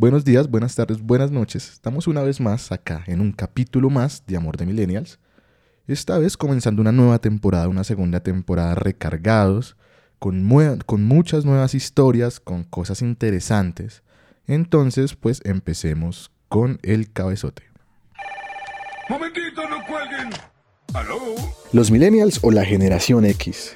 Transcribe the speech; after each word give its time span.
Buenos 0.00 0.24
días, 0.24 0.48
buenas 0.48 0.74
tardes, 0.74 1.02
buenas 1.02 1.30
noches. 1.30 1.70
Estamos 1.74 2.06
una 2.06 2.22
vez 2.22 2.40
más 2.40 2.72
acá 2.72 3.04
en 3.06 3.20
un 3.20 3.32
capítulo 3.32 3.90
más 3.90 4.24
de 4.26 4.34
Amor 4.34 4.56
de 4.56 4.64
Millennials. 4.64 5.18
Esta 5.86 6.16
vez 6.16 6.38
comenzando 6.38 6.80
una 6.80 6.90
nueva 6.90 7.18
temporada, 7.18 7.68
una 7.68 7.84
segunda 7.84 8.20
temporada 8.20 8.74
recargados, 8.74 9.76
con, 10.18 10.48
con 10.86 11.04
muchas 11.04 11.44
nuevas 11.44 11.74
historias, 11.74 12.40
con 12.40 12.64
cosas 12.64 13.02
interesantes. 13.02 14.02
Entonces, 14.46 15.16
pues 15.16 15.42
empecemos 15.44 16.30
con 16.48 16.78
el 16.82 17.12
cabezote. 17.12 17.64
Momentito, 19.10 19.68
no 19.68 19.84
cuelguen. 19.86 20.30
¿Aló? 20.94 21.18
Los 21.74 21.90
millennials 21.90 22.38
o 22.40 22.50
la 22.50 22.64
generación 22.64 23.26
X. 23.26 23.74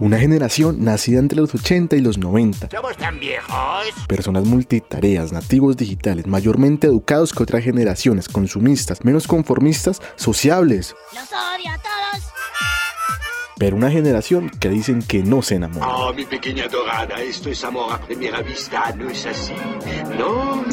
Una 0.00 0.18
generación 0.18 0.82
nacida 0.82 1.18
entre 1.18 1.36
los 1.36 1.54
80 1.54 1.94
y 1.94 2.00
los 2.00 2.16
90. 2.16 2.70
¿Somos 2.70 2.96
tan 2.96 3.20
viejos? 3.20 3.84
Personas 4.08 4.46
multitareas, 4.46 5.30
nativos 5.30 5.76
digitales, 5.76 6.26
mayormente 6.26 6.86
educados 6.86 7.34
que 7.34 7.42
otras 7.42 7.62
generaciones, 7.62 8.26
consumistas, 8.26 9.04
menos 9.04 9.26
conformistas, 9.26 10.00
sociables. 10.16 10.96
¡Los 11.12 11.24
odio 11.24 11.70
a 11.70 11.76
todos! 11.76 12.32
Pero 13.58 13.76
una 13.76 13.90
generación 13.90 14.48
que 14.48 14.70
dicen 14.70 15.02
que 15.02 15.22
no 15.22 15.42
se 15.42 15.56
enamora. 15.56 15.86
Oh, 15.86 16.14
mi 16.14 16.24
pequeña 16.24 16.66
dorada, 16.68 17.20
esto 17.20 17.50
es 17.50 17.62
amor 17.62 17.92
a 17.92 18.00
primera 18.00 18.40
vista, 18.40 18.94
¿no 18.96 19.10
es 19.10 19.26
así? 19.26 19.52
¿No? 20.18 20.64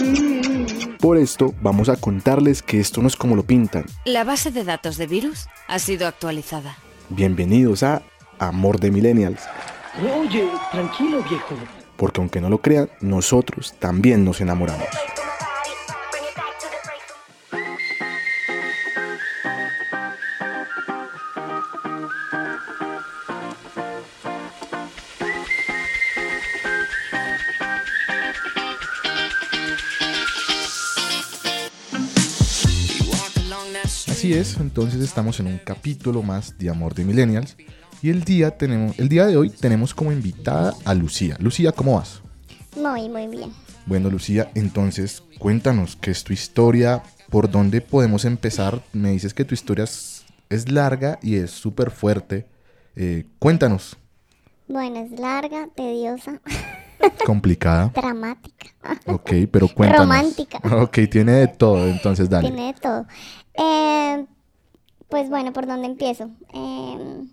Por 0.99 1.17
esto 1.17 1.53
vamos 1.61 1.89
a 1.89 1.97
contarles 1.97 2.61
que 2.61 2.80
esto 2.80 3.02
no 3.02 3.09
es 3.09 3.17
como 3.17 3.35
lo 3.35 3.44
pintan. 3.44 3.83
La 4.05 4.23
base 4.23 4.52
de 4.52 4.63
datos 4.63 4.95
de 4.95 5.05
virus 5.05 5.47
ha 5.67 5.80
sido 5.80 6.07
actualizada. 6.07 6.77
Bienvenidos 7.09 7.83
a 7.83 8.03
Amor 8.39 8.79
de 8.79 8.91
Millennials. 8.91 9.41
Oye, 10.01 10.49
tranquilo 10.71 11.23
viejo. 11.23 11.55
Porque 11.95 12.21
aunque 12.21 12.41
no 12.41 12.49
lo 12.49 12.61
crean, 12.61 12.89
nosotros 13.01 13.73
también 13.79 14.23
nos 14.23 14.41
enamoramos. 14.41 14.87
Así 34.17 34.33
es, 34.33 34.57
entonces 34.57 35.01
estamos 35.01 35.39
en 35.39 35.47
un 35.47 35.57
capítulo 35.59 36.22
más 36.22 36.57
de 36.57 36.69
Amor 36.69 36.94
de 36.95 37.05
Millennials 37.05 37.55
y 38.02 38.09
el 38.09 38.23
día, 38.23 38.52
tenemos, 38.52 38.98
el 39.00 39.09
día 39.09 39.26
de 39.26 39.38
hoy 39.38 39.50
tenemos 39.50 39.94
como 39.94 40.12
invitada 40.12 40.73
a 40.86 40.94
Lucía. 40.94 41.36
Lucía, 41.40 41.72
¿cómo 41.72 41.95
vas? 41.95 42.22
Muy, 42.76 43.09
muy 43.09 43.28
bien. 43.28 43.52
Bueno, 43.86 44.09
Lucía, 44.09 44.52
entonces 44.53 45.23
cuéntanos 45.40 45.95
qué 45.95 46.12
es 46.12 46.23
tu 46.23 46.34
historia, 46.34 47.02
por 47.30 47.50
dónde 47.50 47.81
podemos 47.81 48.25
empezar. 48.25 48.81
Me 48.94 49.12
dices 49.12 49.34
que 49.34 49.45
tu 49.45 49.53
historia 49.53 49.86
es, 49.86 50.72
larga 50.72 51.20
y 51.22 51.36
es 51.38 51.52
súper 51.52 51.92
fuerte. 51.92 52.45
Eh, 52.95 53.25
cuéntanos. 53.40 53.98
Bueno, 54.68 55.00
es 55.00 55.20
larga, 55.20 55.68
tediosa. 55.75 56.42
Complicada. 57.25 57.92
Dramática. 57.95 58.68
Ok, 59.06 59.31
pero 59.52 59.68
cuéntanos. 59.68 60.08
Romántica. 60.08 60.59
Ok, 60.81 61.00
tiene 61.09 61.31
de 61.34 61.48
todo, 61.48 61.88
entonces 61.88 62.30
dale. 62.30 62.50
Tiene 62.50 62.73
de 62.73 62.80
todo. 62.80 63.06
Eh, 63.53 64.25
pues 65.09 65.30
bueno, 65.30 65.53
¿por 65.53 65.66
dónde 65.66 65.88
empiezo? 65.88 66.30
Eh, 66.53 67.28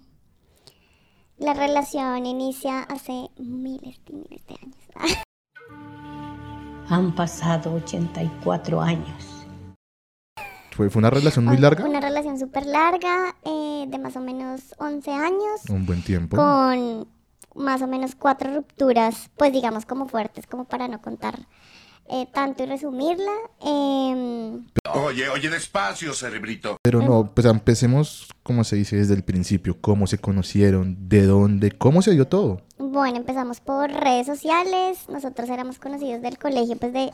la 1.39 1.55
relación 1.55 2.27
inicia 2.27 2.81
hace 2.83 3.29
miles 3.39 4.01
y 4.09 4.13
miles 4.13 4.47
de 4.47 4.57
años. 4.61 5.23
Han 6.89 7.15
pasado 7.15 7.75
84 7.75 8.81
años. 8.81 9.47
¿Fue, 10.71 10.91
fue 10.91 11.01
una 11.01 11.11
relación 11.11 11.45
muy 11.45 11.57
larga? 11.57 11.85
Una 11.85 12.01
relación 12.01 12.39
súper 12.39 12.67
larga, 12.67 13.37
eh, 13.45 13.85
de 13.89 13.99
más 13.99 14.17
o 14.17 14.21
menos 14.21 14.75
11 14.79 15.13
años. 15.13 15.69
Un 15.69 15.87
buen 15.87 16.03
tiempo. 16.03 16.37
Con 16.37 17.09
más 17.55 17.81
o 17.83 17.87
menos 17.87 18.15
cuatro 18.17 18.53
rupturas, 18.53 19.31
pues 19.37 19.53
digamos 19.53 19.87
como 19.87 20.09
fuertes, 20.09 20.47
como 20.47 20.65
para 20.65 20.89
no 20.89 21.01
contar 21.01 21.47
eh, 22.09 22.27
tanto 22.33 22.65
y 22.65 22.67
resumirla. 22.67 23.33
Em, 23.61 24.24
oye, 25.15 25.29
oye, 25.29 25.49
despacio, 25.49 26.13
cerebrito. 26.13 26.77
Pero 26.83 27.01
no, 27.01 27.31
pues 27.33 27.47
empecemos, 27.47 28.29
como 28.43 28.65
se 28.65 28.77
dice, 28.77 28.97
desde 28.97 29.15
el 29.15 29.23
principio. 29.23 29.77
¿Cómo 29.81 30.07
se 30.07 30.19
conocieron? 30.19 31.09
¿De 31.09 31.23
dónde? 31.23 31.71
¿Cómo 31.71 32.03
se 32.03 32.11
dio 32.11 32.27
todo? 32.27 32.61
Bueno, 32.79 33.17
empezamos 33.17 33.61
por 33.61 33.91
redes 33.91 34.27
sociales. 34.27 35.09
Nosotros 35.09 35.49
éramos 35.49 35.79
conocidos 35.79 36.21
del 36.21 36.39
colegio, 36.39 36.77
pues 36.77 36.93
de 36.93 37.13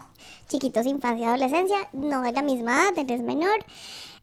chiquitos, 0.49 0.87
infancia, 0.87 1.29
adolescencia. 1.29 1.77
No 1.93 2.23
de 2.23 2.33
la 2.33 2.43
misma 2.43 2.73
edad, 2.73 2.99
él 2.99 3.11
es 3.11 3.21
menor. 3.21 3.65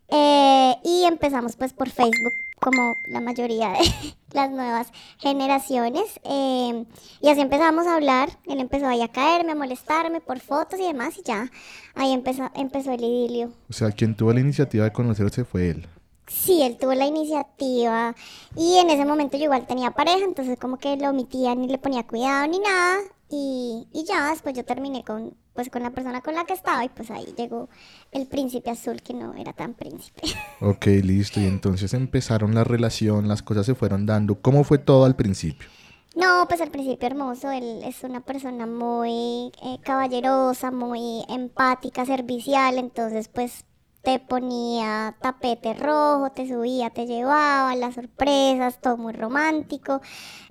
Eh, 0.10 0.76
y 0.84 1.04
empezamos 1.04 1.56
pues 1.56 1.74
por 1.74 1.90
Facebook 1.90 2.34
como 2.60 2.94
la 3.08 3.22
mayoría 3.22 3.70
de 3.70 3.80
las 4.34 4.52
nuevas 4.52 4.92
generaciones. 5.18 6.04
Eh, 6.24 6.86
y 7.22 7.30
así 7.30 7.42
empezamos 7.42 7.88
a 7.88 7.96
hablar. 7.96 8.30
Él 8.46 8.60
empezó 8.60 8.88
ahí 8.88 9.02
a 9.02 9.08
caerme, 9.08 9.52
a 9.52 9.56
molestarme 9.56 10.22
por 10.22 10.40
fotos 10.40 10.80
y 10.80 10.84
demás. 10.84 11.18
Y 11.18 11.24
ya 11.24 11.50
ahí 11.96 12.12
empezó, 12.14 12.50
empezó 12.56 12.92
el 12.92 13.04
idilio. 13.04 13.52
O 13.70 13.74
sea, 13.74 13.92
quien 13.92 14.16
tuvo 14.16 14.34
la 14.34 14.40
iniciativa 14.40 14.86
de 14.86 14.94
conocerse 14.94 15.46
fue 15.46 15.70
él. 15.70 15.88
Sí, 16.28 16.62
él 16.62 16.78
tuvo 16.78 16.94
la 16.94 17.06
iniciativa. 17.06 18.14
Y 18.56 18.76
en 18.78 18.90
ese 18.90 19.06
momento 19.06 19.38
yo 19.38 19.46
igual 19.46 19.66
tenía 19.66 19.92
pareja, 19.92 20.26
entonces 20.26 20.60
como 20.60 20.78
que 20.78 20.98
lo 20.98 21.10
omitía, 21.10 21.56
ni 21.56 21.68
le 21.68 21.78
ponía 21.78 22.06
cuidado 22.06 22.48
ni 22.48 22.60
nada. 22.60 23.00
Y, 23.30 23.88
y 23.94 24.04
ya 24.06 24.30
después 24.30 24.56
yo 24.56 24.66
terminé 24.66 25.04
con 25.04 25.36
pues 25.58 25.72
con 25.72 25.82
la 25.82 25.90
persona 25.90 26.22
con 26.22 26.36
la 26.36 26.46
que 26.46 26.54
estaba 26.54 26.86
y 26.86 26.90
pues 26.90 27.10
ahí 27.10 27.34
llegó 27.36 27.68
el 28.12 28.28
príncipe 28.28 28.70
azul 28.70 29.02
que 29.02 29.16
no 29.16 29.34
era 29.34 29.54
tan 29.54 29.74
príncipe. 29.74 30.22
Ok, 30.62 30.86
listo. 31.04 31.40
Y 31.40 31.46
entonces 31.46 31.96
empezaron 31.96 32.54
la 32.54 32.64
relación, 32.64 33.28
las 33.28 33.42
cosas 33.42 33.66
se 33.66 33.74
fueron 33.74 34.06
dando. 34.06 34.40
¿Cómo 34.40 34.64
fue 34.64 34.78
todo 34.78 35.06
al 35.06 35.16
principio? 35.16 35.68
No, 36.16 36.46
pues 36.48 36.62
al 36.62 36.70
principio 36.70 37.08
hermoso, 37.08 37.50
él 37.50 37.82
es 37.84 38.04
una 38.04 38.22
persona 38.22 38.68
muy 38.68 39.52
eh, 39.64 39.80
caballerosa, 39.82 40.70
muy 40.70 41.26
empática, 41.28 42.06
servicial, 42.06 42.78
entonces 42.78 43.28
pues 43.28 43.66
te 44.04 44.20
ponía 44.20 45.16
tapete 45.22 45.74
rojo, 45.74 46.32
te 46.32 46.48
subía, 46.48 46.92
te 46.92 47.08
llevaba, 47.08 47.76
las 47.76 47.96
sorpresas, 47.96 48.80
todo 48.80 48.98
muy 48.98 49.14
romántico, 49.14 50.02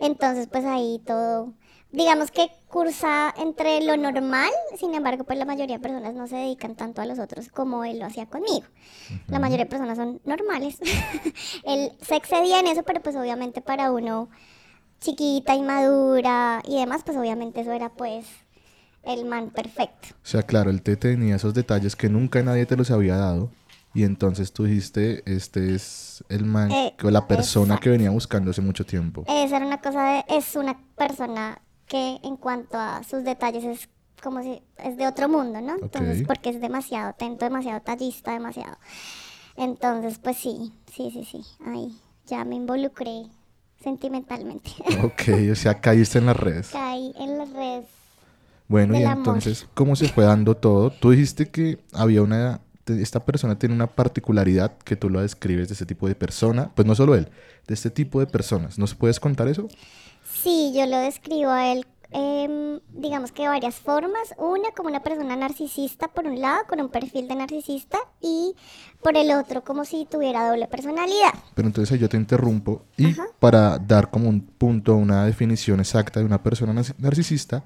entonces 0.00 0.48
pues 0.48 0.64
ahí 0.64 1.00
todo 1.06 1.52
digamos 1.96 2.30
que 2.30 2.50
cursa 2.68 3.34
entre 3.38 3.80
lo 3.80 3.96
normal, 3.96 4.50
sin 4.78 4.94
embargo, 4.94 5.24
pues 5.24 5.38
la 5.38 5.46
mayoría 5.46 5.76
de 5.76 5.82
personas 5.82 6.14
no 6.14 6.26
se 6.26 6.36
dedican 6.36 6.74
tanto 6.74 7.00
a 7.00 7.06
los 7.06 7.18
otros 7.18 7.48
como 7.48 7.84
él 7.84 7.98
lo 7.98 8.04
hacía 8.04 8.26
conmigo. 8.26 8.66
La 9.28 9.38
mayoría 9.38 9.64
de 9.64 9.70
personas 9.70 9.96
son 9.96 10.20
normales. 10.26 10.78
él 11.64 11.92
se 12.02 12.16
excedía 12.16 12.60
en 12.60 12.66
eso, 12.66 12.82
pero 12.82 13.00
pues 13.00 13.16
obviamente 13.16 13.62
para 13.62 13.90
uno 13.90 14.28
chiquita, 15.00 15.54
inmadura 15.54 16.62
y 16.68 16.76
demás, 16.76 17.00
pues 17.02 17.16
obviamente 17.16 17.62
eso 17.62 17.72
era 17.72 17.88
pues 17.88 18.26
el 19.02 19.24
man 19.24 19.48
perfecto. 19.48 20.08
O 20.22 20.26
sea, 20.26 20.42
claro, 20.42 20.68
él 20.68 20.82
te 20.82 20.96
tenía 20.96 21.36
esos 21.36 21.54
detalles 21.54 21.96
que 21.96 22.10
nunca 22.10 22.42
nadie 22.42 22.66
te 22.66 22.76
los 22.76 22.90
había 22.90 23.16
dado. 23.16 23.50
Y 23.94 24.04
entonces 24.04 24.52
tú 24.52 24.64
dijiste, 24.64 25.22
este 25.24 25.74
es 25.74 26.22
el 26.28 26.44
man, 26.44 26.70
eh, 26.70 26.94
o 27.02 27.10
la 27.10 27.26
persona 27.26 27.78
que 27.78 27.88
venía 27.88 28.10
buscando 28.10 28.50
hace 28.50 28.60
mucho 28.60 28.84
tiempo. 28.84 29.24
Esa 29.26 29.56
era 29.56 29.66
una 29.66 29.80
cosa 29.80 30.02
de, 30.02 30.24
es 30.36 30.54
una 30.56 30.78
persona 30.94 31.62
que 31.86 32.18
en 32.22 32.36
cuanto 32.36 32.78
a 32.78 33.02
sus 33.02 33.24
detalles 33.24 33.64
es 33.64 33.88
como 34.22 34.42
si 34.42 34.62
es 34.78 34.96
de 34.96 35.06
otro 35.06 35.28
mundo, 35.28 35.60
¿no? 35.60 35.76
Entonces, 35.80 36.24
porque 36.26 36.50
es 36.50 36.60
demasiado 36.60 37.10
atento, 37.10 37.44
demasiado 37.44 37.80
tallista, 37.80 38.32
demasiado. 38.32 38.76
Entonces, 39.56 40.18
pues 40.18 40.36
sí, 40.36 40.72
sí, 40.92 41.10
sí, 41.10 41.24
sí, 41.24 41.42
ahí 41.64 41.96
ya 42.26 42.44
me 42.44 42.56
involucré 42.56 43.26
sentimentalmente. 43.82 44.70
Ok, 45.04 45.50
o 45.52 45.54
sea, 45.54 45.80
caíste 45.80 46.18
en 46.18 46.26
las 46.26 46.36
redes. 46.36 46.68
Caí 46.72 47.12
en 47.18 47.38
las 47.38 47.50
redes. 47.50 47.86
Bueno, 48.68 48.98
y 48.98 49.02
entonces, 49.04 49.68
¿cómo 49.74 49.94
se 49.94 50.08
fue 50.08 50.24
dando 50.24 50.56
todo? 50.56 50.90
Tú 50.90 51.10
dijiste 51.10 51.50
que 51.50 51.78
había 51.92 52.22
una, 52.22 52.60
esta 52.86 53.24
persona 53.24 53.58
tiene 53.58 53.76
una 53.76 53.86
particularidad 53.86 54.76
que 54.78 54.96
tú 54.96 55.08
lo 55.08 55.20
describes 55.20 55.68
de 55.68 55.74
este 55.74 55.86
tipo 55.86 56.08
de 56.08 56.16
persona, 56.16 56.72
pues 56.74 56.84
no 56.84 56.96
solo 56.96 57.14
él, 57.14 57.28
de 57.68 57.74
este 57.74 57.90
tipo 57.90 58.18
de 58.18 58.26
personas. 58.26 58.76
¿Nos 58.76 58.94
puedes 58.96 59.20
contar 59.20 59.46
eso? 59.46 59.68
Sí, 60.46 60.72
yo 60.72 60.86
lo 60.86 60.98
describo 60.98 61.50
a 61.50 61.72
él, 61.72 61.84
em, 62.12 62.78
digamos 62.94 63.32
que 63.32 63.42
de 63.42 63.48
varias 63.48 63.74
formas. 63.74 64.32
Una, 64.38 64.70
como 64.76 64.88
una 64.88 65.02
persona 65.02 65.34
narcisista, 65.34 66.06
por 66.06 66.24
un 66.26 66.40
lado, 66.40 66.60
con 66.68 66.80
un 66.80 66.88
perfil 66.88 67.26
de 67.26 67.34
narcisista, 67.34 67.98
y 68.22 68.54
por 69.02 69.16
el 69.16 69.32
otro, 69.32 69.64
como 69.64 69.84
si 69.84 70.06
tuviera 70.08 70.48
doble 70.48 70.68
personalidad. 70.68 71.34
Pero 71.56 71.66
entonces 71.66 71.98
yo 71.98 72.08
te 72.08 72.16
interrumpo, 72.16 72.84
y 72.96 73.16
para 73.40 73.76
dar 73.78 74.08
como 74.08 74.28
un 74.28 74.40
punto, 74.40 74.94
una 74.94 75.26
definición 75.26 75.80
exacta 75.80 76.20
de 76.20 76.26
una 76.26 76.44
persona 76.44 76.80
narcisista, 76.98 77.64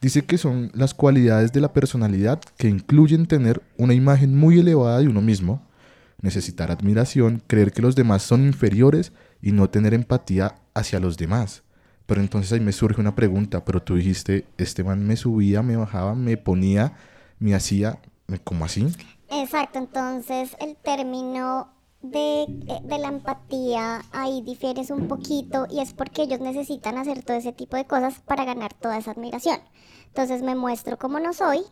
dice 0.00 0.24
que 0.24 0.38
son 0.38 0.70
las 0.74 0.94
cualidades 0.94 1.50
de 1.50 1.60
la 1.60 1.72
personalidad 1.72 2.38
que 2.56 2.68
incluyen 2.68 3.26
tener 3.26 3.62
una 3.78 3.94
imagen 3.94 4.38
muy 4.38 4.60
elevada 4.60 5.00
de 5.00 5.08
uno 5.08 5.22
mismo, 5.22 5.60
necesitar 6.20 6.70
admiración, 6.70 7.42
creer 7.48 7.72
que 7.72 7.82
los 7.82 7.96
demás 7.96 8.22
son 8.22 8.44
inferiores 8.44 9.10
y 9.40 9.50
no 9.50 9.70
tener 9.70 9.92
empatía 9.92 10.54
hacia 10.72 11.00
los 11.00 11.16
demás. 11.16 11.64
Pero 12.06 12.20
entonces 12.20 12.52
ahí 12.52 12.60
me 12.60 12.72
surge 12.72 13.00
una 13.00 13.14
pregunta, 13.14 13.64
pero 13.64 13.82
tú 13.82 13.94
dijiste, 13.94 14.46
este 14.58 14.84
man 14.84 15.06
me 15.06 15.16
subía, 15.16 15.62
me 15.62 15.76
bajaba, 15.76 16.14
me 16.14 16.36
ponía 16.36 16.92
me 17.42 17.54
hacía, 17.56 17.98
¿cómo 18.44 18.64
así? 18.64 18.86
Exacto, 19.28 19.78
entonces 19.80 20.56
el 20.60 20.76
término 20.76 21.68
de, 22.00 22.42
eh, 22.42 22.80
de 22.84 22.98
la 22.98 23.08
empatía 23.08 24.02
ahí 24.12 24.42
difieres 24.42 24.90
un 24.90 25.08
poquito 25.08 25.66
y 25.68 25.80
es 25.80 25.92
porque 25.92 26.22
ellos 26.22 26.40
necesitan 26.40 26.98
hacer 26.98 27.24
todo 27.24 27.36
ese 27.36 27.52
tipo 27.52 27.76
de 27.76 27.84
cosas 27.84 28.20
para 28.20 28.44
ganar 28.44 28.74
toda 28.74 28.96
esa 28.96 29.10
admiración. 29.10 29.58
Entonces 30.06 30.42
me 30.42 30.54
muestro 30.54 30.98
como 30.98 31.18
no 31.18 31.32
soy 31.32 31.62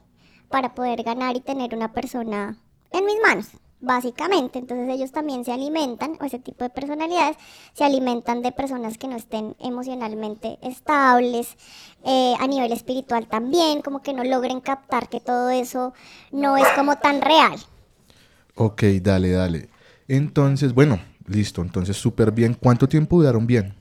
para 0.49 0.75
poder 0.75 1.05
ganar 1.05 1.37
y 1.37 1.41
tener 1.41 1.75
una 1.75 1.93
persona 1.93 2.59
en 2.91 3.05
mis 3.05 3.17
manos, 3.23 3.47
básicamente. 3.81 4.59
Entonces 4.59 4.89
ellos 4.89 5.13
también 5.13 5.45
se 5.45 5.53
alimentan, 5.53 6.17
o 6.21 6.25
ese 6.25 6.39
tipo 6.39 6.65
de 6.65 6.71
personalidades, 6.71 7.37
se 7.73 7.85
alimentan 7.85 8.43
de 8.43 8.53
personas 8.53 8.99
que 8.99 9.09
no 9.09 9.17
estén 9.17 9.57
emocionalmente 9.59 10.59
estables, 10.63 11.57
eh, 12.05 12.35
a 12.39 12.47
nivel 12.47 12.73
espiritual 12.73 13.27
también, 13.27 13.83
como 13.83 14.03
que 14.03 14.13
no 14.13 14.25
logren 14.25 14.61
captar 14.61 15.09
que 15.09 15.21
todo 15.21 15.51
eso 15.51 15.93
no 16.33 16.57
es 16.57 16.69
como 16.77 16.97
tan 16.97 17.21
real. 17.21 17.59
Ok, 18.55 18.83
dale, 19.03 19.31
dale. 19.31 19.69
Entonces, 20.09 20.75
bueno, 20.75 21.01
listo. 21.27 21.63
Entonces, 21.63 21.97
súper 21.97 22.33
bien. 22.33 22.55
¿Cuánto 22.55 22.89
tiempo 22.89 23.17
duraron 23.17 23.47
bien? 23.47 23.75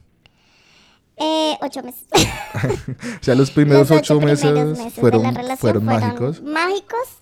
Eh, 1.18 1.58
ocho 1.62 1.84
meses. 1.84 2.08
o 2.14 3.24
sea, 3.24 3.36
los 3.36 3.52
primeros 3.52 3.90
Los 3.90 4.00
ocho, 4.00 4.22
meses, 4.22 4.46
primeros 4.46 4.78
meses 4.78 4.96
de 4.96 5.02
fueron, 5.02 5.24
la 5.24 5.32
relación 5.32 5.58
fueron 5.58 5.86
mágicos. 5.86 6.42
Mágicos 6.42 7.20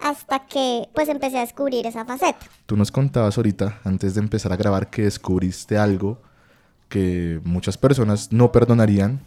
hasta 0.00 0.46
que 0.46 0.88
pues 0.94 1.08
empecé 1.08 1.38
a 1.38 1.40
descubrir 1.40 1.86
esa 1.86 2.04
faceta. 2.04 2.46
Tú 2.66 2.76
nos 2.76 2.90
contabas 2.90 3.36
ahorita, 3.36 3.80
antes 3.84 4.14
de 4.14 4.20
empezar 4.20 4.52
a 4.52 4.56
grabar, 4.56 4.90
que 4.90 5.02
descubriste 5.02 5.78
algo 5.78 6.18
que 6.88 7.40
muchas 7.44 7.76
personas 7.76 8.32
no 8.32 8.52
perdonarían, 8.52 9.20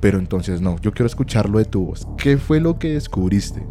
pero 0.00 0.18
entonces 0.18 0.60
no. 0.60 0.78
Yo 0.80 0.92
quiero 0.92 1.06
escucharlo 1.06 1.58
de 1.58 1.64
tu 1.64 1.86
voz. 1.86 2.06
¿Qué 2.16 2.36
fue 2.36 2.60
lo 2.60 2.78
que 2.78 2.94
descubriste? 2.94 3.64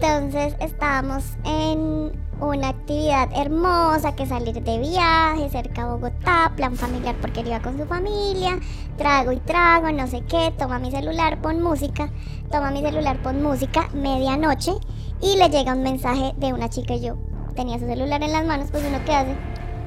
Entonces 0.00 0.54
estábamos 0.60 1.24
en 1.44 2.12
una 2.38 2.68
actividad 2.68 3.30
hermosa 3.34 4.14
que 4.14 4.26
salir 4.26 4.62
de 4.62 4.78
viaje 4.78 5.48
cerca 5.48 5.82
a 5.82 5.94
Bogotá, 5.94 6.52
plan 6.54 6.76
familiar 6.76 7.16
porque 7.20 7.40
él 7.40 7.46
iba 7.46 7.60
con 7.60 7.78
su 7.78 7.86
familia, 7.86 8.58
trago 8.98 9.32
y 9.32 9.38
trago, 9.38 9.90
no 9.92 10.06
sé 10.06 10.22
qué, 10.28 10.52
toma 10.58 10.78
mi 10.78 10.90
celular, 10.90 11.40
pon 11.40 11.62
música, 11.62 12.10
toma 12.50 12.70
mi 12.72 12.82
celular, 12.82 13.22
pon 13.22 13.42
música, 13.42 13.88
medianoche 13.94 14.72
y 15.20 15.36
le 15.36 15.48
llega 15.48 15.72
un 15.74 15.82
mensaje 15.82 16.32
de 16.36 16.52
una 16.52 16.68
chica 16.68 16.94
y 16.94 17.00
yo 17.00 17.16
tenía 17.54 17.78
su 17.78 17.86
celular 17.86 18.22
en 18.22 18.32
las 18.32 18.44
manos, 18.44 18.68
pues 18.70 18.84
uno 18.88 19.02
que 19.04 19.12
hace, 19.14 19.34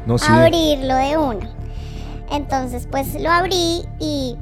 No, 0.06 0.18
sí. 0.18 0.26
abrirlo 0.32 0.96
de 0.96 1.18
una. 1.18 1.50
Entonces 2.32 2.88
pues 2.90 3.20
lo 3.22 3.30
abrí 3.32 3.84
y 4.00 4.36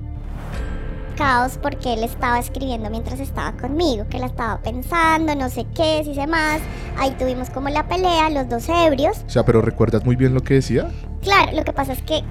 caos 1.18 1.58
porque 1.62 1.94
él 1.94 2.04
estaba 2.04 2.38
escribiendo 2.40 2.90
mientras 2.90 3.20
estaba 3.20 3.52
conmigo, 3.54 4.06
que 4.10 4.20
la 4.20 4.28
estaba 4.28 4.60
pensando, 4.62 5.34
no 5.36 5.50
sé 5.50 5.66
qué, 5.76 6.02
si 6.06 6.14
sé 6.14 6.28
más. 6.28 6.60
Ahí 6.98 7.12
tuvimos 7.18 7.50
como 7.50 7.70
la 7.70 7.88
pelea, 7.88 8.30
los 8.30 8.48
dos 8.50 8.70
ebrios. 8.70 9.24
O 9.26 9.30
sea, 9.30 9.44
pero 9.44 9.62
¿recuerdas 9.62 10.06
muy 10.06 10.16
bien 10.16 10.34
lo 10.34 10.42
que 10.42 10.56
decía? 10.56 10.90
Claro, 11.22 11.52
lo 11.54 11.64
que 11.64 11.74
pasa 11.74 11.94
es 11.94 12.02
que... 12.04 12.24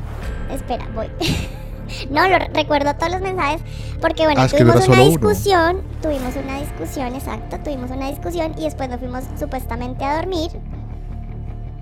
Espera, 0.53 0.87
voy. 0.95 1.09
no, 2.11 2.29
lo 2.29 2.39
recuerdo 2.53 2.95
todos 2.95 3.13
los 3.13 3.21
mensajes 3.21 3.61
porque 4.01 4.25
bueno, 4.25 4.43
Ah, 4.43 4.49
tuvimos 4.49 4.87
una 4.89 4.97
uno. 5.03 5.09
discusión, 5.11 5.83
tuvimos 6.03 6.35
una 6.37 6.61
discusión, 6.61 7.15
exacto, 7.15 7.59
tuvimos 7.65 7.91
una 7.91 8.09
discusión 8.11 8.53
y 8.59 8.63
después 8.65 8.89
nos 8.89 8.99
fuimos 9.01 9.25
supuestamente 9.39 10.05
a 10.05 10.17
dormir. 10.17 10.51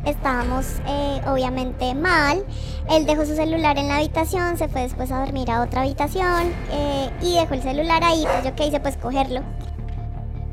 Estábamos 0.04 0.66
eh, 0.86 1.22
obviamente 1.26 1.94
mal. 1.94 2.44
Él 2.90 3.06
dejó 3.06 3.24
su 3.24 3.34
celular 3.34 3.78
en 3.78 3.88
la 3.88 3.96
habitación, 3.96 4.58
se 4.58 4.68
fue 4.68 4.82
después 4.82 5.10
a 5.10 5.18
dormir 5.24 5.50
a 5.50 5.62
otra 5.62 5.80
habitación 5.80 6.52
eh, 6.70 7.08
y 7.22 7.36
dejó 7.36 7.54
el 7.54 7.62
celular 7.62 8.04
ahí. 8.04 8.22
Pues 8.30 8.44
yo 8.44 8.54
qué 8.54 8.66
hice, 8.66 8.80
pues 8.80 8.98
cogerlo. 8.98 9.40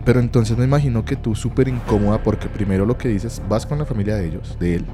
Pero 0.05 0.19
entonces 0.21 0.57
me 0.57 0.63
imagino 0.63 1.03
que 1.03 1.17
tú 1.17 1.35
súper 1.35 1.67
incómoda 1.67 2.23
porque 2.23 2.47
primero 2.47 2.85
lo 2.85 2.97
que 2.97 3.09
dices, 3.09 3.41
vas 3.49 3.65
con 3.65 3.77
la 3.77 3.85
familia 3.85 4.15
de 4.15 4.27
ellos, 4.27 4.57
de 4.57 4.75
él. 4.75 4.85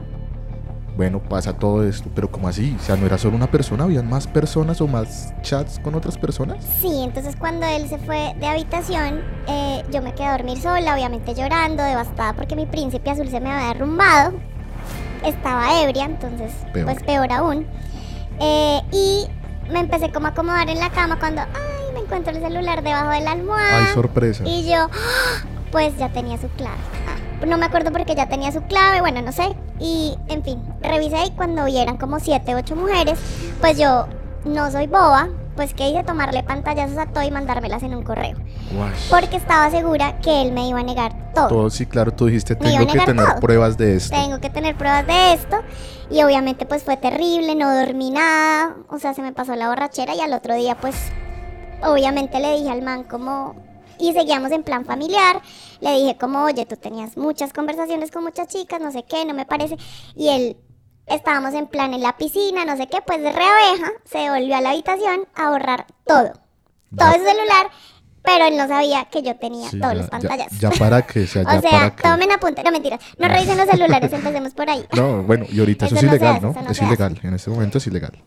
Bueno, 0.98 1.20
pasa 1.20 1.54
todo 1.54 1.88
esto, 1.88 2.10
pero 2.16 2.32
¿cómo 2.32 2.48
así? 2.48 2.76
O 2.76 2.84
sea, 2.84 2.96
no 2.96 3.06
era 3.06 3.20
solo 3.20 3.36
una 3.36 3.52
persona, 3.52 3.84
habían 3.84 4.10
más 4.10 4.26
personas 4.26 4.82
o 4.82 4.88
más 4.88 5.32
chats 5.44 5.78
con 5.78 5.94
otras 5.94 6.18
personas. 6.18 6.66
Sí, 6.82 7.04
entonces 7.04 7.36
cuando 7.36 7.68
él 7.68 7.88
se 7.88 8.00
fue 8.00 8.34
de 8.40 8.48
habitación, 8.48 9.22
eh, 9.48 9.84
yo 9.92 10.02
me 10.02 10.16
quedé 10.16 10.26
a 10.26 10.32
dormir 10.32 10.60
sola, 10.60 10.96
obviamente 10.96 11.36
llorando, 11.36 11.84
devastada 11.84 12.34
porque 12.34 12.56
mi 12.56 12.66
príncipe 12.66 13.12
azul 13.12 13.28
se 13.28 13.40
me 13.40 13.52
había 13.52 13.68
derrumbado. 13.68 14.34
Estaba 15.24 15.84
ebria, 15.84 16.06
entonces 16.06 16.52
Peor. 16.74 16.86
pues 16.86 17.04
peor 17.04 17.32
aún. 17.32 17.68
Eh, 18.40 18.82
y 18.92 19.28
me 19.72 19.82
empecé 19.82 20.12
como 20.12 20.26
a 20.26 20.30
acomodar 20.32 20.68
en 20.68 20.80
la 20.80 20.90
cama 20.90 21.20
cuando, 21.20 21.42
ay, 21.42 21.94
me 21.94 22.00
encuentro 22.00 22.34
el 22.34 22.42
celular 22.42 22.82
debajo 22.82 23.12
de 23.12 23.22
la 23.22 23.34
almohada. 23.34 23.86
Ay, 23.86 23.94
sorpresa. 23.94 24.44
Y 24.48 24.68
yo, 24.68 24.90
¡ah! 24.92 25.46
pues 25.72 25.96
ya 25.98 26.10
tenía 26.10 26.40
su 26.40 26.48
clave. 26.50 26.78
No 27.46 27.58
me 27.58 27.66
acuerdo 27.66 27.92
porque 27.92 28.16
ya 28.16 28.28
tenía 28.28 28.52
su 28.52 28.62
clave, 28.64 29.02
bueno, 29.02 29.22
no 29.22 29.32
sé. 29.32 29.56
Y, 29.80 30.18
en 30.28 30.44
fin, 30.44 30.62
revisé 30.82 31.26
y 31.28 31.32
cuando 31.32 31.66
vi 31.66 31.78
eran 31.78 31.98
como 31.98 32.20
siete, 32.20 32.56
ocho 32.56 32.76
mujeres, 32.76 33.20
pues 33.62 33.78
yo 33.78 34.08
no 34.46 34.72
soy 34.72 34.88
boba, 34.88 35.30
pues 35.56 35.74
que 35.74 35.90
hice 35.90 36.04
tomarle 36.04 36.44
pantallazos 36.44 36.98
a 36.98 37.06
todo 37.08 37.24
y 37.24 37.32
mandármelas 37.32 37.84
en 37.84 37.96
un 37.96 38.04
correo. 38.04 38.38
Guash. 38.72 39.10
Porque 39.10 39.38
estaba 39.38 39.70
segura 39.70 40.20
que 40.20 40.42
él 40.42 40.52
me 40.52 40.68
iba 40.68 40.80
a 40.80 40.84
negar 40.84 41.34
todo. 41.34 41.48
Todo, 41.48 41.70
sí, 41.70 41.86
claro, 41.86 42.12
tú 42.12 42.26
dijiste, 42.28 42.56
tengo 42.56 42.86
que 42.88 43.00
tener 43.00 43.26
todo. 43.26 43.40
pruebas 43.40 43.78
de 43.78 43.96
esto. 43.96 44.16
Tengo 44.16 44.40
que 44.40 44.50
tener 44.50 44.76
pruebas 44.76 45.06
de 45.06 45.34
esto. 45.34 45.58
Y 46.10 46.24
obviamente 46.24 46.66
pues 46.66 46.84
fue 46.84 46.98
terrible, 46.98 47.56
no 47.56 47.74
dormí 47.74 48.12
nada. 48.12 48.78
O 48.90 49.00
sea, 49.00 49.14
se 49.14 49.22
me 49.22 49.34
pasó 49.34 49.56
la 49.56 49.70
borrachera 49.70 50.16
y 50.16 50.22
al 50.22 50.34
otro 50.34 50.56
día 50.56 50.76
pues 50.76 50.96
obviamente 51.84 52.40
le 52.40 52.58
dije 52.58 52.70
al 52.70 52.82
man 52.82 53.04
como... 53.04 53.56
Y 54.00 54.14
seguíamos 54.14 54.52
en 54.52 54.62
plan 54.62 54.86
familiar. 54.86 55.42
Le 55.80 55.92
dije 55.94 56.18
como, 56.18 56.44
oye, 56.44 56.66
tú 56.66 56.76
tenías 56.78 57.18
muchas 57.18 57.54
conversaciones 57.54 58.12
con 58.12 58.24
muchas 58.24 58.48
chicas, 58.48 58.80
no 58.82 58.92
sé 58.92 59.04
qué, 59.04 59.26
no 59.26 59.34
me 59.34 59.46
parece. 59.46 59.78
Y 60.16 60.30
él, 60.30 60.58
estábamos 61.06 61.54
en 61.54 61.68
plan 61.68 61.94
en 61.94 62.02
la 62.02 62.18
piscina, 62.18 62.66
no 62.66 62.76
sé 62.78 62.88
qué, 62.88 63.00
pues 63.06 63.20
de 63.22 63.32
reabeja, 63.32 63.92
se 64.06 64.30
volvió 64.30 64.56
a 64.58 64.62
la 64.62 64.72
habitación 64.72 65.28
a 65.36 65.50
borrar 65.50 65.86
todo. 66.06 66.34
Todo 66.98 67.12
su 67.14 67.20
celular, 67.20 67.70
pero 68.24 68.46
él 68.46 68.58
no 68.58 68.68
sabía 68.68 69.06
que 69.06 69.22
yo 69.22 69.36
tenía 69.38 69.70
Sí, 69.70 69.80
todos 69.80 69.94
ya, 69.94 70.00
los 70.00 70.10
pantallazos. 70.10 70.60
Ya, 70.60 70.70
para 70.72 71.02
qué, 71.02 71.24
o 71.24 71.28
sea, 71.28 71.44
ya 71.50 71.58
O 71.58 71.62
sea, 71.62 71.72
para 71.72 71.96
qué. 71.96 72.04
tomen 72.04 72.32
apunte, 72.32 72.64
no 72.64 72.72
mentiras, 72.72 73.00
no 73.18 73.28
revisen 73.28 73.58
los 73.58 73.68
celulares, 73.70 74.12
empecemos 74.14 74.54
por 74.54 74.70
ahí. 74.70 74.86
No, 74.96 75.24
bueno, 75.24 75.46
y 75.50 75.60
ahorita 75.60 75.86
eso, 75.88 75.96
Eso 75.96 76.06
es 76.06 76.12
no 76.12 76.16
ilegal, 76.16 76.36
hace, 76.36 76.46
¿no? 76.46 76.52
eso 76.52 76.62
no 76.62 76.72
es 76.72 76.82
ilegal, 76.82 77.20
en 77.24 77.34
este 77.34 77.50
momento 77.50 77.78
es 77.78 77.88
ilegal. 77.88 78.24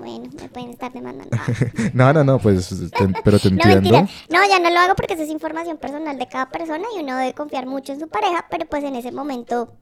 Bueno, 0.00 0.30
me 0.40 0.48
pueden 0.48 0.70
estar 0.70 0.90
demandando. 0.92 1.36
no, 1.92 2.12
no, 2.14 2.24
no, 2.24 2.38
pues, 2.38 2.68
te- 2.90 3.08
pero 3.22 3.38
te 3.38 3.48
No, 3.50 3.62
entiendo. 3.64 3.90
mentira. 4.00 4.08
No, 4.30 4.48
ya 4.48 4.58
no 4.58 4.70
lo 4.70 4.80
hago 4.80 4.94
porque 4.94 5.12
eso 5.14 5.22
es 5.24 5.28
información 5.28 5.76
personal 5.76 6.18
de 6.18 6.26
cada 6.26 6.50
persona 6.50 6.84
y 6.96 7.02
uno 7.02 7.18
debe 7.18 7.34
confiar 7.34 7.66
mucho 7.66 7.92
en 7.92 8.00
su 8.00 8.08
pareja, 8.08 8.46
pero 8.50 8.64
pues 8.66 8.82
en 8.82 8.96
ese 8.96 9.12
momento 9.12 9.74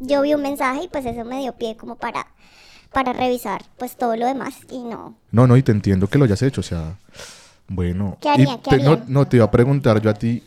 yo 0.00 0.22
vi 0.22 0.32
un 0.32 0.40
mensaje 0.42 0.84
y 0.84 0.88
pues 0.88 1.04
eso 1.04 1.22
me 1.26 1.40
dio 1.40 1.52
pie 1.56 1.76
como 1.76 1.96
para, 1.96 2.26
para 2.92 3.12
revisar 3.12 3.62
pues 3.76 3.96
todo 3.96 4.16
lo 4.16 4.26
demás 4.26 4.54
y 4.70 4.78
no. 4.84 5.14
No, 5.30 5.46
no, 5.46 5.56
y 5.58 5.62
te 5.62 5.72
entiendo 5.72 6.06
que 6.06 6.16
lo 6.18 6.24
hayas 6.24 6.40
hecho, 6.40 6.62
o 6.62 6.64
sea, 6.64 6.96
bueno. 7.66 8.16
¿Qué 8.20 8.78
no, 8.82 8.98
no, 9.06 9.28
te 9.28 9.36
iba 9.36 9.44
a 9.44 9.50
preguntar 9.50 10.00
yo 10.00 10.08
a 10.08 10.14
ti, 10.14 10.42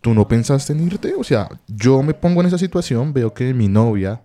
¿tú 0.00 0.14
no 0.14 0.26
pensaste 0.26 0.72
en 0.72 0.86
irte? 0.86 1.14
O 1.18 1.24
sea, 1.24 1.48
yo 1.68 2.02
me 2.02 2.14
pongo 2.14 2.40
en 2.40 2.46
esa 2.46 2.56
situación, 2.56 3.12
veo 3.12 3.34
que 3.34 3.52
mi 3.52 3.68
novia 3.68 4.22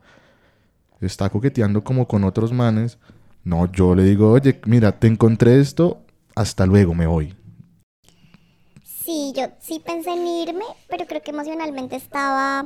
está 1.02 1.30
coqueteando 1.30 1.84
como 1.84 2.08
con 2.08 2.24
otros 2.24 2.54
manes. 2.54 2.98
No, 3.48 3.72
yo 3.72 3.96
le 3.96 4.04
digo, 4.04 4.34
oye, 4.34 4.60
mira, 4.66 5.00
te 5.00 5.08
encontré 5.08 5.62
esto, 5.62 6.02
hasta 6.36 6.66
luego, 6.66 6.94
me 6.94 7.08
voy. 7.08 7.34
Sí, 8.84 9.32
yo 9.34 9.46
sí 9.62 9.80
pensé 9.80 10.10
en 10.10 10.28
irme, 10.28 10.66
pero 10.90 11.06
creo 11.06 11.22
que 11.22 11.32
emocionalmente 11.32 11.96
estaba... 11.96 12.66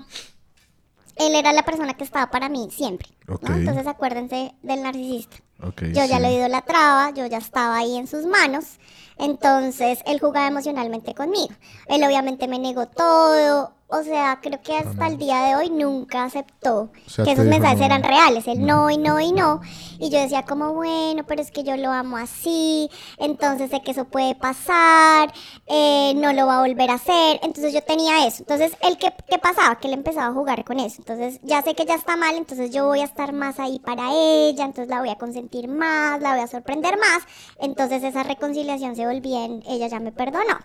Él 1.18 1.36
era 1.36 1.54
la 1.54 1.62
persona 1.62 1.94
que 1.94 2.04
estaba 2.04 2.32
para 2.32 2.50
mí 2.50 2.70
siempre. 2.72 3.10
Entonces 3.28 3.86
acuérdense 3.86 4.56
del 4.64 4.82
narcisista. 4.82 5.38
Yo 5.82 6.04
ya 6.04 6.18
sí. 6.18 6.20
lo 6.20 6.32
idolatraba, 6.32 7.12
yo 7.12 7.28
ya 7.28 7.38
estaba 7.38 7.78
ahí 7.78 7.96
en 7.96 8.08
sus 8.08 8.26
manos. 8.26 8.80
Entonces 9.20 10.00
él 10.08 10.20
jugaba 10.20 10.48
emocionalmente 10.48 11.14
conmigo. 11.14 11.54
Él 11.86 12.04
obviamente 12.04 12.48
me 12.48 12.58
negó 12.58 12.88
todo. 12.88 13.76
O 13.94 14.04
sea, 14.04 14.40
creo 14.42 14.62
que 14.62 14.76
hasta 14.78 15.08
el 15.08 15.18
día 15.18 15.44
de 15.44 15.56
hoy 15.56 15.70
nunca 15.70 16.24
aceptó 16.24 16.92
O 17.06 17.10
sea, 17.10 17.26
que 17.26 17.34
esos 17.34 17.46
mensajes 17.46 17.80
no. 17.80 17.86
eran 17.86 18.04
reales. 18.04 18.48
Él 18.48 18.66
no 18.66 18.90
y 18.90 18.98
no 18.98 19.20
y 19.20 19.34
no. 19.34 19.60
Y 20.00 20.10
yo 20.10 20.20
decía 20.22 20.44
como, 20.44 20.74
bueno, 20.74 21.26
pero 21.28 21.42
es 21.42 21.52
que 21.52 21.64
yo 21.64 21.76
lo 21.76 21.92
amo 21.92 22.16
así. 22.18 22.90
Entonces 23.18 23.70
sé 23.70 23.82
que 23.82 23.92
eso 23.92 24.06
puede 24.06 24.34
pasar. 24.36 25.34
eh, 25.68 26.14
no 26.16 26.32
lo 26.34 26.48
va 26.48 26.58
a 26.60 26.68
volver 26.68 26.90
a 26.90 26.94
hacer. 26.94 27.40
Entonces 27.44 27.74
yo 27.74 27.82
tenía 27.84 28.26
eso. 28.26 28.44
Entonces, 28.44 28.72
¿el 28.82 28.98
qué, 28.98 29.14
qué 29.30 29.38
pasaba? 29.38 29.76
Que 29.78 29.88
él 29.90 29.94
empezaba 29.94 30.28
a 30.28 30.34
jugar 30.34 30.64
con 30.64 30.80
eso. 30.80 30.96
Entonces 31.00 31.40
ya 31.44 31.62
sé 31.62 31.76
que 31.76 31.86
ya 31.86 31.96
está 31.96 32.16
mal. 32.16 32.36
Entonces 32.36 32.72
yo 32.72 32.86
voy 32.88 33.02
a 33.02 33.06
estar 33.06 33.34
más 33.34 33.60
ahí 33.60 33.80
para 33.80 34.10
ella. 34.14 34.64
Entonces 34.66 34.88
la 34.88 35.00
voy 35.02 35.10
a 35.10 35.16
consentir 35.18 35.68
más. 35.68 36.22
La 36.22 36.32
voy 36.34 36.42
a 36.42 36.48
sorprender 36.48 36.98
más. 36.98 37.24
Entonces 37.60 38.04
esa 38.04 38.24
reconciliación 38.24 38.96
se 38.96 39.06
volvía 39.06 39.46
en 39.46 39.64
ella 39.68 39.88
ya 39.88 40.00
me 40.00 40.12
perdonó. 40.12 40.58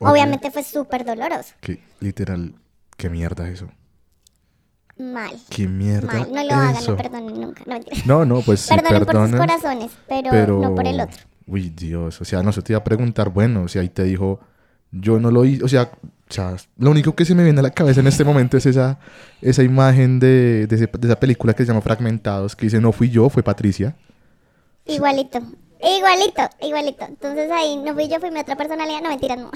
Obviamente 0.00 0.50
fue 0.50 0.62
súper 0.62 1.04
doloroso. 1.04 1.54
Que, 1.60 1.82
literal, 2.00 2.54
qué 2.96 3.10
mierda 3.10 3.48
eso. 3.48 3.68
Mal. 4.96 5.32
Qué 5.50 5.66
mierda 5.66 6.06
Mal. 6.12 6.32
No 6.32 6.44
lo 6.44 6.54
hagan, 6.54 6.76
eso. 6.76 6.90
no 6.92 6.96
perdonen 6.96 7.40
nunca. 7.40 7.62
No, 7.66 7.72
mentira. 7.74 7.96
No, 8.06 8.24
no, 8.24 8.40
pues 8.42 8.60
sí, 8.60 8.74
perdonen 8.88 9.04
por 9.06 9.28
sus 9.28 9.38
corazones, 9.40 9.90
pero, 10.08 10.60
no 10.60 10.74
por 10.74 10.86
el 10.86 11.00
otro. 11.00 11.16
Uy, 11.46 11.70
Dios, 11.70 12.20
o 12.20 12.24
sea, 12.24 12.42
no 12.42 12.52
se 12.52 12.62
te 12.62 12.72
iba 12.72 12.78
a 12.78 12.84
preguntar, 12.84 13.28
bueno, 13.30 13.62
o 13.64 13.68
sea, 13.68 13.82
ahí 13.82 13.88
te 13.88 14.04
dijo, 14.04 14.40
yo 14.92 15.18
no 15.18 15.30
lo 15.30 15.44
hice, 15.44 15.64
o 15.64 15.68
sea, 15.68 15.90
sea, 16.28 16.56
lo 16.78 16.90
único 16.90 17.14
que 17.14 17.24
se 17.24 17.34
me 17.34 17.42
viene 17.44 17.58
a 17.58 17.62
la 17.64 17.70
cabeza 17.70 18.00
en 18.00 18.06
este 18.06 18.24
momento 18.24 18.56
es 18.56 18.66
esa, 18.66 18.98
esa 19.42 19.62
imagen 19.62 20.20
de, 20.20 20.66
de 20.68 20.76
ese- 20.76 20.86
de 20.86 21.06
esa 21.08 21.18
película 21.20 21.52
que 21.54 21.64
se 21.64 21.68
llama 21.68 21.82
Fragmentados, 21.82 22.54
que 22.56 22.66
dice, 22.66 22.80
no 22.80 22.92
fui 22.92 23.10
yo, 23.10 23.28
fue 23.28 23.42
Patricia. 23.42 23.94
Igualito, 24.86 25.38
igualito, 25.82 26.42
igualito. 26.62 27.04
Entonces 27.04 27.50
ahí 27.50 27.76
no 27.84 27.92
fui 27.94 28.08
yo, 28.08 28.20
fui 28.20 28.30
mi 28.30 28.40
otra 28.40 28.56
personalidad. 28.56 29.02
No, 29.02 29.08
mentiras, 29.10 29.38
no. 29.38 29.50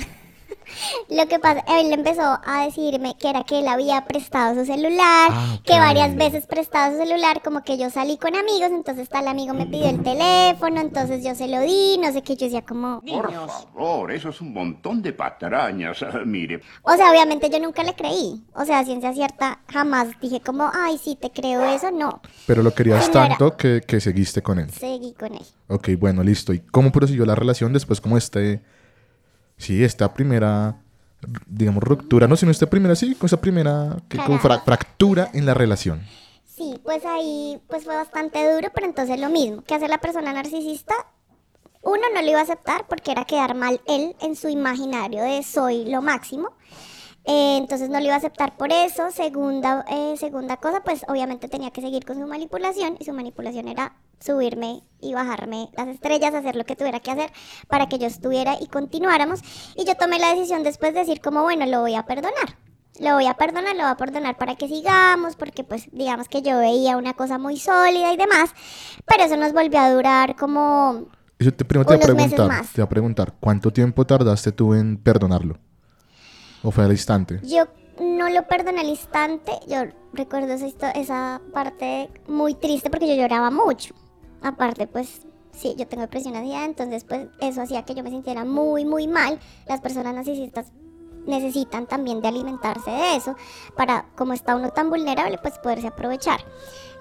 Lo 1.08 1.26
que 1.28 1.38
pasa, 1.38 1.64
él 1.68 1.92
empezó 1.92 2.38
a 2.44 2.64
decirme 2.64 3.16
que 3.18 3.30
era 3.30 3.44
que 3.44 3.60
él 3.60 3.68
había 3.68 4.04
prestado 4.04 4.54
su 4.54 4.64
celular, 4.66 5.30
Ah, 5.30 5.58
que 5.64 5.78
varias 5.78 6.14
veces 6.16 6.46
prestado 6.46 6.92
su 6.92 7.04
celular, 7.06 7.42
como 7.42 7.62
que 7.62 7.78
yo 7.78 7.90
salí 7.90 8.16
con 8.18 8.34
amigos, 8.36 8.70
entonces 8.70 9.08
tal 9.08 9.28
amigo 9.28 9.54
me 9.54 9.66
pidió 9.66 9.88
el 9.88 10.02
teléfono, 10.02 10.80
entonces 10.80 11.24
yo 11.24 11.34
se 11.34 11.48
lo 11.48 11.60
di, 11.60 11.98
no 11.98 12.12
sé 12.12 12.22
qué, 12.22 12.36
yo 12.36 12.46
decía 12.46 12.62
como... 12.62 13.00
Por 13.02 13.32
favor, 13.32 14.12
eso 14.12 14.28
es 14.30 14.40
un 14.40 14.52
montón 14.52 15.02
de 15.02 15.12
patrañas. 15.12 15.98
Mire, 16.26 16.60
O 16.82 16.94
sea, 16.96 17.10
obviamente 17.10 17.50
yo 17.50 17.58
nunca 17.60 17.82
le 17.82 17.94
creí, 17.94 18.42
o 18.54 18.64
sea, 18.64 18.84
ciencia 18.84 19.12
cierta, 19.12 19.60
jamás 19.68 20.08
dije 20.20 20.40
como, 20.40 20.70
ay, 20.72 20.98
sí, 20.98 21.16
te 21.20 21.30
creo 21.30 21.64
eso, 21.64 21.90
no, 21.90 22.20
Pero 22.46 22.62
lo 22.62 22.74
querías 22.74 23.06
Sí, 23.06 23.12
tanto 23.12 23.56
que, 23.56 23.80
que 23.86 24.00
seguiste 24.00 24.42
con 24.42 24.58
él. 24.58 24.70
seguí 24.70 25.14
con 25.14 25.34
él. 25.34 25.42
Ok, 25.68 25.90
bueno, 25.98 26.22
listo. 26.22 26.52
¿Y 26.52 26.60
cómo 26.60 26.90
prosiguió 26.92 27.24
la 27.26 27.34
relación 27.34 27.72
después? 27.72 28.00
como 28.00 28.16
este... 28.16 28.62
Sí, 29.58 29.84
esta 29.84 30.14
primera, 30.14 30.76
digamos, 31.46 31.82
ruptura, 31.82 32.26
no, 32.26 32.36
sino 32.36 32.50
esta 32.50 32.66
primera, 32.70 32.94
sí, 32.96 33.14
con 33.14 33.26
esa 33.26 33.40
primera 33.40 33.96
que, 34.08 34.16
como 34.18 34.38
fra- 34.38 34.56
Cagada. 34.60 34.64
fractura 34.64 35.30
en 35.34 35.44
la 35.46 35.54
relación. 35.54 36.02
Sí, 36.46 36.80
pues 36.82 37.04
ahí 37.04 37.60
pues 37.68 37.84
fue 37.84 37.94
bastante 37.94 38.52
duro, 38.52 38.68
pero 38.74 38.86
entonces 38.86 39.20
lo 39.20 39.28
mismo, 39.28 39.62
que 39.62 39.74
hacer 39.74 39.90
la 39.90 39.98
persona 39.98 40.32
narcisista, 40.32 40.94
uno 41.82 42.02
no 42.14 42.20
lo 42.22 42.28
iba 42.28 42.40
a 42.40 42.42
aceptar 42.42 42.86
porque 42.88 43.12
era 43.12 43.24
quedar 43.24 43.54
mal 43.54 43.80
él 43.86 44.16
en 44.20 44.34
su 44.34 44.48
imaginario 44.48 45.22
de 45.22 45.42
soy 45.44 45.84
lo 45.84 46.02
máximo. 46.02 46.50
Eh, 47.30 47.58
entonces 47.58 47.90
no 47.90 47.98
lo 47.98 48.06
iba 48.06 48.14
a 48.14 48.16
aceptar 48.16 48.56
por 48.56 48.72
eso. 48.72 49.10
Segunda, 49.10 49.84
eh, 49.90 50.14
segunda 50.16 50.56
cosa, 50.56 50.82
pues 50.82 51.04
obviamente 51.08 51.46
tenía 51.48 51.70
que 51.70 51.82
seguir 51.82 52.06
con 52.06 52.18
su 52.18 52.26
manipulación 52.26 52.96
y 52.98 53.04
su 53.04 53.12
manipulación 53.12 53.68
era 53.68 53.96
subirme 54.18 54.80
y 54.98 55.12
bajarme 55.12 55.68
las 55.76 55.88
estrellas, 55.88 56.32
hacer 56.32 56.56
lo 56.56 56.64
que 56.64 56.74
tuviera 56.74 57.00
que 57.00 57.10
hacer 57.10 57.30
para 57.68 57.86
que 57.86 57.98
yo 57.98 58.06
estuviera 58.06 58.56
y 58.58 58.66
continuáramos. 58.68 59.40
Y 59.76 59.84
yo 59.84 59.94
tomé 59.96 60.18
la 60.18 60.34
decisión 60.34 60.62
después 60.62 60.94
de 60.94 61.00
decir 61.00 61.20
como, 61.20 61.42
bueno, 61.42 61.66
lo 61.66 61.82
voy 61.82 61.96
a 61.96 62.06
perdonar. 62.06 62.56
Lo 62.98 63.12
voy 63.12 63.26
a 63.26 63.34
perdonar, 63.34 63.76
lo 63.76 63.82
voy 63.82 63.92
a 63.92 63.96
perdonar 63.96 64.38
para 64.38 64.56
que 64.56 64.66
sigamos, 64.66 65.36
porque 65.36 65.64
pues 65.64 65.90
digamos 65.92 66.30
que 66.30 66.40
yo 66.40 66.58
veía 66.58 66.96
una 66.96 67.12
cosa 67.12 67.36
muy 67.36 67.58
sólida 67.58 68.10
y 68.10 68.16
demás, 68.16 68.54
pero 69.04 69.24
eso 69.24 69.36
nos 69.36 69.52
volvió 69.52 69.78
a 69.78 69.92
durar 69.92 70.34
como 70.34 71.08
Eso 71.38 71.52
te, 71.52 71.66
primero 71.66 71.86
te 71.86 71.94
voy 71.94 72.02
a 72.02 72.06
preguntar, 72.06 72.64
te 72.64 72.80
voy 72.80 72.86
a 72.86 72.88
preguntar, 72.88 73.34
¿cuánto 73.38 73.70
tiempo 73.70 74.06
tardaste 74.06 74.50
tú 74.50 74.72
en 74.72 74.96
perdonarlo? 74.96 75.58
¿O 76.62 76.70
fue 76.70 76.84
al 76.84 76.92
instante? 76.92 77.40
Yo 77.42 77.66
no 78.00 78.28
lo 78.28 78.46
perdoné 78.46 78.80
al 78.80 78.88
instante. 78.88 79.52
Yo 79.66 79.84
recuerdo 80.12 80.52
esa, 80.52 80.90
esa 80.92 81.40
parte 81.52 82.10
muy 82.26 82.54
triste 82.54 82.90
porque 82.90 83.08
yo 83.08 83.14
lloraba 83.14 83.50
mucho. 83.50 83.94
Aparte, 84.42 84.86
pues 84.86 85.26
sí, 85.52 85.74
yo 85.76 85.86
tengo 85.86 86.02
depresión 86.02 86.34
de 86.34 86.40
ansiedad, 86.40 86.64
entonces 86.64 87.04
pues 87.04 87.28
eso 87.40 87.62
hacía 87.62 87.84
que 87.84 87.94
yo 87.94 88.02
me 88.02 88.10
sintiera 88.10 88.44
muy, 88.44 88.84
muy 88.84 89.08
mal. 89.08 89.38
Las 89.66 89.80
personas 89.80 90.14
narcisistas 90.14 90.72
necesitan 91.26 91.86
también 91.86 92.20
de 92.20 92.28
alimentarse 92.28 92.90
de 92.90 93.16
eso 93.16 93.36
para, 93.76 94.06
como 94.16 94.32
está 94.32 94.56
uno 94.56 94.70
tan 94.70 94.90
vulnerable, 94.90 95.38
pues 95.38 95.58
poderse 95.58 95.88
aprovechar. 95.88 96.40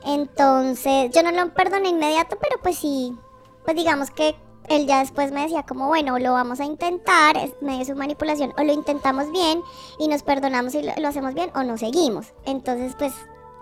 Entonces, 0.06 1.12
yo 1.12 1.24
no 1.24 1.32
lo 1.32 1.54
perdoné 1.54 1.90
inmediato, 1.90 2.38
pero 2.40 2.62
pues 2.62 2.78
sí, 2.78 3.16
pues 3.64 3.76
digamos 3.76 4.12
que 4.12 4.36
él 4.70 4.86
ya 4.86 5.00
después 5.00 5.32
me 5.32 5.42
decía 5.42 5.64
como, 5.64 5.88
bueno, 5.88 6.20
lo 6.20 6.34
vamos 6.34 6.60
a 6.60 6.66
intentar, 6.66 7.38
medio 7.62 7.86
su 7.86 7.96
manipulación, 7.96 8.52
o 8.58 8.64
lo 8.64 8.74
intentamos 8.74 9.32
bien 9.32 9.62
y 10.00 10.08
nos 10.08 10.24
perdonamos 10.24 10.76
y 10.76 10.84
lo, 10.84 11.08
hacemos 11.08 11.34
bien, 11.34 11.50
o 11.56 11.64
no 11.64 11.78
seguimos. 11.78 12.34
Entonces, 12.46 12.94
pues, 12.98 13.14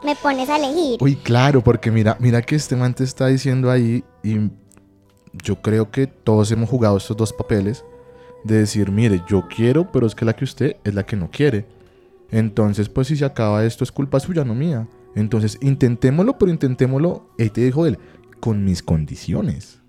me 0.03 0.15
pones 0.15 0.49
a 0.49 0.57
elegir. 0.57 0.97
Uy, 1.01 1.15
claro, 1.15 1.61
porque 1.61 1.91
mira, 1.91 2.17
mira 2.19 2.41
que 2.41 2.55
este 2.55 2.75
man 2.75 2.93
te 2.93 3.03
está 3.03 3.27
diciendo 3.27 3.71
ahí 3.71 4.03
y 4.23 4.49
yo 5.43 5.61
creo 5.61 5.91
que 5.91 6.07
todos 6.07 6.51
hemos 6.51 6.69
jugado 6.69 6.97
estos 6.97 7.17
dos 7.17 7.33
papeles 7.33 7.85
de 8.43 8.59
decir, 8.59 8.91
mire, 8.91 9.23
yo 9.27 9.47
quiero, 9.47 9.91
pero 9.91 10.05
es 10.07 10.15
que 10.15 10.25
la 10.25 10.33
que 10.33 10.43
usted 10.43 10.77
es 10.83 10.93
la 10.93 11.05
que 11.05 11.15
no 11.15 11.29
quiere. 11.31 11.65
Entonces, 12.31 12.89
pues 12.89 13.07
si 13.07 13.15
se 13.15 13.25
acaba 13.25 13.63
esto 13.63 13.83
es 13.83 13.91
culpa 13.91 14.19
suya, 14.19 14.43
no 14.43 14.55
mía. 14.55 14.87
Entonces, 15.15 15.57
intentémoslo, 15.61 16.37
pero 16.37 16.51
intentémoslo, 16.51 17.29
ahí 17.39 17.49
te 17.49 17.61
dijo 17.61 17.85
él, 17.85 17.97
con 18.39 18.63
mis 18.65 18.83
condiciones. 18.83 19.81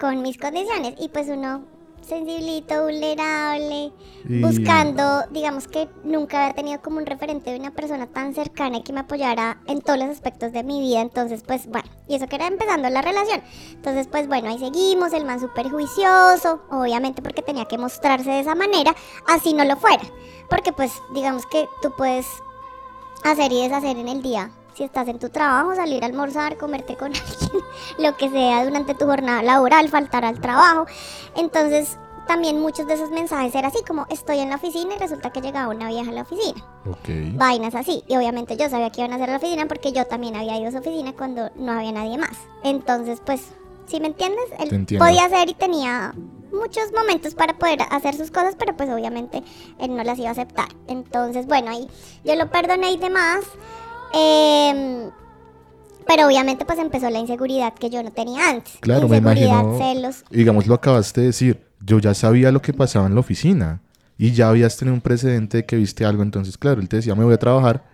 Con 0.00 0.22
mis 0.22 0.38
condiciones. 0.38 0.94
Y 0.98 1.08
pues 1.08 1.28
uno 1.28 1.62
sensiblito, 2.00 2.84
vulnerable, 2.84 3.92
Y- 4.26 4.40
buscando, 4.40 5.24
digamos 5.30 5.68
que 5.68 5.88
nunca 6.04 6.44
había 6.44 6.54
tenido 6.54 6.80
como 6.80 6.96
un 6.98 7.04
referente 7.06 7.50
de 7.50 7.58
una 7.58 7.70
persona 7.72 8.06
tan 8.06 8.34
cercana 8.34 8.78
y 8.78 8.82
que 8.82 8.94
me 8.94 9.00
apoyara 9.00 9.60
en 9.66 9.82
todos 9.82 9.98
los 9.98 10.08
aspectos 10.08 10.52
de 10.52 10.62
mi 10.62 10.80
vida, 10.80 11.00
entonces 11.02 11.42
pues 11.46 11.66
bueno, 11.66 11.88
y 12.06 12.14
eso 12.14 12.26
que 12.26 12.36
era 12.36 12.46
empezando 12.46 12.88
la 12.88 13.02
relación, 13.02 13.42
entonces 13.72 14.06
pues 14.06 14.26
bueno, 14.26 14.48
ahí 14.48 14.58
seguimos, 14.58 15.12
el 15.12 15.26
man 15.26 15.38
súper 15.38 15.68
juicioso, 15.70 16.62
obviamente 16.70 17.20
porque 17.20 17.42
tenía 17.42 17.66
que 17.66 17.76
mostrarse 17.76 18.30
de 18.30 18.40
esa 18.40 18.54
manera, 18.54 18.94
así 19.26 19.52
no 19.52 19.64
lo 19.66 19.76
fuera, 19.76 20.04
porque 20.48 20.72
pues 20.72 20.92
digamos 21.12 21.44
que 21.44 21.68
tú 21.82 21.92
puedes 21.94 22.26
hacer 23.24 23.52
y 23.52 23.62
deshacer 23.62 23.98
en 23.98 24.08
el 24.08 24.22
día. 24.22 24.50
Si 24.78 24.84
estás 24.84 25.08
en 25.08 25.18
tu 25.18 25.28
trabajo, 25.28 25.74
salir 25.74 26.04
a 26.04 26.06
almorzar, 26.06 26.56
comerte 26.56 26.94
con 26.94 27.12
alguien, 27.12 27.64
lo 27.98 28.16
que 28.16 28.30
sea 28.30 28.64
durante 28.64 28.94
tu 28.94 29.06
jornada 29.06 29.42
laboral, 29.42 29.88
faltar 29.88 30.24
al 30.24 30.40
trabajo. 30.40 30.86
Entonces, 31.34 31.98
también 32.28 32.60
muchos 32.60 32.86
de 32.86 32.94
esos 32.94 33.10
mensajes 33.10 33.52
eran 33.56 33.72
así 33.72 33.82
como 33.84 34.06
estoy 34.08 34.38
en 34.38 34.50
la 34.50 34.54
oficina 34.54 34.94
y 34.94 34.98
resulta 34.98 35.32
que 35.32 35.40
llegaba 35.40 35.74
una 35.74 35.88
vieja 35.88 36.12
a 36.12 36.14
la 36.14 36.22
oficina. 36.22 36.64
Ok. 36.86 37.34
Vainas 37.34 37.74
así. 37.74 38.04
Y 38.06 38.16
obviamente 38.16 38.56
yo 38.56 38.70
sabía 38.70 38.90
que 38.90 39.00
iban 39.00 39.10
a 39.14 39.16
hacer 39.16 39.30
la 39.30 39.38
oficina 39.38 39.66
porque 39.66 39.90
yo 39.90 40.04
también 40.04 40.36
había 40.36 40.56
ido 40.56 40.68
a 40.68 40.70
su 40.70 40.78
oficina 40.78 41.12
cuando 41.12 41.50
no 41.56 41.72
había 41.72 41.90
nadie 41.90 42.16
más. 42.16 42.38
Entonces, 42.62 43.20
pues, 43.26 43.48
¿sí 43.86 43.98
me 43.98 44.06
entiendes? 44.06 44.44
Él 44.60 44.86
podía 44.96 45.24
hacer 45.24 45.48
y 45.48 45.54
tenía 45.54 46.14
muchos 46.52 46.92
momentos 46.94 47.34
para 47.34 47.58
poder 47.58 47.80
hacer 47.90 48.14
sus 48.14 48.30
cosas, 48.30 48.54
pero 48.56 48.76
pues 48.76 48.88
obviamente 48.90 49.42
él 49.80 49.96
no 49.96 50.04
las 50.04 50.20
iba 50.20 50.28
a 50.28 50.32
aceptar. 50.32 50.68
Entonces, 50.86 51.46
bueno, 51.46 51.72
ahí 51.72 51.88
yo 52.22 52.36
lo 52.36 52.48
perdoné 52.48 52.92
y 52.92 52.96
demás. 52.96 53.40
Em, 54.14 55.10
pero 56.06 56.26
obviamente 56.26 56.64
pues 56.64 56.78
empezó 56.78 57.10
la 57.10 57.18
inseguridad 57.18 57.74
que 57.74 57.90
yo 57.90 58.02
no 58.02 58.10
tenía 58.12 58.48
antes. 58.50 58.74
Claro, 58.80 59.08
me 59.08 59.18
imagino. 59.18 59.76
celos. 59.78 60.24
Digamos, 60.30 60.66
lo 60.66 60.74
acabaste 60.74 61.20
de 61.20 61.26
decir. 61.28 61.62
Yo 61.80 61.98
ya 62.00 62.12
sabía 62.14 62.50
lo 62.50 62.60
que 62.60 62.72
pasaba 62.72 63.06
en 63.06 63.14
la 63.14 63.20
oficina. 63.20 63.80
Y 64.16 64.32
ya 64.32 64.48
habías 64.48 64.76
tenido 64.76 64.94
un 64.94 65.00
precedente 65.00 65.58
de 65.58 65.64
que 65.66 65.76
viste 65.76 66.04
algo. 66.04 66.22
Entonces, 66.24 66.58
claro, 66.58 66.80
él 66.80 66.88
te 66.88 66.96
decía, 66.96 67.14
me 67.14 67.24
voy 67.24 67.34
a 67.34 67.38
trabajar. 67.38 67.84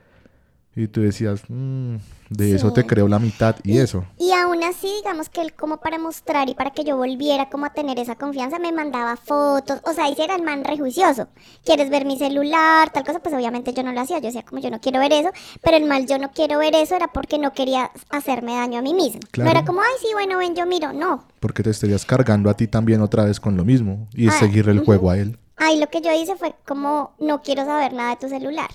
Y 0.75 0.87
tú 0.87 1.03
decías, 1.03 1.43
"Mm, 1.49 1.97
de 2.31 2.55
eso 2.55 2.73
te 2.73 2.87
creo 2.87 3.09
la 3.09 3.19
mitad. 3.19 3.57
Y 3.63 3.79
eso. 3.79 4.05
Y 4.19 4.33
aún 4.33 4.63
así, 4.65 4.89
digamos 5.03 5.29
que 5.29 5.41
él 5.41 5.55
como 5.55 5.79
para 5.79 5.99
mostrar 5.99 6.49
y 6.49 6.55
para 6.55 6.71
que 6.71 6.85
yo 6.85 6.97
volviera 6.97 7.49
como 7.51 7.67
a 7.67 7.73
tener 7.73 7.99
esa 7.99 8.17
confianza, 8.17 8.59
me 8.59 8.73
mandaba 8.73 9.17
fotos, 9.17 9.81
o 9.85 9.93
sea, 9.93 10.09
ese 10.09 10.25
era 10.25 10.37
el 10.37 10.43
man 10.43 10.65
rejuicioso. 10.65 11.29
¿Quieres 11.65 11.91
ver 11.91 12.05
mi 12.05 12.19
celular? 12.19 12.91
Tal 12.91 13.05
cosa, 13.05 13.21
pues 13.21 13.35
obviamente 13.35 13.73
yo 13.73 13.83
no 13.83 13.93
lo 13.93 14.01
hacía, 14.01 14.19
yo 14.19 14.27
decía 14.27 14.43
como 14.45 14.61
yo 14.61 14.71
no 14.71 14.81
quiero 14.81 15.01
ver 15.01 15.13
eso, 15.13 15.31
pero 15.63 15.77
el 15.77 15.85
mal 15.85 16.07
yo 16.07 16.19
no 16.19 16.31
quiero 16.33 16.59
ver 16.59 16.75
eso 16.75 16.95
era 16.97 17.09
porque 17.09 17.39
no 17.39 17.53
quería 17.53 17.91
hacerme 18.11 18.55
daño 18.55 18.79
a 18.79 18.83
mí 18.83 18.95
mismo. 18.95 19.21
Claro. 19.31 19.51
No 19.51 19.59
era 19.59 19.67
como, 19.67 19.81
ay, 19.81 19.95
sí, 20.01 20.09
bueno, 20.13 20.39
ven, 20.39 20.55
yo 20.55 20.67
miro, 20.67 20.93
no. 20.93 21.25
Porque 21.41 21.63
te 21.63 21.71
estarías 21.71 22.05
cargando 22.05 22.51
a 22.51 22.55
ti 22.55 22.67
también 22.67 23.01
otra 23.03 23.25
vez 23.25 23.41
con 23.41 23.57
lo 23.57 23.65
mismo. 23.65 24.09
Y 24.15 24.29
Ah, 24.29 24.33
seguirle 24.33 24.73
el 24.73 24.85
juego 24.85 25.11
a 25.11 25.19
él. 25.19 25.39
Ahí 25.57 25.79
lo 25.79 25.89
que 25.89 26.01
yo 26.01 26.11
hice 26.13 26.37
fue 26.37 26.55
como, 26.67 27.15
no 27.21 27.43
quiero 27.43 27.65
saber 27.65 27.93
nada 27.93 28.11
de 28.11 28.17
tu 28.17 28.29
celular, 28.29 28.69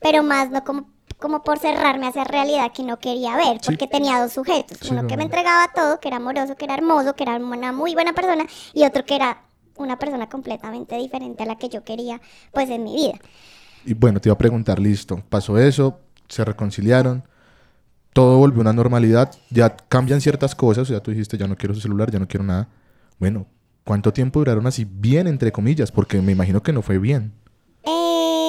pero 0.00 0.22
más 0.22 0.50
no 0.50 0.64
como 0.64 0.88
como 1.18 1.42
por 1.42 1.58
cerrarme 1.58 2.06
hacia 2.08 2.24
realidad 2.24 2.72
que 2.74 2.82
no 2.82 2.98
quería 2.98 3.36
ver, 3.36 3.58
Sí. 3.60 3.66
porque 3.66 3.86
tenía 3.86 4.20
dos 4.20 4.32
sujetos, 4.32 4.78
Sí, 4.80 4.88
uno 4.92 5.02
no. 5.02 5.08
que 5.08 5.16
me 5.16 5.24
entregaba 5.24 5.70
todo, 5.74 5.98
que 6.00 6.08
era 6.08 6.18
amoroso, 6.18 6.56
que 6.56 6.64
era 6.66 6.74
hermoso, 6.74 7.14
que 7.14 7.22
era 7.24 7.36
una 7.36 7.72
muy 7.72 7.94
buena 7.94 8.12
persona, 8.12 8.44
y 8.74 8.84
otro 8.84 9.04
que 9.04 9.16
era 9.16 9.42
una 9.76 9.98
persona 9.98 10.28
completamente 10.28 10.96
diferente 10.96 11.42
a 11.42 11.46
la 11.46 11.56
que 11.56 11.68
yo 11.68 11.84
quería, 11.84 12.20
pues 12.52 12.68
en 12.70 12.84
mi 12.84 12.94
vida. 12.96 13.18
Y 13.84 13.94
bueno, 13.94 14.20
te 14.20 14.28
iba 14.28 14.34
a 14.34 14.38
preguntar, 14.38 14.78
listo. 14.78 15.22
Pasó 15.28 15.58
eso, 15.58 16.00
se 16.28 16.44
reconciliaron. 16.44 17.22
Todo 18.12 18.38
volvió 18.38 18.60
a 18.60 18.62
una 18.62 18.72
normalidad. 18.72 19.30
Ya 19.50 19.76
cambian 19.76 20.20
ciertas 20.20 20.54
cosas. 20.54 20.88
Ya 20.88 21.00
tú 21.00 21.10
dijiste, 21.12 21.36
ya 21.38 21.46
no 21.46 21.56
quiero 21.56 21.74
su 21.74 21.82
celular, 21.82 22.10
ya 22.10 22.18
no 22.18 22.26
quiero 22.26 22.44
nada. 22.44 22.68
Bueno, 23.20 23.46
¿cuánto 23.84 24.12
tiempo 24.12 24.38
duraron 24.40 24.66
así 24.66 24.84
bien, 24.90 25.26
entre 25.28 25.52
comillas? 25.52 25.92
Porque 25.92 26.20
me 26.20 26.32
imagino 26.32 26.62
que 26.62 26.72
no 26.72 26.82
fue 26.82 26.98
bien. 26.98 27.32
Eh, 27.84 28.45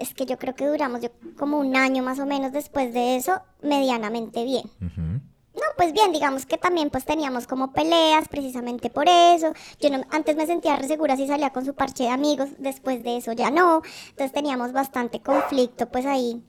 es 0.00 0.14
que 0.14 0.26
yo 0.26 0.38
creo 0.38 0.54
que 0.54 0.66
duramos 0.66 1.00
yo 1.00 1.10
como 1.36 1.58
un 1.58 1.76
año 1.76 2.02
más 2.02 2.18
o 2.18 2.26
menos 2.26 2.52
después 2.52 2.92
de 2.92 3.16
eso, 3.16 3.40
medianamente 3.62 4.44
bien. 4.44 4.64
No, 4.80 5.64
pues 5.76 5.92
bien, 5.92 6.12
digamos 6.12 6.46
que 6.46 6.56
también 6.56 6.88
pues 6.90 7.04
teníamos 7.04 7.46
como 7.46 7.72
peleas 7.72 8.28
precisamente 8.28 8.90
por 8.90 9.08
eso. 9.08 9.52
Yo 9.80 9.90
no, 9.90 10.04
antes 10.10 10.36
me 10.36 10.46
sentía 10.46 10.76
re 10.76 10.86
segura 10.86 11.16
si 11.16 11.26
salía 11.26 11.50
con 11.50 11.64
su 11.64 11.74
parche 11.74 12.04
de 12.04 12.10
amigos, 12.10 12.50
después 12.58 13.02
de 13.02 13.16
eso 13.16 13.32
ya 13.32 13.50
no. 13.50 13.82
Entonces 14.10 14.32
teníamos 14.32 14.72
bastante 14.72 15.20
conflicto 15.20 15.88
pues 15.88 16.06
ahí 16.06 16.44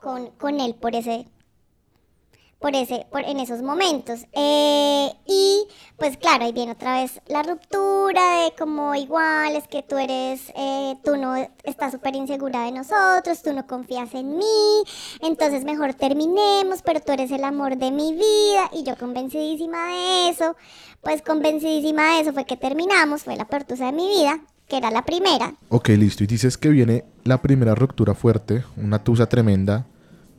con, 0.00 0.30
con 0.32 0.60
él 0.60 0.74
por 0.74 0.96
ese 0.96 1.28
por 2.64 2.74
ese, 2.74 3.04
por, 3.10 3.20
en 3.24 3.40
esos 3.40 3.60
momentos. 3.60 4.20
Eh, 4.32 5.12
y 5.26 5.66
pues 5.98 6.16
claro, 6.16 6.46
ahí 6.46 6.52
viene 6.54 6.72
otra 6.72 7.02
vez 7.02 7.20
la 7.26 7.42
ruptura 7.42 8.40
de 8.40 8.54
como 8.58 8.94
igual, 8.94 9.54
es 9.54 9.68
que 9.68 9.82
tú 9.82 9.98
eres, 9.98 10.50
eh, 10.56 10.94
tú 11.04 11.18
no 11.18 11.36
estás 11.62 11.92
súper 11.92 12.16
insegura 12.16 12.64
de 12.64 12.72
nosotros, 12.72 13.42
tú 13.42 13.52
no 13.52 13.66
confías 13.66 14.14
en 14.14 14.38
mí, 14.38 14.82
entonces 15.20 15.64
mejor 15.64 15.92
terminemos, 15.92 16.80
pero 16.82 17.00
tú 17.00 17.12
eres 17.12 17.30
el 17.32 17.44
amor 17.44 17.76
de 17.76 17.90
mi 17.90 18.14
vida 18.14 18.70
y 18.72 18.82
yo 18.82 18.96
convencidísima 18.96 19.88
de 19.88 20.30
eso, 20.30 20.56
pues 21.02 21.20
convencidísima 21.20 22.14
de 22.14 22.20
eso 22.22 22.32
fue 22.32 22.46
que 22.46 22.56
terminamos, 22.56 23.24
fue 23.24 23.36
la 23.36 23.44
pertusa 23.44 23.84
de 23.84 23.92
mi 23.92 24.08
vida, 24.08 24.40
que 24.68 24.78
era 24.78 24.90
la 24.90 25.04
primera. 25.04 25.52
Ok, 25.68 25.88
listo. 25.88 26.24
Y 26.24 26.28
dices 26.28 26.56
que 26.56 26.70
viene 26.70 27.04
la 27.24 27.42
primera 27.42 27.74
ruptura 27.74 28.14
fuerte, 28.14 28.64
una 28.78 29.04
tusa 29.04 29.28
tremenda. 29.28 29.84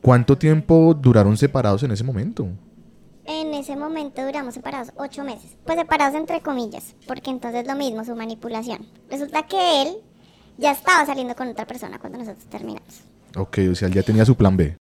¿Cuánto 0.05 0.37
tiempo 0.37 0.93
duraron 0.93 1.35
separados 1.35 1.81
en 1.81 1.89
ese 1.89 2.03
momento? 2.03 2.47
En 3.25 3.55
ese 3.55 3.75
momento 3.75 4.23
duramos 4.23 4.53
separados 4.53 4.91
ocho 4.97 5.23
meses. 5.23 5.57
Pues 5.65 5.79
separados 5.79 6.13
entre 6.13 6.41
comillas, 6.41 6.93
porque 7.07 7.31
entonces 7.31 7.65
lo 7.65 7.73
mismo, 7.73 8.05
su 8.05 8.15
manipulación. 8.15 8.85
Resulta 9.09 9.47
que 9.47 9.81
él 9.81 9.97
ya 10.59 10.73
estaba 10.73 11.03
saliendo 11.07 11.33
con 11.35 11.47
otra 11.47 11.65
persona 11.65 11.97
cuando 11.97 12.19
nosotros 12.19 12.45
terminamos. 12.51 13.01
Ok, 13.35 13.57
o 13.71 13.73
sea, 13.73 13.87
él 13.87 13.95
ya 13.95 14.03
tenía 14.03 14.25
su 14.25 14.35
plan 14.35 14.55
B. 14.55 14.77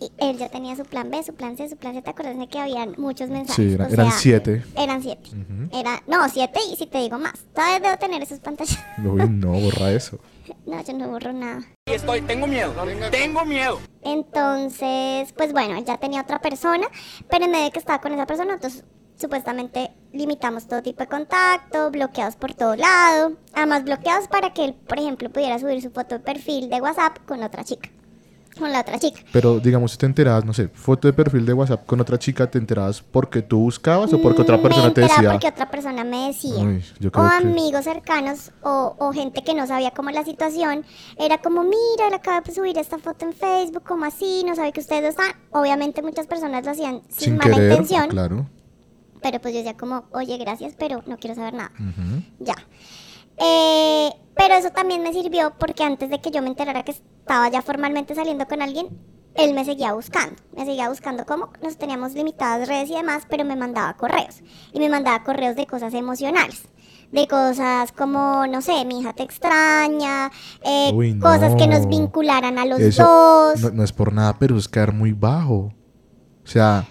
Y 0.00 0.10
él 0.18 0.36
ya 0.36 0.48
tenía 0.48 0.74
su 0.74 0.82
plan 0.84 1.08
B, 1.08 1.22
su 1.22 1.34
plan 1.34 1.56
C, 1.56 1.68
su 1.68 1.76
plan 1.76 1.94
C. 1.94 2.02
¿Te 2.02 2.10
acuerdas 2.10 2.36
de 2.36 2.48
que 2.48 2.58
habían 2.58 2.96
muchos 2.98 3.30
mensajes? 3.30 3.54
Sí, 3.54 3.72
era- 3.74 3.86
O 3.86 3.88
eran 3.88 4.10
sea, 4.10 4.18
siete. 4.18 4.64
Eran 4.76 5.00
siete. 5.00 5.30
Era, 5.72 6.02
no, 6.08 6.28
siete 6.28 6.58
y 6.72 6.74
si 6.74 6.88
te 6.88 6.98
digo 6.98 7.18
más. 7.20 7.34
Todavía 7.54 7.78
debo 7.88 7.96
tener 7.98 8.20
esas 8.20 8.40
pantallas. 8.40 8.80
Uy, 8.98 9.28
no, 9.30 9.52
borra 9.52 9.92
eso. 9.92 10.18
no, 10.66 10.82
yo 10.82 10.92
no 10.94 11.08
borro 11.08 11.32
nada. 11.32 11.60
Estoy, 11.86 12.20
tengo 12.22 12.46
miedo, 12.46 12.72
tengo 13.10 13.44
miedo. 13.44 13.80
Entonces, 14.02 15.32
pues 15.32 15.52
bueno, 15.52 15.78
ya 15.84 15.98
tenía 15.98 16.22
otra 16.22 16.40
persona, 16.40 16.88
pero 17.28 17.44
en 17.44 17.50
medio 17.50 17.64
de 17.66 17.70
que 17.70 17.78
estaba 17.78 18.00
con 18.00 18.12
esa 18.12 18.26
persona, 18.26 18.54
entonces 18.54 18.84
supuestamente 19.16 19.92
limitamos 20.12 20.66
todo 20.66 20.82
tipo 20.82 21.00
de 21.00 21.08
contacto, 21.08 21.90
bloqueados 21.90 22.36
por 22.36 22.54
todo 22.54 22.76
lado, 22.76 23.36
además 23.54 23.84
bloqueados 23.84 24.28
para 24.28 24.52
que 24.52 24.64
él, 24.64 24.74
por 24.74 24.98
ejemplo, 24.98 25.30
pudiera 25.30 25.58
subir 25.58 25.80
su 25.82 25.90
foto 25.90 26.16
de 26.16 26.24
perfil 26.24 26.68
de 26.68 26.80
WhatsApp 26.80 27.18
con 27.26 27.42
otra 27.42 27.64
chica, 27.64 27.90
con 28.58 28.72
la 28.72 28.80
otra 28.80 28.98
chica. 28.98 29.20
Pero 29.32 29.60
digamos, 29.60 29.92
si 29.92 29.98
te 29.98 30.06
enterabas, 30.06 30.44
no 30.44 30.52
sé, 30.52 30.68
foto 30.68 31.08
de 31.08 31.12
perfil 31.12 31.44
de 31.46 31.52
WhatsApp 31.52 31.86
con 31.86 32.00
otra 32.00 32.18
chica, 32.18 32.50
¿te 32.50 32.58
enterabas 32.58 33.02
porque 33.02 33.42
tú 33.42 33.58
buscabas 33.60 34.12
o 34.12 34.20
porque 34.20 34.42
otra 34.42 34.56
Mm, 34.58 34.62
persona 34.62 34.84
me 34.88 34.90
te 34.94 35.00
decía? 35.02 35.30
porque 35.32 35.48
otra 35.48 35.70
persona 35.70 36.04
me 36.04 36.26
decía. 36.28 36.54
Uy, 36.64 36.84
yo 36.98 37.08
o 37.08 37.12
que- 37.12 37.20
amigos 37.20 37.84
cercanos 37.84 38.52
o, 38.62 38.94
o 38.98 39.12
gente 39.12 39.42
que 39.44 39.54
no 39.54 39.66
sabía 39.66 39.90
cómo 39.92 40.10
la 40.10 40.24
situación. 40.24 40.84
Era 41.18 41.38
como, 41.38 41.62
mira, 41.62 42.08
le 42.10 42.16
acabo 42.16 42.40
de 42.44 42.52
subir 42.54 42.76
esta 42.78 42.98
foto 42.98 43.26
en 43.26 43.32
Facebook, 43.32 43.82
como 43.84 44.04
así, 44.04 44.42
no 44.46 44.54
sabe 44.56 44.72
que 44.72 44.80
ustedes 44.80 45.02
lo 45.02 45.08
están. 45.08 45.32
Obviamente 45.50 46.02
muchas 46.02 46.26
personas 46.26 46.64
lo 46.64 46.70
hacían 46.72 47.02
sin, 47.08 47.18
Sin 47.18 47.36
mala 47.36 47.54
querer, 47.54 47.70
intención. 47.72 48.08
claro. 48.08 48.46
Pero 49.22 49.40
pues 49.40 49.54
yo 49.54 49.58
decía 49.58 49.76
como, 49.76 50.04
oye, 50.12 50.36
gracias, 50.38 50.74
pero 50.78 51.02
no 51.06 51.16
quiero 51.16 51.34
saber 51.34 51.54
nada. 51.54 51.72
Ya. 52.38 52.54
Eh, 53.38 54.10
pero 54.36 54.54
eso 54.54 54.70
también 54.70 55.02
me 55.02 55.12
sirvió 55.12 55.54
porque 55.58 55.82
antes 55.82 56.10
de 56.10 56.20
que 56.20 56.30
yo 56.30 56.42
me 56.42 56.48
enterara 56.48 56.84
que 56.84 56.92
estaba 56.92 57.48
ya 57.48 57.62
formalmente 57.62 58.14
saliendo 58.14 58.46
con 58.46 58.62
alguien, 58.62 58.88
él 59.34 59.54
me 59.54 59.64
seguía 59.64 59.92
buscando. 59.92 60.36
Me 60.56 60.64
seguía 60.64 60.88
buscando 60.88 61.24
como 61.26 61.50
nos 61.62 61.76
teníamos 61.76 62.14
limitadas 62.14 62.68
redes 62.68 62.90
y 62.90 62.94
demás, 62.94 63.24
pero 63.28 63.44
me 63.44 63.56
mandaba 63.56 63.94
correos. 63.94 64.42
Y 64.72 64.78
me 64.78 64.88
mandaba 64.88 65.22
correos 65.24 65.56
de 65.56 65.66
cosas 65.66 65.94
emocionales. 65.94 66.62
De 67.12 67.28
cosas 67.28 67.92
como, 67.92 68.46
no 68.46 68.60
sé, 68.62 68.84
mi 68.84 69.00
hija 69.00 69.12
te 69.12 69.22
extraña, 69.22 70.30
eh, 70.62 70.90
Uy, 70.92 71.14
no. 71.14 71.22
cosas 71.22 71.54
que 71.54 71.68
nos 71.68 71.86
vincularan 71.86 72.58
a 72.58 72.66
los 72.66 72.80
Eso 72.80 73.04
dos. 73.04 73.60
No, 73.60 73.70
no 73.70 73.84
es 73.84 73.92
por 73.92 74.12
nada, 74.12 74.36
pero 74.38 74.56
es 74.56 74.68
caer 74.68 74.92
muy 74.92 75.12
bajo. 75.12 75.72
O 76.44 76.48
sea, 76.48 76.84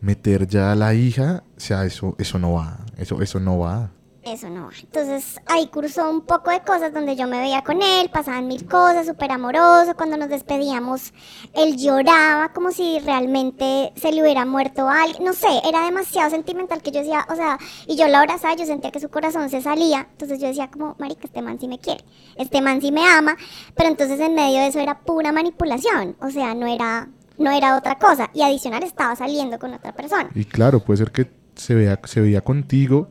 meter 0.00 0.46
ya 0.46 0.72
a 0.72 0.74
la 0.74 0.92
hija, 0.94 1.42
o 1.56 1.60
sea, 1.60 1.84
eso, 1.84 2.14
eso 2.18 2.38
no 2.38 2.52
va. 2.52 2.84
Eso, 2.98 3.22
eso 3.22 3.40
no 3.40 3.58
va. 3.58 3.90
Eso 4.24 4.48
no 4.48 4.66
va. 4.66 4.72
Entonces 4.80 5.40
ahí 5.46 5.66
cursó 5.66 6.08
un 6.08 6.20
poco 6.20 6.52
de 6.52 6.60
cosas 6.60 6.94
donde 6.94 7.16
yo 7.16 7.26
me 7.26 7.40
veía 7.40 7.62
con 7.62 7.82
él, 7.82 8.08
pasaban 8.08 8.46
mil 8.46 8.66
cosas, 8.66 9.04
súper 9.04 9.32
amoroso. 9.32 9.96
Cuando 9.96 10.16
nos 10.16 10.28
despedíamos, 10.28 11.12
él 11.54 11.76
lloraba 11.76 12.52
como 12.52 12.70
si 12.70 13.00
realmente 13.00 13.92
se 13.96 14.12
le 14.12 14.22
hubiera 14.22 14.44
muerto 14.44 14.88
alguien. 14.88 15.24
No 15.24 15.32
sé, 15.32 15.48
era 15.64 15.84
demasiado 15.84 16.30
sentimental 16.30 16.82
que 16.82 16.92
yo 16.92 17.00
decía, 17.00 17.26
o 17.28 17.34
sea, 17.34 17.58
y 17.88 17.96
yo 17.96 18.06
lo 18.06 18.18
abrazaba, 18.18 18.54
yo 18.54 18.64
sentía 18.64 18.92
que 18.92 19.00
su 19.00 19.08
corazón 19.08 19.50
se 19.50 19.60
salía. 19.60 20.06
Entonces 20.12 20.38
yo 20.38 20.46
decía 20.46 20.70
como, 20.70 20.94
marica, 21.00 21.22
este 21.24 21.42
man 21.42 21.58
sí 21.58 21.66
me 21.66 21.80
quiere, 21.80 22.04
este 22.36 22.60
man 22.60 22.80
sí 22.80 22.92
me 22.92 23.04
ama. 23.04 23.36
Pero 23.74 23.88
entonces 23.88 24.20
en 24.20 24.34
medio 24.36 24.60
de 24.60 24.68
eso 24.68 24.78
era 24.78 25.00
pura 25.00 25.32
manipulación. 25.32 26.14
O 26.20 26.30
sea, 26.30 26.54
no 26.54 26.68
era, 26.68 27.08
no 27.38 27.50
era 27.50 27.76
otra 27.76 27.98
cosa. 27.98 28.30
Y 28.34 28.42
adicional 28.42 28.84
estaba 28.84 29.16
saliendo 29.16 29.58
con 29.58 29.74
otra 29.74 29.92
persona. 29.92 30.30
Y 30.32 30.44
claro, 30.44 30.78
puede 30.78 30.98
ser 30.98 31.10
que 31.10 31.28
se, 31.56 31.74
vea, 31.74 31.98
se 32.04 32.20
veía 32.20 32.40
contigo, 32.40 33.08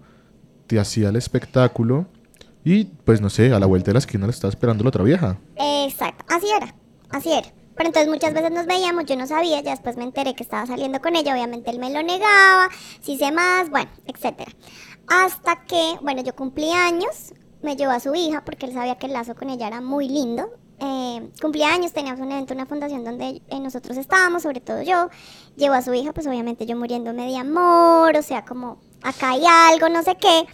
te 0.71 0.79
hacía 0.79 1.09
el 1.09 1.17
espectáculo 1.17 2.05
y, 2.63 2.85
pues 2.85 3.19
no 3.19 3.29
sé, 3.29 3.51
a 3.51 3.59
la 3.59 3.65
vuelta 3.65 3.87
de 3.87 3.93
la 3.93 3.99
esquina 3.99 4.25
le 4.25 4.31
estaba 4.31 4.49
esperando 4.49 4.85
la 4.85 4.87
otra 4.87 5.03
vieja. 5.03 5.37
Exacto, 5.57 6.23
así 6.29 6.47
era, 6.49 6.73
así 7.09 7.29
era. 7.29 7.49
Pero 7.75 7.87
entonces 7.87 8.09
muchas 8.09 8.33
veces 8.33 8.51
nos 8.51 8.65
veíamos, 8.67 9.03
yo 9.05 9.17
no 9.17 9.27
sabía, 9.27 9.59
ya 9.61 9.71
después 9.71 9.97
me 9.97 10.05
enteré 10.05 10.33
que 10.33 10.43
estaba 10.43 10.65
saliendo 10.65 11.01
con 11.01 11.17
ella, 11.17 11.33
obviamente 11.33 11.71
él 11.71 11.79
me 11.79 11.89
lo 11.89 12.01
negaba, 12.01 12.69
si 13.01 13.17
sé 13.17 13.33
más, 13.33 13.69
bueno, 13.69 13.91
etcétera. 14.05 14.49
Hasta 15.07 15.65
que, 15.65 15.97
bueno, 16.01 16.21
yo 16.23 16.33
cumplí 16.37 16.71
años, 16.71 17.33
me 17.61 17.75
llevó 17.75 17.91
a 17.91 17.99
su 17.99 18.15
hija 18.15 18.45
porque 18.45 18.67
él 18.67 18.73
sabía 18.73 18.95
que 18.95 19.07
el 19.07 19.13
lazo 19.13 19.35
con 19.35 19.49
ella 19.49 19.67
era 19.67 19.81
muy 19.81 20.07
lindo. 20.07 20.51
Eh, 20.79 21.29
cumplí 21.41 21.63
años, 21.63 21.91
teníamos 21.91 22.21
un 22.21 22.31
evento, 22.31 22.53
una 22.53 22.65
fundación 22.65 23.03
donde 23.03 23.41
eh, 23.49 23.59
nosotros 23.59 23.97
estábamos, 23.97 24.43
sobre 24.43 24.61
todo 24.61 24.81
yo. 24.83 25.09
Llevó 25.57 25.73
a 25.73 25.81
su 25.81 25.93
hija, 25.93 26.13
pues 26.13 26.27
obviamente 26.27 26.65
yo 26.65 26.77
muriéndome 26.77 27.27
de 27.29 27.37
amor, 27.37 28.15
o 28.15 28.21
sea, 28.21 28.45
como 28.45 28.79
acá 29.03 29.31
hay 29.31 29.43
algo, 29.45 29.89
no 29.89 30.03
sé 30.03 30.15
qué. 30.15 30.47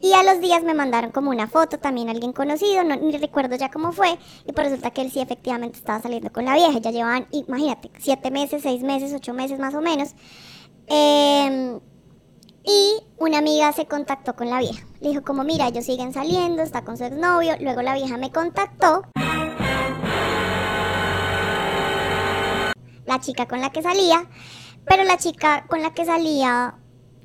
Y 0.00 0.12
a 0.12 0.22
los 0.22 0.40
días 0.40 0.62
me 0.62 0.74
mandaron 0.74 1.10
como 1.10 1.30
una 1.30 1.48
foto, 1.48 1.78
también 1.78 2.08
alguien 2.08 2.32
conocido, 2.32 2.84
no, 2.84 2.94
ni 2.96 3.16
recuerdo 3.18 3.56
ya 3.56 3.70
cómo 3.70 3.90
fue. 3.92 4.16
Y 4.46 4.52
pues 4.52 4.68
resulta 4.68 4.92
que 4.92 5.02
él 5.02 5.10
sí 5.10 5.20
efectivamente 5.20 5.78
estaba 5.78 6.00
saliendo 6.00 6.32
con 6.32 6.44
la 6.44 6.54
vieja. 6.54 6.78
Ya 6.78 6.92
llevaban, 6.92 7.26
imagínate, 7.32 7.90
siete 7.98 8.30
meses, 8.30 8.62
seis 8.62 8.82
meses, 8.82 9.12
ocho 9.12 9.34
meses 9.34 9.58
más 9.58 9.74
o 9.74 9.80
menos. 9.80 10.14
Em, 10.86 11.80
y 12.62 13.02
una 13.16 13.38
amiga 13.38 13.72
se 13.72 13.86
contactó 13.86 14.36
con 14.36 14.48
la 14.50 14.60
vieja. 14.60 14.86
Le 15.00 15.08
dijo 15.08 15.22
como, 15.22 15.42
mira, 15.42 15.66
ellos 15.66 15.84
siguen 15.84 16.12
saliendo, 16.12 16.62
está 16.62 16.84
con 16.84 16.96
su 16.96 17.04
exnovio. 17.04 17.56
Luego 17.60 17.82
la 17.82 17.94
vieja 17.94 18.16
me 18.18 18.30
contactó. 18.30 19.02
La 23.04 23.20
chica 23.20 23.48
con 23.48 23.60
la 23.60 23.70
que 23.70 23.82
salía. 23.82 24.28
Pero 24.84 25.02
la 25.02 25.16
chica 25.18 25.66
con 25.68 25.82
la 25.82 25.92
que 25.92 26.04
salía 26.04 26.76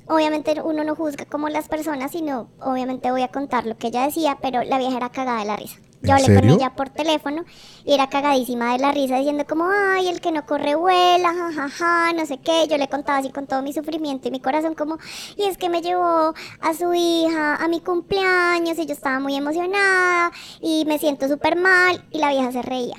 obviamente 0.06 0.54
uno 0.62 0.84
no 0.84 0.94
juzga 0.94 1.24
como 1.26 1.48
las 1.48 1.68
personas, 1.68 2.12
sino 2.12 2.48
obviamente 2.60 3.10
voy 3.10 3.22
a 3.22 3.28
contar 3.28 3.66
lo 3.66 3.76
que 3.76 3.88
ella 3.88 4.04
decía, 4.04 4.38
pero 4.40 4.62
la 4.62 4.78
vieja 4.78 4.96
era 4.96 5.10
cagada 5.10 5.40
de 5.40 5.46
la 5.46 5.56
risa. 5.56 5.78
¿En 6.02 6.08
Yo 6.08 6.14
hablé 6.16 6.26
con 6.26 6.34
serio? 6.34 6.54
ella 6.56 6.74
por 6.76 6.90
teléfono 6.90 7.44
y 7.86 7.94
era 7.94 8.10
cagadísima 8.10 8.72
de 8.74 8.78
la 8.78 8.92
risa 8.92 9.16
diciendo 9.16 9.46
como, 9.48 9.70
ay, 9.70 10.08
el 10.08 10.20
que 10.20 10.32
no 10.32 10.44
corre 10.44 10.74
vuela, 10.74 11.32
jajaja, 11.32 12.12
no 12.12 12.26
sé 12.26 12.36
qué. 12.36 12.66
Yo 12.68 12.76
le 12.76 12.88
contaba 12.88 13.18
así 13.18 13.30
con 13.30 13.46
todo 13.46 13.62
mi 13.62 13.72
sufrimiento 13.72 14.28
y 14.28 14.30
mi 14.30 14.38
corazón 14.40 14.74
como, 14.74 14.98
y 15.38 15.44
es 15.44 15.56
que 15.56 15.70
me 15.70 15.80
llevó 15.80 16.34
a 16.60 16.74
su 16.78 16.92
hija 16.92 17.56
a 17.56 17.68
mi 17.68 17.80
cumpleaños 17.80 18.78
y 18.78 18.84
yo 18.84 18.92
estaba 18.92 19.18
muy 19.18 19.34
emocionada 19.34 20.30
y 20.60 20.84
me 20.86 20.98
siento 20.98 21.26
súper 21.26 21.56
mal 21.56 22.04
y 22.10 22.18
la 22.18 22.28
vieja 22.30 22.52
se 22.52 22.60
reía. 22.60 22.96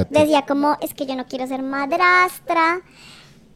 At- 0.00 0.08
Decía 0.10 0.44
como, 0.44 0.76
es 0.80 0.94
que 0.94 1.06
yo 1.06 1.14
no 1.14 1.26
quiero 1.28 1.46
ser 1.46 1.62
madrastra. 1.62 2.80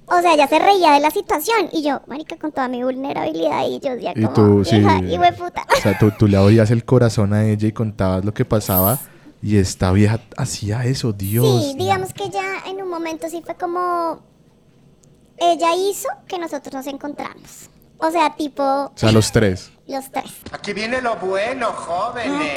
O 0.06 0.20
sea, 0.20 0.34
ella 0.34 0.46
se 0.46 0.58
reía 0.58 0.92
de 0.92 1.00
la 1.00 1.10
situación. 1.10 1.68
Y 1.72 1.82
yo, 1.82 2.00
marica, 2.06 2.36
con 2.36 2.52
toda 2.52 2.68
mi 2.68 2.82
vulnerabilidad. 2.82 3.66
Y 3.66 3.80
yo 3.80 3.94
decía 3.94 4.12
Y 4.14 4.22
como, 4.22 4.34
tú, 4.34 4.64
sí. 4.64 4.80
de 4.80 5.32
puta. 5.38 5.64
O 5.76 5.80
sea, 5.80 5.98
tú, 5.98 6.10
tú 6.18 6.26
le 6.28 6.36
abrías 6.36 6.70
el 6.70 6.84
corazón 6.84 7.32
a 7.32 7.44
ella 7.44 7.68
y 7.68 7.72
contabas 7.72 8.24
lo 8.24 8.34
que 8.34 8.44
pasaba 8.44 8.98
y 9.42 9.56
esta 9.56 9.90
vieja 9.90 10.20
hacía 10.36 10.84
eso, 10.84 11.12
Dios. 11.12 11.44
Sí, 11.44 11.74
digamos 11.76 12.14
que 12.14 12.30
ya 12.30 12.62
en 12.66 12.80
un 12.80 12.88
momento 12.88 13.28
sí 13.28 13.42
fue 13.44 13.56
como... 13.56 14.20
Ella 15.36 15.74
hizo 15.74 16.08
que 16.28 16.38
nosotros 16.38 16.72
nos 16.72 16.86
encontramos. 16.86 17.68
O 17.98 18.10
sea, 18.10 18.36
tipo, 18.36 18.62
O 18.62 18.92
sea, 18.94 19.10
los 19.10 19.32
tres. 19.32 19.72
los 19.88 20.10
tres. 20.12 20.30
Aquí 20.52 20.72
viene 20.72 21.00
lo 21.00 21.16
bueno, 21.16 21.66
jóvenes. 21.72 22.56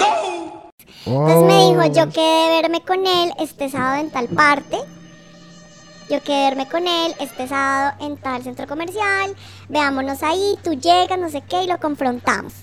Entonces 1.06 1.44
me 1.44 1.70
dijo, 1.70 1.86
yo 1.86 2.12
quedé 2.12 2.50
de 2.50 2.62
verme 2.62 2.82
con 2.82 3.06
él 3.06 3.32
este 3.40 3.70
sábado 3.70 4.02
en 4.02 4.12
tal 4.12 4.28
parte. 4.28 4.78
Yo 6.10 6.20
verme 6.28 6.68
con 6.68 6.88
él 6.88 7.16
este 7.20 7.48
sábado 7.48 7.98
en 8.00 8.18
tal 8.18 8.44
centro 8.44 8.68
comercial. 8.68 9.36
Veámonos 9.70 10.22
ahí, 10.22 10.56
tú 10.64 10.74
llegas, 10.74 11.18
no 11.18 11.30
sé 11.30 11.42
qué, 11.42 11.64
y 11.64 11.68
lo 11.68 11.80
confrontamos. 11.80 12.54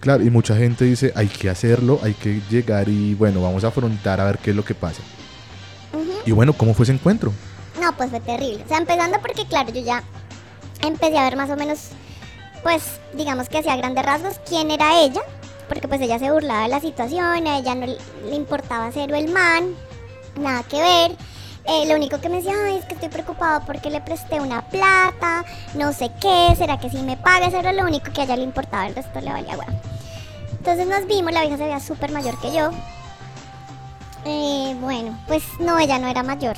Claro, 0.00 0.24
y 0.24 0.30
mucha 0.30 0.56
gente 0.56 0.84
dice, 0.84 1.12
hay 1.14 1.28
que 1.28 1.50
hacerlo, 1.50 2.00
hay 2.02 2.14
que 2.14 2.40
llegar 2.50 2.88
y 2.88 3.14
bueno, 3.14 3.42
vamos 3.42 3.64
a 3.64 3.68
afrontar 3.68 4.20
a 4.20 4.24
ver 4.24 4.38
qué 4.38 4.50
es 4.50 4.56
lo 4.56 4.64
que 4.64 4.74
pasa. 4.74 5.02
Y 6.24 6.32
bueno, 6.32 6.52
¿cómo 6.52 6.74
fue 6.74 6.84
ese 6.84 6.92
encuentro? 6.92 7.32
No, 7.80 7.96
pues 7.96 8.10
fue 8.10 8.20
terrible. 8.20 8.62
O 8.64 8.68
sea, 8.68 8.78
empezando 8.78 9.18
porque, 9.20 9.46
claro, 9.46 9.72
yo 9.72 9.80
ya 9.80 10.02
empecé 10.82 11.18
a 11.18 11.24
ver 11.24 11.36
más 11.36 11.50
o 11.50 11.56
menos, 11.56 11.90
pues, 12.62 13.00
digamos 13.14 13.48
que 13.48 13.58
hacía 13.58 13.76
grandes 13.76 14.04
rasgos 14.04 14.40
quién 14.48 14.70
era 14.70 15.00
ella. 15.00 15.22
Porque 15.68 15.86
pues 15.86 16.00
ella 16.00 16.18
se 16.18 16.30
burlaba 16.30 16.62
de 16.62 16.68
la 16.68 16.80
situación, 16.80 17.46
a 17.46 17.58
ella 17.58 17.74
no 17.74 17.86
le 17.86 18.34
importaba 18.34 18.90
cero 18.90 19.14
el 19.14 19.30
man, 19.30 19.74
nada 20.40 20.62
que 20.62 20.80
ver. 20.80 21.16
Eh, 21.68 21.86
lo 21.86 21.96
único 21.96 22.18
que 22.18 22.30
me 22.30 22.36
decía, 22.36 22.54
ay, 22.66 22.78
es 22.78 22.86
que 22.86 22.94
estoy 22.94 23.10
preocupado 23.10 23.60
porque 23.66 23.90
le 23.90 24.00
presté 24.00 24.40
una 24.40 24.62
plata, 24.62 25.44
no 25.74 25.92
sé 25.92 26.10
qué, 26.18 26.54
será 26.56 26.78
que 26.78 26.88
si 26.88 27.02
me 27.02 27.18
paga, 27.18 27.48
eso 27.48 27.58
era 27.58 27.72
lo 27.72 27.84
único 27.84 28.10
que 28.10 28.22
a 28.22 28.24
ella 28.24 28.36
le 28.36 28.44
importaba, 28.44 28.86
el 28.86 28.94
resto 28.94 29.20
le 29.20 29.30
valía 29.30 29.58
huevo. 29.58 29.78
Entonces 30.52 30.86
nos 30.86 31.06
vimos, 31.06 31.32
la 31.32 31.42
vieja 31.42 31.58
se 31.58 31.64
veía 31.64 31.80
súper 31.80 32.10
mayor 32.10 32.40
que 32.40 32.54
yo. 32.54 32.70
Eh, 34.24 34.74
bueno, 34.80 35.18
pues 35.26 35.42
no, 35.60 35.78
ella 35.78 35.98
no 35.98 36.08
era 36.08 36.22
mayor, 36.22 36.56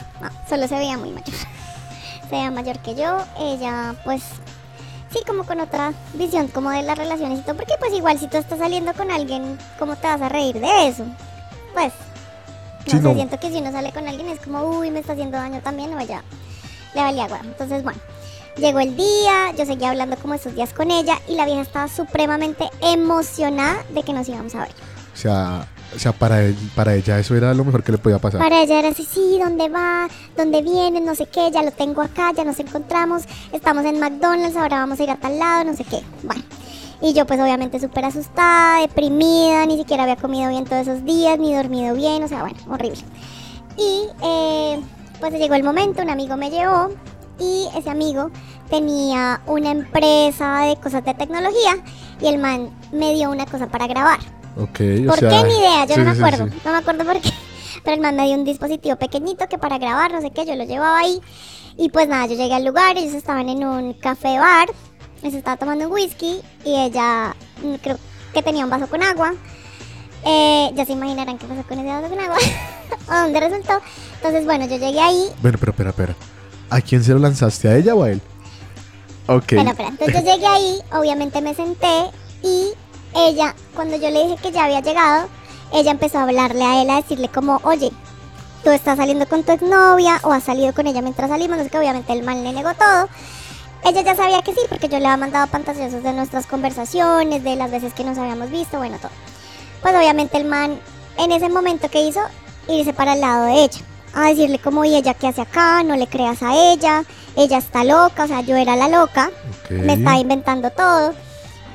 solo 0.49 0.69
se 0.69 0.77
veía 0.77 0.97
muy 0.97 1.11
mayor. 1.11 1.35
se 2.23 2.31
veía 2.31 2.51
mayor 2.53 2.79
que 2.79 2.95
yo, 2.95 3.19
ella 3.39 3.97
pues 4.05 4.23
sí, 5.13 5.19
como 5.27 5.45
con 5.45 5.61
otra 5.61 5.93
visión 6.15 6.49
como 6.49 6.71
de 6.71 6.83
las 6.83 6.97
relaciones 6.97 7.41
y 7.41 7.43
todo, 7.43 7.57
porque 7.57 7.75
pues 7.81 7.93
igual 7.95 8.19
si 8.19 8.29
tú 8.29 8.37
estás 8.37 8.59
saliendo 8.61 8.95
con 8.95 9.11
alguien, 9.11 9.59
¿cómo 9.79 9.97
te 9.97 10.07
vas 10.07 10.23
a 10.23 10.29
reír 10.29 10.61
de 10.61 10.89
eso? 10.89 11.05
Pues, 11.75 11.93
no 12.87 12.91
Sí, 12.93 12.97
sé, 12.99 13.01
no. 13.03 13.15
siento 13.15 13.39
que 13.39 13.51
si 13.51 13.59
uno 13.59 13.73
sale 13.73 13.93
con 13.93 14.07
alguien 14.09 14.29
es 14.29 14.41
como, 14.41 14.63
uy, 14.65 14.91
me 14.91 15.01
está 15.01 15.13
haciendo 15.13 15.37
daño 15.39 15.61
también, 15.63 15.93
o 15.95 15.99
ella 16.01 16.23
le 16.95 17.03
valía 17.03 17.25
agua. 17.25 17.41
Entonces, 17.45 17.83
bueno, 17.85 18.01
llegó 18.57 18.81
el 18.81 18.97
día, 18.97 19.53
yo 19.57 19.65
seguía 19.67 19.91
hablando 19.91 20.17
como 20.17 20.35
esos 20.35 20.55
días 20.55 20.73
con 20.73 20.91
ella 20.91 21.19
y 21.29 21.35
la 21.35 21.45
vieja 21.47 21.61
estaba 21.61 21.89
supremamente 21.89 22.69
emocionada 22.81 23.85
de 23.95 24.03
que 24.03 24.13
nos 24.13 24.29
íbamos 24.29 24.55
a 24.55 24.61
ver. 24.61 24.71
O 25.15 25.17
sea, 25.17 25.67
o 25.95 25.99
sea 25.99 26.13
para, 26.13 26.41
él- 26.43 26.57
para 26.75 26.95
ella 26.95 27.19
eso 27.19 27.35
era 27.35 27.53
lo 27.53 27.65
mejor 27.65 27.83
que 27.83 27.93
le 27.93 27.99
podía 27.99 28.19
pasar. 28.19 28.41
Para 28.41 28.63
ella 28.63 28.79
era 28.79 28.89
así, 28.89 29.05
sí, 29.05 29.39
¿dónde 29.43 29.69
va? 29.69 30.09
¿Dónde 30.37 30.63
viene? 30.63 31.01
No 31.01 31.15
sé 31.15 31.27
qué, 31.27 31.51
ya 31.51 31.63
lo 31.63 31.73
tengo 31.73 32.01
acá, 32.03 32.33
ya 32.35 32.45
nos 32.45 32.59
encontramos, 32.61 33.25
estamos 33.53 33.85
en 33.85 34.01
McDonald's, 34.01 34.57
ahora 34.57 34.79
vamos 34.79 34.99
a 35.01 35.03
ir 35.03 35.11
a 35.11 35.17
tal 35.17 35.39
lado, 35.39 35.65
no 35.65 35.77
sé 35.77 35.85
qué. 35.85 36.01
Bueno, 36.23 36.43
y 37.01 37.13
yo 37.15 37.27
pues 37.27 37.41
obviamente 37.41 37.81
súper 37.81 38.05
asustada, 38.05 38.81
deprimida, 38.81 39.65
ni 39.67 39.77
siquiera 39.77 40.03
había 40.03 40.17
comido 40.17 40.49
bien 40.51 40.65
todos 40.65 40.87
esos 40.87 41.05
días, 41.05 41.39
ni 41.39 41.55
dormido 41.55 41.95
bien, 41.95 42.23
o 42.23 42.29
sea, 42.29 42.43
bueno, 42.43 42.59
horrible. 42.69 43.01
Y 43.77 44.09
eh, 44.23 44.81
pues 45.19 45.33
llegó 45.35 45.55
el 45.55 45.65
momento, 45.65 46.03
un 46.03 46.11
amigo 46.11 46.37
me 46.37 46.51
llevó 46.51 46.91
y 47.39 47.67
ese 47.77 47.91
amigo 47.91 48.31
tenía 48.69 49.41
una 49.47 49.71
empresa 49.71 50.61
de 50.61 50.77
cosas 50.77 51.05
de 51.05 51.15
tecnología 51.15 51.77
y 52.21 52.27
el 52.27 52.39
man 52.39 52.71
me 52.93 53.15
dio 53.15 53.31
una 53.31 53.47
cosa 53.47 53.67
para 53.67 53.87
grabar. 53.87 54.19
Ok, 54.57 54.81
o 55.05 55.07
¿Por 55.07 55.19
sea, 55.19 55.31
qué? 55.31 55.49
Ni 55.49 55.59
idea, 55.59 55.87
yo 55.87 55.95
sí, 55.95 56.01
no 56.01 56.07
me 56.07 56.15
sí, 56.15 56.21
acuerdo. 56.21 56.49
sí. 56.49 56.61
No 56.65 56.73
me 56.73 56.79
acuerdo 56.79 57.05
por 57.05 57.21
qué. 57.21 57.31
Pero 57.85 57.95
el 57.95 58.03
man 58.03 58.17
me 58.17 58.27
dio 58.27 58.35
un 58.35 58.45
dispositivo 58.45 58.97
pequeñito 58.97 59.49
que 59.49 59.57
para 59.57 59.79
grabar, 59.79 60.13
no 60.13 60.21
sé 60.21 60.31
qué, 60.33 60.45
yo 60.45 60.55
lo 60.55 60.65
llevaba 60.65 60.99
ahí. 60.99 61.21
Y 61.79 61.89
pues 61.89 62.09
nada, 62.09 62.27
yo 62.27 62.35
llegué 62.35 62.55
al 62.55 62.65
lugar, 62.65 62.99
ellos 62.99 63.15
estaban 63.15 63.49
en 63.49 63.65
un 63.65 63.95
café 63.95 64.39
bar, 64.39 64.69
se 65.23 65.39
estaba 65.39 65.57
tomando 65.57 65.87
un 65.87 65.93
whisky 65.93 66.41
y 66.65 66.75
ella 66.75 67.35
mm, 67.63 67.75
creo 67.83 67.99
que 68.33 68.43
tenía 68.43 68.65
un 68.65 68.71
vaso 68.71 68.87
con 68.89 69.03
agua. 69.03 69.35
Eh, 70.25 70.71
ya 70.75 70.85
se 70.85 70.93
imaginarán 70.93 71.39
qué 71.39 71.47
pasó 71.47 71.63
con 71.63 71.79
ese 71.79 71.89
vaso 71.89 72.09
con 72.09 72.21
agua. 72.21 72.37
o 73.09 73.23
dónde 73.23 73.41
resultó. 73.41 73.81
Entonces, 74.17 74.45
bueno, 74.45 74.67
yo 74.67 74.77
llegué 74.77 75.01
ahí. 75.01 75.31
Bueno, 75.43 75.59
pero 75.59 75.73
espera, 75.73 75.91
espera. 75.91 76.15
¿A 76.71 76.81
quién 76.81 77.03
se 77.03 77.13
lo 77.13 77.19
lanzaste? 77.19 77.69
¿A 77.69 77.77
ella 77.77 77.95
o 77.95 78.05
a 78.05 78.11
él? 78.11 78.21
Ok. 79.27 79.53
Espera, 79.53 79.71
espera. 79.71 79.89
Entonces 79.89 80.15
yo 80.15 80.33
llegué 80.33 80.47
ahí, 80.47 80.79
obviamente 80.93 81.41
me 81.41 81.55
senté 81.55 82.11
y 82.43 82.73
ella, 83.15 83.55
cuando 83.75 83.97
yo 83.97 84.11
le 84.11 84.27
dije 84.27 84.37
que 84.43 84.53
ya 84.53 84.65
había 84.65 84.81
llegado, 84.81 85.29
ella 85.73 85.91
empezó 85.91 86.19
a 86.19 86.23
hablarle 86.23 86.65
a 86.65 86.83
él, 86.83 86.91
a 86.91 86.97
decirle 86.97 87.29
como, 87.29 87.61
oye, 87.65 87.91
tú 88.63 88.71
estás 88.71 88.97
saliendo 88.97 89.27
con 89.27 89.43
tu 89.43 89.53
exnovia 89.53 90.21
o 90.23 90.33
has 90.33 90.45
salido 90.45 90.73
con 90.73 90.87
ella 90.87 91.03
mientras 91.03 91.31
salimos, 91.31 91.59
no 91.59 91.65
sé 91.65 91.71
que 91.71 91.79
obviamente 91.79 92.13
el 92.13 92.23
mal 92.23 92.43
le 92.43 92.53
negó 92.53 92.75
todo. 92.75 93.09
Ella 93.85 94.03
ya 94.03 94.15
sabía 94.15 94.43
que 94.43 94.53
sí, 94.53 94.61
porque 94.69 94.89
yo 94.89 94.99
le 94.99 95.07
había 95.07 95.17
mandado 95.17 95.47
pantallazos 95.47 96.03
de 96.03 96.13
nuestras 96.13 96.47
conversaciones, 96.47 97.43
de 97.43 97.57
las 97.57 97.71
veces 97.71 97.95
que 97.95 98.05
nos 98.05 98.19
habíamos 98.19 98.51
visto, 98.51 98.79
bueno, 98.79 98.99
todo. 98.99 99.11
Pues 99.83 99.95
obviamente 99.95 100.37
el 100.37 100.45
man, 100.45 100.79
en 101.17 101.33
ese 101.33 101.49
momento 101.49 101.89
que 101.89 102.03
hizo, 102.03 102.21
irse 102.69 102.93
para 102.93 103.15
el 103.15 103.21
lado 103.21 103.45
de 103.45 103.65
ella, 103.65 103.81
a 104.15 104.29
decirle 104.29 104.59
como, 104.59 104.85
y 104.85 104.95
ella 104.95 105.15
qué 105.15 105.29
hace 105.29 105.41
acá, 105.41 105.83
no 105.83 105.97
le 105.97 106.07
creas 106.07 106.43
a 106.43 106.73
ella, 106.73 107.05
ella 107.37 107.59
está 107.59 107.85
loca, 107.85 108.25
o 108.25 108.29
sea, 108.29 108.43
yo 108.43 108.57
era 108.57 108.77
la 108.77 108.89
loca, 108.89 109.31
ok. 109.65 109.71
me 109.71 109.95
estaba 109.95 110.19
inventando 110.19 110.71
todo. 110.71 111.15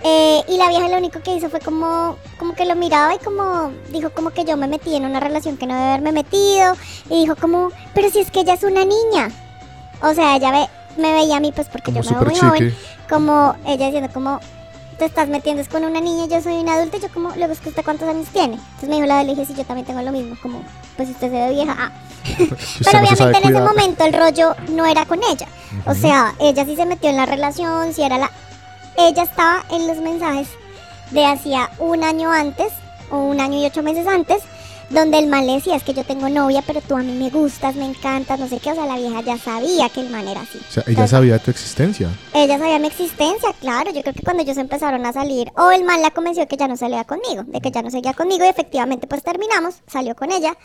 Eh, 0.08 0.44
y 0.48 0.58
la 0.58 0.70
vieja 0.70 0.88
lo 0.88 0.98
único 0.98 1.20
que 1.22 1.36
hizo 1.36 1.50
fue 1.50 1.60
como, 1.60 2.18
como 2.38 2.54
que 2.54 2.66
lo 2.66 2.76
miraba 2.76 3.16
y 3.16 3.18
como 3.18 3.72
dijo 3.92 4.12
como 4.12 4.30
que 4.30 4.46
yo 4.46 4.56
me 4.56 4.68
metí 4.68 4.96
en 4.96 5.04
una 5.04 5.20
relación 5.20 5.58
que 5.58 5.66
no 5.66 5.74
debe 5.74 5.88
haberme 5.88 6.12
metido. 6.12 6.76
Y 7.10 7.22
dijo 7.22 7.36
como, 7.36 7.72
pero 7.96 8.12
si 8.12 8.20
es 8.20 8.30
que 8.30 8.42
ella 8.42 8.54
es 8.54 8.64
una 8.64 8.86
niña. 8.86 9.32
O 10.04 10.14
sea, 10.14 10.36
ella 10.36 10.52
ve, 10.52 10.68
me 10.98 11.14
veía 11.14 11.38
a 11.38 11.40
mí 11.40 11.52
pues 11.54 11.68
porque 11.68 11.92
Como 11.92 12.04
yo 12.04 12.12
me 12.12 12.18
veo 12.18 12.30
muy 12.30 12.40
joven. 12.40 12.76
Como 13.10 13.56
ella 13.66 13.86
diciendo 13.86 14.10
como, 14.14 14.40
te 14.98 15.06
estás 15.06 15.28
metiendo 15.28 15.62
es 15.62 15.70
con 15.70 15.84
una 15.84 16.00
niña, 16.02 16.26
yo 16.28 16.42
soy 16.42 16.56
una 16.56 16.76
adulta. 16.76 16.98
Y 16.98 17.02
yo 17.02 17.10
como, 17.10 17.30
luego 17.36 17.54
es 17.54 17.60
que 17.60 17.70
usted 17.70 17.84
cuántos 17.84 18.08
años 18.08 18.28
tiene. 18.32 18.56
Entonces 18.56 18.90
me 18.90 18.96
dijo 18.96 19.08
la 19.08 19.18
de 19.18 19.24
le 19.26 19.36
dije, 19.36 19.46
sí, 19.46 19.54
yo 19.56 19.66
también 19.66 19.86
tengo 19.86 20.02
lo 20.02 20.12
mismo. 20.12 20.36
Como, 20.42 20.62
pues 20.96 21.10
si 21.10 21.14
usted 21.14 21.32
se 21.32 21.34
ve 21.34 21.50
vieja, 21.52 21.76
ah. 21.78 21.92
Pero 22.38 23.02
no 23.02 23.08
obviamente 23.08 23.38
en 23.38 23.56
ese 23.56 23.62
momento 23.62 24.06
el 24.06 24.14
rollo 24.14 24.56
no 24.70 24.86
era 24.86 25.06
con 25.06 25.20
ella. 25.24 25.48
O 25.86 25.94
sea, 25.94 26.34
ella 26.40 26.66
sí 26.66 26.76
se 26.76 26.86
metió 26.86 27.10
en 27.10 27.18
la 27.18 27.26
relación, 27.26 27.94
si 27.94 28.02
era 28.04 28.18
la... 28.18 28.32
Ella 28.98 29.24
estaba 29.24 29.66
en 29.72 29.88
los 29.88 29.98
mensajes 29.98 30.48
de 31.12 31.26
hacía 31.26 31.70
un 31.80 32.04
año 32.04 32.32
antes, 32.32 32.72
o 33.12 33.18
un 33.18 33.40
año 33.42 33.60
y 33.60 33.66
ocho 33.66 33.84
meses 33.84 34.08
antes, 34.08 34.42
donde 34.90 35.18
el 35.20 35.28
man 35.28 35.46
le 35.48 35.54
decía, 35.54 35.76
es 35.76 35.84
que 35.84 35.94
yo 35.94 36.04
tengo 36.04 36.30
novia, 36.30 36.62
pero 36.66 36.82
tú 36.82 36.96
a 36.96 37.00
mí 37.02 37.12
me 37.14 37.30
gustas, 37.30 37.76
me 37.76 37.86
encantas, 37.86 38.40
no 38.40 38.48
sé 38.48 38.60
qué. 38.60 38.72
O 38.72 38.76
sea, 38.76 38.86
la 38.86 38.98
vieja 38.98 39.22
ya 39.22 39.38
sabía 39.38 39.90
que 39.90 40.02
el 40.02 40.10
man 40.10 40.28
era 40.28 40.42
así. 40.42 40.58
O 40.58 40.72
sea, 40.72 40.84
ella 40.84 40.92
Entonces, 40.92 41.12
sabía 41.12 41.40
tu 41.40 41.52
existencia. 41.52 42.10
ella 42.34 42.58
sabía 42.58 42.80
mi 42.80 42.88
existencia, 42.88 43.50
claro. 43.60 43.92
Yo 43.92 44.02
creo 44.02 44.14
que 44.14 44.24
cuando 44.24 44.44
ellos 44.44 44.58
empezaron 44.58 45.06
a 45.06 45.14
salir, 45.14 45.52
o 45.58 45.72
el 45.72 45.84
man 45.84 46.02
la 46.02 46.12
convenció 46.12 46.44
de 46.44 46.48
que 46.48 46.58
ya 46.58 46.68
no 46.68 46.78
salía 46.78 47.04
conmigo, 47.04 47.44
de 47.48 47.62
que 47.62 47.72
ya 47.72 47.82
no 47.82 47.90
seguía 47.90 48.14
conmigo, 48.14 48.46
y 48.46 48.50
efectivamente 48.50 49.08
pues 49.08 49.24
terminamos, 49.24 49.76
salió 49.88 50.16
con 50.16 50.32
ella. 50.32 50.56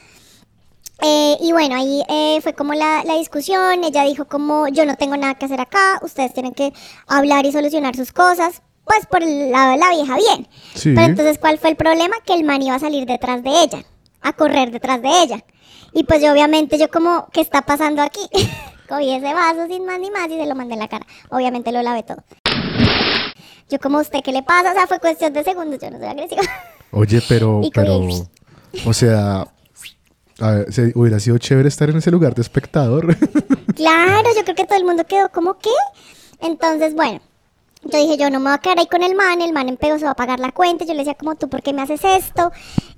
Eh, 1.02 1.38
y 1.40 1.52
bueno, 1.52 1.76
ahí 1.76 2.02
eh, 2.08 2.40
fue 2.42 2.52
como 2.52 2.74
la, 2.74 3.02
la 3.04 3.14
discusión, 3.14 3.84
ella 3.84 4.04
dijo 4.04 4.26
como 4.26 4.68
yo 4.68 4.84
no 4.84 4.96
tengo 4.96 5.16
nada 5.16 5.34
que 5.34 5.46
hacer 5.46 5.58
acá, 5.60 5.98
ustedes 6.02 6.34
tienen 6.34 6.52
que 6.52 6.74
hablar 7.06 7.46
y 7.46 7.52
solucionar 7.52 7.96
sus 7.96 8.12
cosas, 8.12 8.60
pues 8.84 9.06
por 9.06 9.22
el 9.22 9.50
lado 9.50 9.72
de 9.72 9.78
la 9.78 9.90
vieja 9.90 10.16
bien. 10.16 10.46
Sí. 10.74 10.92
Pero 10.94 11.06
entonces, 11.06 11.38
¿cuál 11.38 11.58
fue 11.58 11.70
el 11.70 11.76
problema? 11.76 12.16
Que 12.26 12.34
el 12.34 12.44
man 12.44 12.60
iba 12.60 12.74
a 12.74 12.78
salir 12.78 13.06
detrás 13.06 13.42
de 13.42 13.48
ella, 13.62 13.82
a 14.22 14.32
correr 14.32 14.70
detrás 14.70 15.00
de 15.02 15.08
ella. 15.22 15.44
Y 15.92 16.04
pues 16.04 16.22
yo 16.22 16.32
obviamente 16.32 16.78
yo 16.78 16.88
como, 16.90 17.26
¿qué 17.32 17.40
está 17.40 17.62
pasando 17.62 18.02
aquí? 18.02 18.20
Cogí 18.88 19.10
ese 19.12 19.32
vaso 19.34 19.66
sin 19.68 19.84
más 19.86 19.98
ni 20.00 20.10
más 20.10 20.28
y 20.28 20.36
se 20.38 20.46
lo 20.46 20.54
mandé 20.54 20.74
en 20.74 20.80
la 20.80 20.88
cara. 20.88 21.06
Obviamente 21.30 21.70
lo 21.72 21.82
lavé 21.82 22.02
todo. 22.02 22.22
Yo 23.68 23.78
como, 23.78 23.98
¿usted 23.98 24.20
qué 24.24 24.32
le 24.32 24.42
pasa? 24.42 24.70
O 24.72 24.74
sea, 24.74 24.86
fue 24.86 24.98
cuestión 24.98 25.32
de 25.32 25.44
segundos, 25.44 25.78
yo 25.80 25.90
no 25.90 25.98
soy 25.98 26.08
agresiva. 26.08 26.42
Oye, 26.92 27.22
pero, 27.28 27.60
Y 27.62 27.70
pero, 27.70 27.98
cogí. 28.00 28.22
o 28.84 28.92
sea, 28.92 29.46
a 30.40 30.50
ver, 30.50 30.72
se- 30.72 30.92
hubiera 30.96 31.20
sido 31.20 31.38
chévere 31.38 31.68
estar 31.68 31.88
en 31.88 31.98
ese 31.98 32.10
lugar 32.10 32.34
de 32.34 32.42
espectador. 32.42 33.16
Claro, 33.76 34.28
yo 34.36 34.42
creo 34.42 34.54
que 34.56 34.66
todo 34.66 34.76
el 34.78 34.84
mundo 34.84 35.04
quedó 35.06 35.30
como, 35.30 35.56
¿qué? 35.58 35.70
Entonces, 36.40 36.94
bueno, 36.94 37.20
yo 37.82 37.98
dije, 37.98 38.16
yo 38.16 38.30
no 38.30 38.40
me 38.40 38.46
voy 38.50 38.54
a 38.54 38.58
quedar 38.58 38.78
ahí 38.78 38.86
con 38.86 39.02
el 39.02 39.14
man, 39.14 39.40
el 39.40 39.52
man 39.52 39.68
empezó 39.68 40.08
a 40.08 40.14
pagar 40.14 40.38
la 40.40 40.52
cuenta, 40.52 40.84
yo 40.84 40.92
le 40.92 40.98
decía 41.00 41.14
como, 41.14 41.34
¿tú 41.36 41.48
por 41.48 41.62
qué 41.62 41.72
me 41.72 41.82
haces 41.82 42.02
esto? 42.04 42.52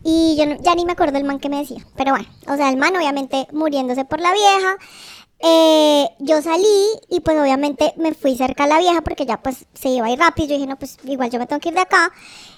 Y 0.04 0.36
yo 0.36 0.46
no- 0.46 0.56
ya 0.62 0.74
ni 0.74 0.84
me 0.84 0.92
acuerdo 0.92 1.18
el 1.18 1.24
man 1.24 1.38
que 1.38 1.48
me 1.48 1.58
decía, 1.58 1.78
pero 1.96 2.10
bueno, 2.12 2.26
o 2.48 2.56
sea, 2.56 2.68
el 2.70 2.76
man 2.76 2.96
obviamente 2.96 3.46
muriéndose 3.52 4.04
por 4.04 4.20
la 4.20 4.32
vieja, 4.32 4.76
eh, 5.44 6.08
yo 6.20 6.40
salí 6.40 6.86
y 7.08 7.20
pues 7.20 7.36
obviamente 7.36 7.92
me 7.96 8.14
fui 8.14 8.36
cerca 8.36 8.64
a 8.64 8.66
la 8.68 8.78
vieja 8.78 9.00
porque 9.02 9.26
ya 9.26 9.42
pues 9.42 9.66
se 9.74 9.88
iba 9.88 10.06
a 10.06 10.10
ir 10.10 10.18
rápido, 10.18 10.48
yo 10.48 10.54
dije, 10.54 10.66
no, 10.68 10.76
pues 10.78 10.98
igual 11.04 11.30
yo 11.30 11.38
me 11.40 11.46
tengo 11.48 11.58
que 11.60 11.70
ir 11.70 11.74
de 11.74 11.80
acá, 11.80 12.12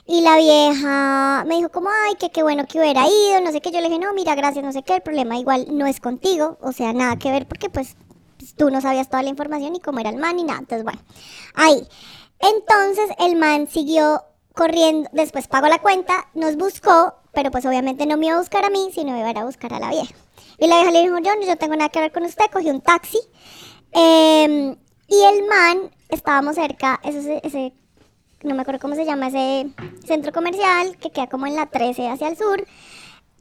y 0.07 0.21
la 0.21 0.37
vieja 0.37 1.45
me 1.47 1.57
dijo 1.57 1.71
como, 1.71 1.89
ay, 1.91 2.15
que 2.17 2.31
qué 2.31 2.43
bueno 2.43 2.67
que 2.67 2.79
hubiera 2.79 3.07
ido, 3.07 3.41
no 3.43 3.53
sé 3.53 3.61
qué, 3.63 3.71
yo 3.71 3.81
le 3.81 3.89
dije, 3.89 3.99
no, 4.01 4.13
mira, 4.13 4.35
gracias, 4.35 4.65
no 4.65 4.73
sé 4.73 4.83
qué, 4.83 4.97
el 4.97 5.03
problema 5.03 5.39
igual 5.39 5.67
no 5.71 5.87
es 5.87 5.99
contigo, 6.01 6.59
o 6.61 6.73
sea, 6.73 6.93
nada 6.93 7.17
que 7.19 7.31
ver 7.31 7.47
porque 7.49 7.71
pues, 7.71 7.97
tú 8.57 8.71
no 8.71 8.81
sabías 8.81 9.09
toda 9.09 9.23
la 9.23 9.31
información 9.31 9.73
ni 9.73 9.81
cómo 9.81 10.01
era 10.01 10.11
el 10.11 10.17
man 10.17 10.37
ni 10.37 10.45
nada. 10.45 10.61
Entonces, 10.61 10.85
bueno, 10.85 11.01
ahí. 11.55 11.87
Entonces 12.41 13.11
el 13.19 13.37
man 13.37 13.69
siguió 13.69 14.23
corriendo, 14.53 15.09
después 15.13 15.49
pagó 15.49 15.69
la 15.69 15.81
cuenta, 15.81 16.29
nos 16.35 16.57
buscó, 16.57 17.15
pero 17.33 17.51
pues 17.51 17.67
obviamente 17.67 18.07
no 18.07 18.17
me 18.17 18.27
iba 18.27 18.37
a 18.37 18.39
buscar 18.39 18.65
a 18.65 18.71
mí, 18.71 18.91
sino 18.95 19.17
iba 19.17 19.29
a 19.29 19.45
buscar 19.45 19.73
a 19.75 19.81
la 19.81 19.91
vieja. 19.91 20.15
Y 20.59 20.69
la 20.69 20.77
vieja 20.77 20.93
le 20.93 21.03
dijo, 21.03 21.19
yo 21.19 21.35
no 21.35 21.47
yo 21.47 21.57
tengo 21.57 21.75
nada 21.77 21.89
que 21.89 22.01
ver 22.01 22.13
con 22.13 22.25
usted, 22.25 22.45
cogió 22.53 22.73
un 22.73 22.81
taxi. 22.81 23.19
em, 23.93 24.77
y 25.07 25.23
el 25.23 25.47
man, 25.47 25.91
estábamos 26.09 26.57
cerca, 26.57 27.01
ese, 27.05 27.41
ese, 27.45 27.73
no 28.43 28.55
me 28.55 28.63
acuerdo 28.63 28.81
cómo 28.81 28.95
se 28.95 29.05
llama, 29.05 29.29
ese 29.29 29.71
centro 30.07 30.33
comercial 30.33 30.97
que 30.99 31.11
queda 31.11 31.29
como 31.29 31.47
en 31.47 31.57
la 31.57 31.67
13 31.67 32.09
hacia 32.09 32.29
el 32.29 32.37
sur 32.37 32.65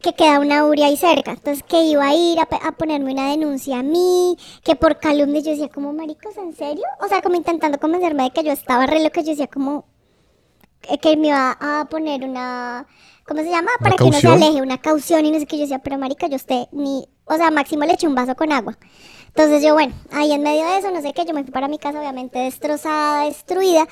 que 0.03 0.13
queda 0.13 0.39
una 0.39 0.65
URI 0.65 0.83
ahí 0.83 0.97
cerca. 0.97 1.31
Entonces, 1.31 1.63
que 1.63 1.81
iba 1.81 2.05
a 2.05 2.13
ir 2.13 2.37
a, 2.39 2.45
ponerme 2.73 3.13
una 3.13 3.29
denuncia 3.29 3.79
a 3.79 3.83
mí, 3.83 4.37
que 4.63 4.75
por 4.75 4.99
calumnia 4.99 5.41
yo 5.41 5.51
decía, 5.51 5.69
como 5.69 5.93
maricos, 5.93 6.37
¿en 6.37 6.53
serio? 6.55 6.83
O 6.99 7.07
sea, 7.07 7.21
como 7.21 7.35
intentando 7.35 7.79
convencerme 7.79 8.23
de 8.23 8.31
que 8.31 8.43
yo 8.43 8.51
estaba 8.51 8.85
re 8.85 9.01
loca, 9.01 9.21
yo 9.21 9.29
decía, 9.31 9.47
como 9.47 9.85
eh, 10.83 10.99
que 10.99 11.15
me 11.15 11.29
iba 11.29 11.57
a 11.59 11.85
poner 11.89 12.23
una, 12.23 12.85
¿cómo 13.25 13.41
se 13.41 13.49
llama? 13.49 13.71
¿Una 13.79 13.89
Para 13.89 13.95
que 13.95 14.11
no 14.11 14.19
se 14.19 14.27
aleje, 14.27 14.61
una 14.61 14.77
caución 14.77 15.25
y 15.25 15.31
no 15.31 15.39
sé 15.39 15.45
qué. 15.45 15.55
Yo 15.55 15.63
decía, 15.63 15.79
pero 15.79 15.97
marica, 15.97 16.27
yo 16.27 16.35
usted 16.35 16.65
ni, 16.73 17.07
o 17.25 17.35
sea, 17.35 17.49
máximo 17.49 17.85
le 17.85 17.93
eché 17.93 18.05
un 18.05 18.15
vaso 18.15 18.35
con 18.35 18.51
agua. 18.51 18.77
Entonces 19.27 19.63
yo, 19.63 19.73
bueno, 19.73 19.93
ahí 20.11 20.33
en 20.33 20.43
medio 20.43 20.65
de 20.65 20.79
eso, 20.79 20.91
no 20.91 21.01
sé 21.01 21.13
qué, 21.13 21.25
yo 21.25 21.33
me 21.33 21.43
fui 21.43 21.51
para 21.51 21.69
mi 21.69 21.79
casa, 21.79 21.99
obviamente 21.99 22.39
destrozada, 22.39 23.23
destruida. 23.23 23.87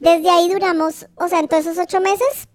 Desde 0.00 0.28
ahí 0.28 0.48
duramos, 0.50 1.06
o 1.14 1.28
sea, 1.28 1.38
en 1.38 1.46
todos 1.46 1.64
esos 1.66 1.78
ocho 1.78 2.00
meses, 2.00 2.48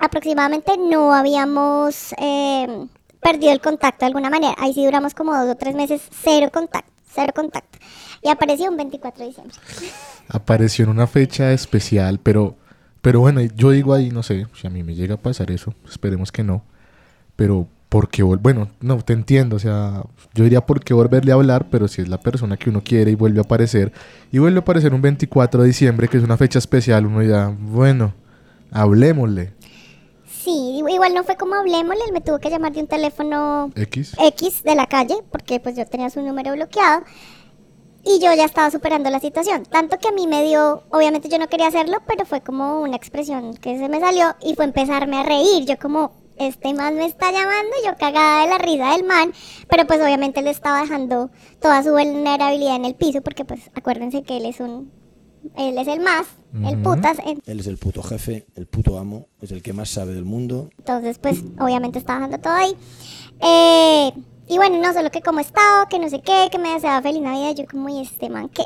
aproximadamente 0.00 0.72
no 0.78 1.14
habíamos 1.14 2.14
eh, 2.18 2.86
perdido 3.20 3.52
el 3.52 3.60
contacto 3.60 4.00
de 4.00 4.06
alguna 4.06 4.30
manera. 4.30 4.54
Ahí 4.58 4.74
sí 4.74 4.84
duramos 4.84 5.14
como 5.14 5.32
dos 5.34 5.48
o 5.50 5.56
tres 5.56 5.74
meses, 5.74 6.02
cero 6.22 6.50
contacto, 6.52 6.90
cero 7.12 7.32
contacto. 7.34 7.78
Y 8.22 8.28
apareció 8.28 8.70
un 8.70 8.76
24 8.76 9.20
de 9.20 9.26
diciembre. 9.28 9.56
Apareció 10.28 10.84
en 10.84 10.90
una 10.90 11.06
fecha 11.06 11.52
especial, 11.52 12.20
pero, 12.22 12.56
pero 13.00 13.20
bueno, 13.20 13.40
yo 13.40 13.70
digo 13.70 13.94
ahí, 13.94 14.10
no 14.10 14.22
sé, 14.22 14.46
si 14.54 14.66
a 14.66 14.70
mí 14.70 14.82
me 14.82 14.94
llega 14.94 15.14
a 15.14 15.18
pasar 15.18 15.50
eso, 15.50 15.74
esperemos 15.88 16.30
que 16.30 16.44
no. 16.44 16.62
Pero, 17.34 17.66
¿por 17.88 18.08
vol- 18.08 18.38
Bueno, 18.40 18.68
no, 18.80 18.98
te 18.98 19.12
entiendo, 19.12 19.56
o 19.56 19.58
sea, 19.58 20.02
yo 20.34 20.44
diría 20.44 20.64
por 20.64 20.80
qué 20.84 20.94
volverle 20.94 21.32
a 21.32 21.34
hablar, 21.34 21.66
pero 21.70 21.88
si 21.88 22.00
es 22.02 22.08
la 22.08 22.18
persona 22.20 22.56
que 22.56 22.70
uno 22.70 22.82
quiere 22.84 23.10
y 23.10 23.14
vuelve 23.16 23.40
a 23.40 23.42
aparecer, 23.42 23.92
y 24.30 24.38
vuelve 24.38 24.58
a 24.58 24.62
aparecer 24.62 24.94
un 24.94 25.02
24 25.02 25.62
de 25.62 25.66
diciembre, 25.68 26.06
que 26.08 26.18
es 26.18 26.22
una 26.22 26.36
fecha 26.36 26.58
especial, 26.60 27.06
uno 27.06 27.20
dirá, 27.20 27.48
bueno, 27.58 28.14
hablemosle. 28.70 29.52
Igual 30.92 31.14
no 31.14 31.24
fue 31.24 31.36
como 31.36 31.54
hablemosle, 31.54 32.04
él 32.06 32.12
me 32.12 32.20
tuvo 32.20 32.38
que 32.38 32.50
llamar 32.50 32.72
de 32.72 32.80
un 32.80 32.86
teléfono 32.86 33.70
X. 33.74 34.14
X 34.18 34.62
de 34.62 34.74
la 34.74 34.86
calle, 34.86 35.16
porque 35.30 35.58
pues 35.58 35.76
yo 35.76 35.86
tenía 35.86 36.10
su 36.10 36.20
número 36.20 36.52
bloqueado. 36.52 37.02
Y 38.04 38.18
yo 38.18 38.34
ya 38.34 38.44
estaba 38.44 38.70
superando 38.70 39.10
la 39.10 39.20
situación. 39.20 39.64
Tanto 39.64 39.96
que 39.98 40.08
a 40.08 40.12
mí 40.12 40.26
me 40.26 40.42
dio, 40.42 40.82
obviamente 40.90 41.28
yo 41.28 41.38
no 41.38 41.48
quería 41.48 41.68
hacerlo, 41.68 41.98
pero 42.06 42.26
fue 42.26 42.40
como 42.40 42.82
una 42.82 42.96
expresión 42.96 43.54
que 43.54 43.78
se 43.78 43.88
me 43.88 44.00
salió 44.00 44.34
y 44.42 44.54
fue 44.54 44.64
empezarme 44.64 45.18
a 45.18 45.22
reír. 45.22 45.64
Yo 45.64 45.78
como, 45.78 46.12
este 46.36 46.74
man 46.74 46.96
me 46.96 47.06
está 47.06 47.30
llamando, 47.30 47.70
y 47.80 47.86
yo 47.86 47.96
cagada 47.96 48.42
de 48.42 48.48
la 48.48 48.58
risa 48.58 48.90
del 48.92 49.04
man, 49.04 49.32
pero 49.68 49.86
pues 49.86 50.00
obviamente 50.00 50.42
le 50.42 50.50
estaba 50.50 50.80
dejando 50.80 51.30
toda 51.60 51.82
su 51.82 51.90
vulnerabilidad 51.90 52.76
en 52.76 52.84
el 52.84 52.94
piso, 52.96 53.22
porque 53.22 53.44
pues 53.44 53.70
acuérdense 53.74 54.24
que 54.24 54.36
él 54.36 54.46
es 54.46 54.58
un, 54.60 54.90
él 55.56 55.78
es 55.78 55.88
el 55.88 56.00
más, 56.00 56.26
el 56.64 56.82
putas, 56.82 57.18
Él 57.46 57.60
es 57.60 57.66
el 57.66 57.78
puto 57.78 58.02
jefe, 58.02 58.46
el 58.56 58.66
puto 58.66 58.98
amo, 58.98 59.26
es 59.40 59.52
el 59.52 59.62
que 59.62 59.72
más 59.72 59.88
sabe 59.88 60.14
del 60.14 60.24
mundo. 60.24 60.70
Entonces, 60.78 61.18
pues, 61.18 61.42
obviamente 61.58 61.98
estaba 61.98 62.20
dejando 62.20 62.38
todo 62.38 62.54
ahí. 62.54 62.76
Eh, 63.40 64.12
y 64.48 64.56
bueno, 64.56 64.80
no 64.80 64.92
solo 64.92 65.10
que 65.10 65.22
cómo 65.22 65.40
estaba, 65.40 65.88
que 65.88 65.98
no 65.98 66.08
sé 66.08 66.20
qué, 66.20 66.48
que 66.50 66.58
me 66.58 66.74
deseaba 66.74 67.02
feliz 67.02 67.22
Navidad. 67.22 67.54
Yo 67.54 67.66
como, 67.66 67.88
¿y 67.88 68.00
este 68.00 68.28
man 68.28 68.48
qué? 68.48 68.64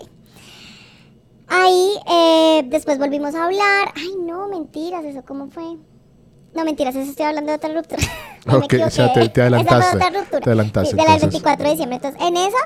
Ahí, 1.48 1.92
eh, 2.10 2.64
después 2.66 2.98
volvimos 2.98 3.34
a 3.34 3.44
hablar. 3.44 3.92
Ay, 3.94 4.16
no, 4.20 4.48
mentiras, 4.48 5.04
¿eso 5.04 5.22
cómo 5.24 5.48
fue? 5.48 5.76
No, 6.56 6.64
mentiras, 6.64 6.96
eso 6.96 7.10
estoy 7.10 7.26
hablando 7.26 7.52
de 7.52 7.56
otra 7.56 7.72
ruptura. 7.74 8.02
Ok, 8.48 8.74
o 8.86 8.90
sea, 8.90 9.12
te- 9.12 9.20
te 9.20 9.24
Esa 9.24 9.30
fue 9.32 9.42
adelantaste, 9.42 9.96
otra 9.96 10.10
ruptura. 10.20 10.40
te 10.40 10.50
adelantaste, 10.50 10.90
Sí, 10.90 10.96
de 10.96 11.02
la 11.02 11.12
del 11.14 11.14
entonces. 11.24 11.42
24 11.42 11.64
de 11.64 11.70
diciembre. 11.70 11.96
Entonces, 11.96 12.22
en 12.22 12.36
esa, 12.36 12.56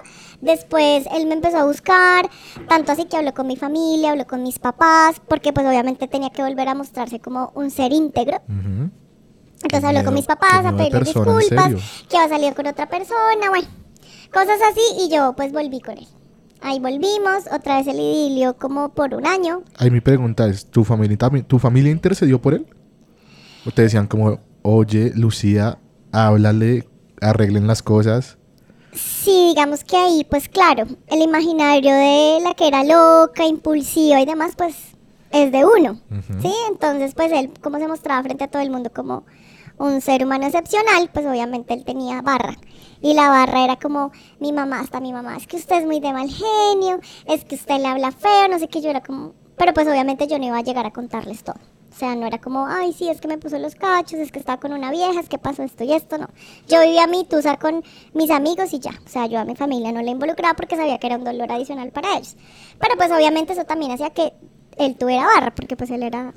después 0.42 1.07
él 1.14 1.26
me 1.26 1.33
empezó 1.35 1.57
a 1.57 1.64
buscar, 1.64 2.29
tanto 2.68 2.92
así 2.92 3.07
que 3.07 3.16
habló 3.16 3.33
con 3.33 3.46
mi 3.46 3.57
familia, 3.57 4.11
habló 4.11 4.26
con 4.26 4.42
mis 4.42 4.59
papás, 4.59 5.22
porque 5.26 5.55
pues 5.55 5.66
obviamente 5.66 6.07
tenía 6.07 6.29
que 6.29 6.42
volver 6.42 6.68
a 6.68 6.74
mostrarse 6.74 7.18
como 7.18 7.50
un 7.55 7.70
ser 7.70 7.92
íntegro. 7.94 8.42
Entonces 9.62 9.81
Qué 9.81 9.87
habló 9.87 10.05
con 10.05 10.12
mis 10.14 10.26
papás 10.26 10.66
a 10.66 10.72
pedirles 10.76 10.90
persona, 11.14 11.33
¿en 11.33 11.38
disculpas, 11.38 11.72
que 12.09 12.16
iba 12.16 12.24
a 12.24 12.29
salir 12.29 12.55
con 12.55 12.66
otra 12.66 12.87
persona, 12.88 13.48
bueno, 13.48 13.68
cosas 14.33 14.59
así 14.70 14.81
y 14.98 15.09
yo 15.11 15.33
pues 15.35 15.50
volví 15.53 15.81
con 15.81 15.96
él. 15.96 16.07
Ahí 16.62 16.79
volvimos, 16.79 17.44
otra 17.50 17.79
vez 17.79 17.87
el 17.87 17.98
idilio 17.98 18.55
como 18.59 18.90
por 18.90 19.14
un 19.14 19.26
año. 19.26 19.62
Ahí 19.79 19.90
mi 19.90 20.03
pregunta 20.03 20.46
es, 20.46 20.66
¿tu 20.66 20.85
familia, 20.85 21.16
¿tu 21.46 21.59
familia 21.59 21.90
intercedió 21.90 22.38
por 22.38 22.53
él? 22.53 22.66
¿O 23.66 23.70
te 23.70 23.83
decían 23.83 24.07
como, 24.07 24.38
oye, 24.62 25.12
Lucía, 25.14 25.79
háblale, 26.12 26.88
arreglen 27.20 27.66
las 27.66 27.83
cosas? 27.83 28.38
Sí, 28.92 29.49
digamos 29.49 29.85
que 29.85 29.96
ahí 29.96 30.27
pues 30.29 30.49
claro, 30.49 30.87
el 31.09 31.23
imaginario 31.23 31.94
de 31.94 32.38
la 32.42 32.55
que 32.55 32.66
era 32.66 32.83
loca, 32.83 33.46
impulsiva 33.46 34.20
y 34.20 34.27
demás 34.27 34.55
pues 34.57 34.75
es 35.31 35.53
de 35.53 35.64
uno, 35.64 36.01
Ujú. 36.11 36.42
¿sí? 36.42 36.53
Entonces 36.68 37.14
pues 37.14 37.31
él 37.31 37.53
como 37.61 37.79
se 37.79 37.87
mostraba 37.87 38.23
frente 38.23 38.44
a 38.44 38.49
todo 38.49 38.62
el 38.62 38.70
mundo 38.70 38.90
como 38.92 39.25
un 39.79 40.01
ser 40.01 40.25
humano 40.25 40.46
excepcional, 40.46 41.09
pues 41.12 41.25
obviamente 41.27 41.73
él 41.73 41.85
tenía 41.85 42.20
barra. 42.20 42.57
Y 43.01 43.14
la 43.14 43.29
barra 43.29 43.64
era 43.64 43.77
como 43.77 44.11
mi 44.40 44.53
mamá, 44.53 44.81
hasta 44.81 45.01
mi 45.01 45.12
mamá, 45.12 45.37
es 45.37 45.46
que 45.46 45.57
usted 45.57 45.79
es 45.79 45.87
muy 45.87 46.01
de 46.01 46.12
mal 46.12 46.29
genio, 46.29 46.99
es 47.27 47.44
que 47.44 47.55
usted 47.55 47.81
le 47.81 47.87
habla 47.87 48.11
feo, 48.11 48.49
no 48.51 48.59
sé 48.59 48.68
qué, 48.68 48.81
yo 48.81 48.90
era 48.90 49.03
como... 49.03 49.35
Pero 49.57 49.73
pues 49.73 49.87
obviamente 49.87 50.27
yo 50.27 50.38
no 50.38 50.46
iba 50.46 50.59
a 50.59 50.62
llegar 50.62 50.85
a 50.87 50.90
contarles 50.90 51.44
todo. 51.44 51.57
O 51.90 51.94
sea, 51.94 52.14
no 52.14 52.26
era 52.26 52.38
como, 52.38 52.66
ay, 52.66 52.92
sí, 52.92 53.09
es 53.09 53.20
que 53.20 53.29
me 53.29 53.37
puso 53.37 53.59
los 53.59 53.74
cachos, 53.74 54.20
es 54.20 54.31
que 54.31 54.38
estaba 54.38 54.61
con 54.61 54.72
una 54.72 54.90
vieja, 54.90 55.18
es 55.20 55.29
que 55.29 55.38
pasó 55.38 55.62
esto 55.62 55.85
y 55.85 55.92
esto, 55.92 56.18
no. 56.18 56.29
Yo 56.68 56.81
vivía 56.81 57.07
mi 57.07 57.24
tusa 57.24 57.57
con 57.57 57.83
mis 58.14 58.31
amigos 58.31 58.72
y 58.72 58.79
ya. 58.79 58.92
O 59.05 59.09
sea, 59.09 59.26
yo 59.26 59.40
a 59.40 59.44
mi 59.44 59.57
familia 59.57 59.90
no 59.90 60.00
la 60.00 60.11
involucraba 60.11 60.55
porque 60.55 60.76
sabía 60.76 60.98
que 60.98 61.09
era 61.09 61.16
un 61.16 61.24
dolor 61.24 61.50
adicional 61.50 61.90
para 61.90 62.16
ellos. 62.16 62.37
Pero 62.79 62.94
pues 62.96 63.11
obviamente 63.11 63.53
eso 63.55 63.64
también 63.64 63.90
hacía 63.92 64.11
que 64.11 64.33
él 64.79 64.96
tuviera 64.96 65.26
barra, 65.26 65.55
porque 65.55 65.76
pues 65.76 65.90
él 65.90 66.03
era 66.03 66.33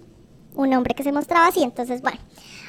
un 0.56 0.74
hombre 0.74 0.96
que 0.96 1.04
se 1.04 1.12
mostraba 1.12 1.48
así. 1.48 1.62
Entonces, 1.64 2.02
bueno, 2.02 2.20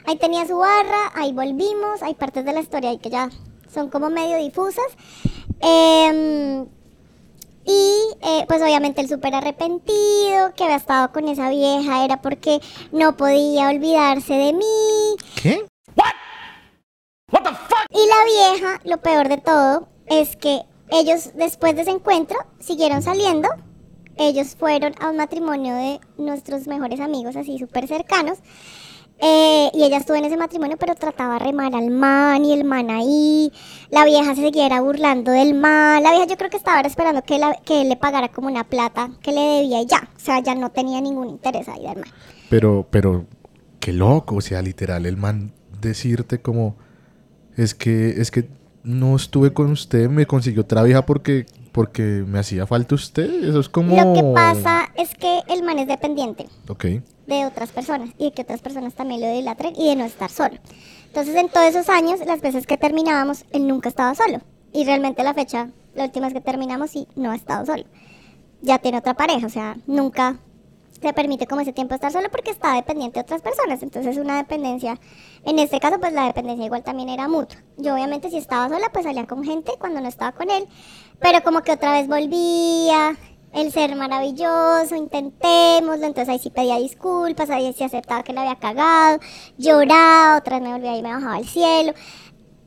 ahí 0.07 0.17
tenía 0.17 0.47
su 0.47 0.57
barra, 0.59 1.13
ahí 1.15 1.33
volvimos, 1.33 2.03
hay 2.03 2.15
partes 2.15 2.45
de 2.45 2.53
la 2.53 2.61
historia 2.61 2.91
ahí 2.91 2.99
que 2.99 3.11
ya 3.11 3.31
son 3.73 3.89
como 3.89 4.11
medio 4.11 4.37
difusas. 4.37 4.87
Em, 5.61 6.67
y 7.67 8.01
eh, 8.23 8.45
pues 8.47 8.63
obviamente 8.63 9.01
el 9.01 9.09
súper 9.09 9.35
arrepentido, 9.35 10.53
que 10.57 10.65
había 10.65 10.77
estado 10.77 11.13
con 11.13 11.29
esa 11.29 11.49
vieja, 11.51 12.05
era 12.05 12.21
porque 12.21 12.61
no 12.93 13.17
podía 13.17 13.69
olvidarse 13.69 14.35
de 14.35 14.53
mí. 14.53 15.17
¿Qué? 15.43 15.67
Y 17.91 18.07
la 18.09 18.25
vieja, 18.25 18.81
lo 18.85 18.99
peor 18.99 19.29
de 19.29 19.39
todo, 19.39 19.89
es 20.07 20.37
que 20.37 20.63
ellos 20.91 21.31
después 21.35 21.75
de 21.77 21.83
ese 21.83 21.91
encuentro 21.91 22.39
siguieron 22.59 23.03
saliendo. 23.03 23.49
Ellos 24.17 24.55
fueron 24.57 24.95
a 25.01 25.11
un 25.11 25.17
matrimonio 25.17 25.75
de 25.75 26.01
nuestros 26.19 26.67
mejores 26.67 27.01
amigos, 27.01 27.37
así 27.37 27.59
súper 27.59 27.89
cercanos. 27.89 28.39
Eh, 29.21 29.71
y 29.73 29.85
ella 29.85 29.99
estuvo 29.99 30.17
en 30.17 30.25
ese 30.25 30.37
matrimonio, 30.37 30.77
pero 30.79 30.95
trataba 30.95 31.35
de 31.35 31.47
remar 31.47 31.75
al 31.75 31.91
man 31.91 32.45
y 32.45 32.53
el 32.53 32.65
man 32.65 32.91
ahí. 32.91 33.51
La 33.91 34.05
vieja 34.05 34.35
se 34.35 34.43
siguiera 34.43 34.81
burlando 34.81 35.31
del 35.33 35.55
man. 35.55 36.03
La 36.03 36.11
vieja 36.11 36.27
yo 36.27 36.37
creo 36.37 36.51
que 36.51 36.57
estaba 36.57 36.81
esperando 36.81 37.23
que, 37.23 37.39
la- 37.39 37.57
que 37.65 37.83
él 37.83 37.89
le 37.89 37.97
pagara 37.97 38.29
como 38.29 38.49
una 38.49 38.65
plata 38.65 39.11
que 39.23 39.33
le 39.33 39.41
debía 39.41 39.81
y 39.81 39.87
ya. 39.87 40.09
O 40.17 40.21
sea, 40.21 40.41
ya 40.41 40.55
no 40.55 40.71
tenía 40.71 41.01
ningún 41.01 41.29
interés 41.31 41.69
ahí 41.69 41.83
del 41.87 41.97
man. 42.01 42.09
Pero, 42.51 42.87
pero, 42.91 43.25
qué 43.81 43.93
loco, 43.93 44.37
o 44.37 44.41
sea, 44.41 44.61
literal, 44.63 45.07
el 45.07 45.17
man 45.17 45.53
decirte 45.81 46.41
como, 46.43 46.77
es 47.57 47.75
que, 47.75 48.21
es 48.21 48.31
que 48.31 48.49
no 48.83 49.17
estuve 49.17 49.53
con 49.55 49.71
usted, 49.71 50.11
me 50.11 50.27
consiguió 50.27 50.63
otra 50.63 50.83
vieja 50.83 51.07
porque, 51.07 51.47
porque 51.73 52.03
me 52.27 52.39
hacía 52.39 52.67
falta 52.67 52.95
usted, 52.95 53.45
eso 53.45 53.61
es 53.61 53.69
como... 53.69 53.97
Lo 53.97 54.13
que 54.13 54.23
pasa 54.35 54.91
es 54.97 55.15
que 55.15 55.41
el 55.49 55.63
man 55.63 55.79
es 55.79 55.87
dependiente. 55.89 56.47
Ok, 56.69 56.85
de 57.27 57.47
otras 57.47 57.71
personas 57.73 58.11
y 58.19 58.25
de 58.25 58.33
que 58.33 58.43
otras 58.43 58.61
personas 58.61 58.95
también 58.95 59.21
lo 59.21 59.33
idolatren 59.33 59.75
y 59.77 59.89
de 59.89 59.97
no 59.97 60.05
estar 60.05 60.31
solo. 60.31 60.57
Entonces, 61.07 61.35
en 61.37 61.49
todos 61.49 61.67
esos 61.67 61.89
años, 61.89 62.21
las 62.27 62.41
veces 62.41 62.67
que 62.67 62.77
terminábamos, 62.77 63.45
él 63.53 63.67
nunca 63.67 63.89
estaba 63.89 64.15
solo. 64.15 64.41
Y 64.73 64.85
realmente 64.85 65.23
la 65.23 65.35
fecha, 65.35 65.71
la 65.95 66.05
última 66.05 66.27
vez 66.27 66.35
que 66.35 66.41
terminamos, 66.41 66.91
sí, 66.91 67.07
no 67.15 67.31
ha 67.31 67.37
estado 67.37 67.65
solo. 67.65 67.85
Ya 68.63 68.79
tiene 68.79 68.99
otra 68.99 69.15
pareja, 69.15 69.47
o 69.47 69.51
sea, 69.51 69.77
nunca 69.87 70.39
se 71.01 71.13
permite 71.13 71.47
como 71.47 71.61
ese 71.61 71.73
tiempo 71.73 71.95
estar 71.95 72.11
solo 72.11 72.31
porque 72.31 72.51
está 72.51 72.75
dependiente 72.75 73.19
de 73.19 73.23
otras 73.23 73.43
personas. 73.43 73.83
Entonces, 73.83 74.17
una 74.17 74.39
dependencia, 74.39 74.99
en 75.45 75.59
este 75.59 75.79
caso, 75.79 76.01
pues 76.01 76.13
la 76.13 76.27
dependencia 76.27 76.65
igual 76.65 76.83
también 76.83 77.11
era 77.11 77.29
mutua. 77.29 77.59
Yo, 77.77 77.95
obviamente, 77.95 78.31
si 78.31 78.39
estaba 78.39 78.69
sola, 78.69 78.91
pues 78.93 79.05
salía 79.05 79.27
con 79.27 79.45
gente 79.45 79.73
cuando 79.79 80.01
no 80.01 80.09
estaba 80.09 80.33
con 80.33 80.51
él, 80.51 80.67
pero 81.21 81.43
como 81.43 81.63
que 81.63 81.73
otra 81.73 81.93
vez 81.93 82.09
volvía, 82.09 83.17
el 83.55 83.73
ser 83.73 83.95
maravilloso, 83.97 84.97
intentémoslo, 84.97 86.07
entonces 86.07 86.29
ahí 86.29 86.39
sí 86.39 86.51
pedía 86.51 86.77
disculpas, 86.79 87.51
ahí 87.51 87.73
sí 87.73 87.85
aceptaba 87.85 88.23
que 88.23 88.33
la 88.33 88.43
había 88.43 88.57
cagado, 88.57 89.21
lloraba, 89.57 90.39
otras 90.39 90.61
me 90.61 90.73
volvía 90.73 90.97
y 90.97 91.03
me 91.03 91.15
bajaba 91.15 91.37
al 91.37 91.47
cielo. 91.47 91.95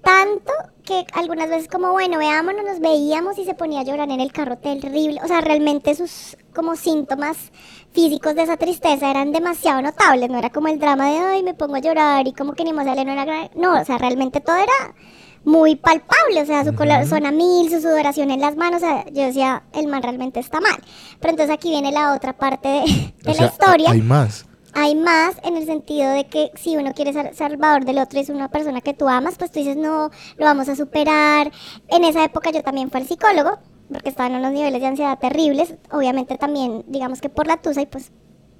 Tanto 0.01 0.53
que 0.85 1.05
algunas 1.13 1.49
veces 1.49 1.67
como, 1.67 1.91
bueno, 1.91 2.17
veámonos, 2.17 2.63
nos 2.63 2.79
veíamos 2.79 3.37
y 3.37 3.43
se 3.43 3.55
ponía 3.55 3.81
a 3.81 3.83
llorar 3.83 4.09
en 4.09 4.21
el 4.21 4.31
carro 4.31 4.57
terrible. 4.57 5.19
O 5.21 5.27
sea, 5.27 5.41
realmente 5.41 5.93
sus 5.95 6.37
como 6.55 6.77
síntomas 6.77 7.51
físicos 7.91 8.33
de 8.35 8.43
esa 8.43 8.55
tristeza 8.55 9.11
eran 9.11 9.33
demasiado 9.33 9.81
notables. 9.81 10.29
No 10.29 10.37
era 10.37 10.49
como 10.49 10.69
el 10.69 10.79
drama 10.79 11.09
de, 11.09 11.17
ay, 11.17 11.43
me 11.43 11.55
pongo 11.55 11.75
a 11.75 11.79
llorar 11.79 12.25
y 12.25 12.31
como 12.33 12.53
que 12.53 12.63
ni 12.63 12.71
más 12.71 12.85
sale 12.85 13.03
no 13.03 13.11
era... 13.11 13.25
gra-". 13.25 13.51
No, 13.55 13.81
o 13.81 13.83
sea, 13.83 13.97
realmente 13.97 14.39
todo 14.39 14.55
era 14.55 14.95
muy 15.43 15.75
palpable, 15.75 16.41
o 16.41 16.45
sea, 16.45 16.63
su 16.65 16.73
corazón 16.75 17.25
a 17.25 17.31
mil, 17.31 17.69
su 17.69 17.81
sudoración 17.81 18.31
en 18.31 18.41
las 18.41 18.55
manos, 18.55 18.83
o 18.83 18.85
sea, 18.85 19.05
yo 19.05 19.23
decía, 19.23 19.63
el 19.73 19.87
man 19.87 20.03
realmente 20.03 20.39
está 20.39 20.59
mal. 20.59 20.77
Pero 21.19 21.31
entonces 21.31 21.53
aquí 21.53 21.69
viene 21.69 21.91
la 21.91 22.13
otra 22.13 22.33
parte 22.37 22.67
de, 22.67 22.81
de 22.81 23.13
o 23.25 23.27
la 23.29 23.33
sea, 23.33 23.45
historia. 23.47 23.91
hay 23.91 24.01
más. 24.01 24.45
Hay 24.73 24.93
más 24.95 25.37
en 25.43 25.57
el 25.57 25.65
sentido 25.65 26.11
de 26.11 26.27
que 26.27 26.51
si 26.55 26.77
uno 26.77 26.93
quiere 26.93 27.11
ser 27.11 27.33
salvador 27.33 27.83
del 27.85 27.97
otro 27.97 28.19
y 28.19 28.21
es 28.21 28.29
una 28.29 28.49
persona 28.49 28.81
que 28.81 28.93
tú 28.93 29.07
amas, 29.07 29.35
pues 29.37 29.49
tú 29.49 29.59
dices, 29.59 29.75
no, 29.75 30.11
lo 30.37 30.45
vamos 30.45 30.69
a 30.69 30.75
superar. 30.75 31.51
En 31.87 32.03
esa 32.03 32.23
época 32.23 32.51
yo 32.51 32.61
también 32.61 32.91
fui 32.91 33.01
al 33.01 33.07
psicólogo, 33.07 33.57
porque 33.91 34.09
estaban 34.09 34.33
en 34.33 34.39
unos 34.39 34.51
niveles 34.51 34.79
de 34.81 34.87
ansiedad 34.87 35.17
terribles. 35.17 35.73
Obviamente 35.91 36.37
también, 36.37 36.83
digamos 36.87 37.21
que 37.21 37.29
por 37.29 37.47
la 37.47 37.57
tusa 37.57 37.81
y 37.81 37.85
pues 37.87 38.11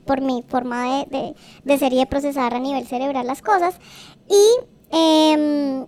por 0.05 0.21
mi 0.21 0.43
forma 0.47 0.85
de, 0.85 1.05
de, 1.11 1.35
de 1.65 1.77
ser 1.77 1.93
y 1.93 1.97
de 1.97 2.05
procesar 2.07 2.53
a 2.55 2.59
nivel 2.59 2.87
cerebral 2.87 3.27
las 3.27 3.41
cosas. 3.43 3.77
Y, 4.27 4.45
em, 4.89 5.85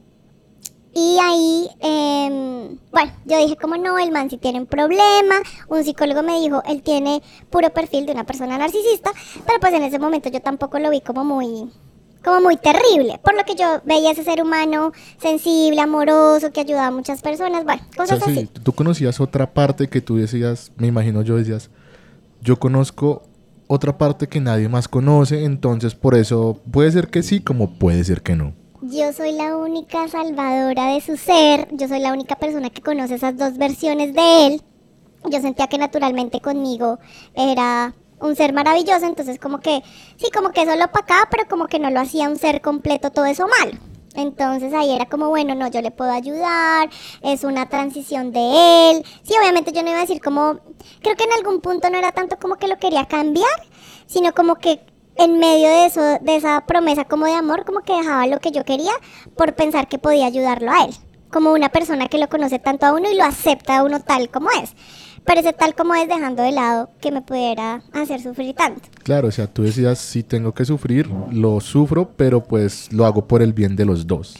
y 0.99 1.17
ahí, 1.17 1.69
em, 1.79 2.77
bueno, 2.91 3.11
yo 3.25 3.37
dije 3.37 3.55
como 3.55 3.77
no, 3.77 3.97
el 3.97 4.11
man 4.11 4.29
si 4.29 4.37
tiene 4.37 4.59
un 4.59 4.65
problema, 4.65 5.35
un 5.69 5.81
psicólogo 5.81 6.23
me 6.23 6.41
dijo, 6.41 6.61
él 6.67 6.81
tiene 6.81 7.21
puro 7.49 7.69
perfil 7.69 8.05
de 8.05 8.11
una 8.11 8.25
persona 8.25 8.57
narcisista, 8.57 9.11
pero 9.45 9.61
pues 9.61 9.73
en 9.73 9.83
ese 9.83 9.97
momento 9.97 10.27
yo 10.27 10.41
tampoco 10.41 10.77
lo 10.77 10.89
vi 10.89 10.99
como 10.99 11.23
muy 11.23 11.71
como 12.21 12.41
muy 12.41 12.57
terrible, 12.57 13.17
por 13.23 13.33
lo 13.33 13.45
que 13.45 13.55
yo 13.55 13.81
veía 13.85 14.11
ese 14.11 14.25
ser 14.25 14.41
humano 14.41 14.91
sensible, 15.21 15.79
amoroso, 15.79 16.51
que 16.51 16.59
ayudaba 16.59 16.87
a 16.87 16.91
muchas 16.91 17.21
personas, 17.21 17.63
bueno, 17.63 17.81
O 17.93 17.95
cosas 17.95 18.19
sea, 18.19 18.27
sí, 18.27 18.39
así. 18.39 18.47
tú 18.61 18.73
conocías 18.73 19.21
otra 19.21 19.53
parte 19.53 19.87
que 19.87 20.01
tú 20.01 20.17
decías, 20.17 20.73
me 20.75 20.87
imagino 20.87 21.21
yo 21.21 21.37
decías, 21.37 21.69
yo 22.41 22.59
conozco 22.59 23.23
otra 23.67 23.97
parte 23.97 24.27
que 24.27 24.41
nadie 24.41 24.67
más 24.67 24.89
conoce, 24.89 25.45
entonces 25.45 25.95
por 25.95 26.13
eso 26.15 26.59
puede 26.69 26.91
ser 26.91 27.07
que 27.07 27.23
sí, 27.23 27.39
como 27.39 27.79
puede 27.79 28.03
ser 28.03 28.21
que 28.21 28.35
no. 28.35 28.53
Yo 28.91 29.13
soy 29.13 29.33
la 29.33 29.55
única 29.55 30.07
salvadora 30.07 30.87
de 30.87 31.01
su 31.01 31.15
ser, 31.15 31.67
yo 31.73 31.87
soy 31.87 31.99
la 31.99 32.11
única 32.11 32.35
persona 32.37 32.71
que 32.71 32.81
conoce 32.81 33.15
esas 33.15 33.37
dos 33.37 33.55
versiones 33.59 34.15
de 34.15 34.47
él. 34.47 34.61
Yo 35.25 35.39
sentía 35.41 35.67
que 35.67 35.77
naturalmente 35.77 36.41
conmigo 36.41 36.97
era 37.35 37.93
un 38.19 38.35
ser 38.35 38.51
maravilloso, 38.51 39.05
entonces 39.05 39.37
como 39.37 39.59
que, 39.59 39.83
sí, 40.17 40.31
como 40.33 40.49
que 40.49 40.63
eso 40.63 40.75
lo 40.75 40.85
opacaba, 40.85 41.27
pero 41.29 41.47
como 41.47 41.67
que 41.67 41.77
no 41.77 41.91
lo 41.91 41.99
hacía 41.99 42.27
un 42.29 42.37
ser 42.37 42.61
completo 42.61 43.11
todo 43.11 43.25
eso 43.25 43.45
malo. 43.59 43.77
Entonces 44.15 44.73
ahí 44.73 44.91
era 44.91 45.05
como, 45.05 45.29
bueno, 45.29 45.53
no, 45.53 45.67
yo 45.67 45.83
le 45.83 45.91
puedo 45.91 46.11
ayudar, 46.11 46.89
es 47.21 47.43
una 47.43 47.69
transición 47.69 48.31
de 48.31 48.89
él. 48.89 49.05
Sí, 49.21 49.35
obviamente 49.39 49.71
yo 49.71 49.83
no 49.83 49.89
iba 49.89 49.99
a 49.99 50.01
decir 50.01 50.19
como, 50.19 50.61
creo 51.03 51.15
que 51.15 51.25
en 51.25 51.33
algún 51.33 51.61
punto 51.61 51.91
no 51.91 51.97
era 51.99 52.11
tanto 52.11 52.39
como 52.39 52.55
que 52.55 52.67
lo 52.67 52.79
quería 52.79 53.05
cambiar, 53.05 53.67
sino 54.07 54.33
como 54.33 54.55
que 54.55 54.81
en 55.19 55.37
medio 55.37 55.67
de 55.67 55.85
eso, 55.85 56.01
de 56.21 56.35
esa 56.37 56.65
promesa 56.65 57.03
como 57.03 57.25
de 57.25 57.33
amor, 57.33 57.65
como 57.65 57.81
que 57.81 57.93
dejaba 57.93 58.25
lo 58.25 58.39
que 58.39 58.51
yo 58.51 58.63
quería 58.63 58.93
por 59.35 59.53
pensar 59.53 59.89
que 59.89 59.99
podía 59.99 60.25
ayudarlo 60.25 60.71
a 60.71 60.85
él. 60.85 60.91
Como 61.29 61.51
una 61.51 61.69
persona 61.69 62.07
que 62.07 62.17
lo 62.17 62.29
conoce 62.29 62.57
tanto 62.57 62.85
a 62.85 62.93
uno 62.93 63.11
y 63.11 63.15
lo 63.15 63.25
acepta 63.25 63.77
a 63.77 63.83
uno 63.83 63.99
tal 63.99 64.29
como 64.29 64.49
es. 64.51 64.73
Pero 65.25 65.41
ese 65.41 65.51
tal 65.51 65.75
como 65.75 65.93
es 65.93 66.07
dejando 66.07 66.41
de 66.41 66.53
lado 66.53 66.89
que 67.01 67.11
me 67.11 67.21
pudiera 67.21 67.83
hacer 67.91 68.21
sufrir 68.21 68.55
tanto. 68.55 68.81
Claro, 69.03 69.27
o 69.27 69.31
sea, 69.31 69.47
tú 69.47 69.63
decías, 69.63 69.99
si 69.99 70.23
tengo 70.23 70.53
que 70.53 70.63
sufrir, 70.63 71.07
lo 71.31 71.59
sufro, 71.59 72.09
pero 72.15 72.41
pues 72.41 72.91
lo 72.93 73.05
hago 73.05 73.27
por 73.27 73.41
el 73.41 73.51
bien 73.51 73.75
de 73.75 73.85
los 73.85 74.07
dos. 74.07 74.35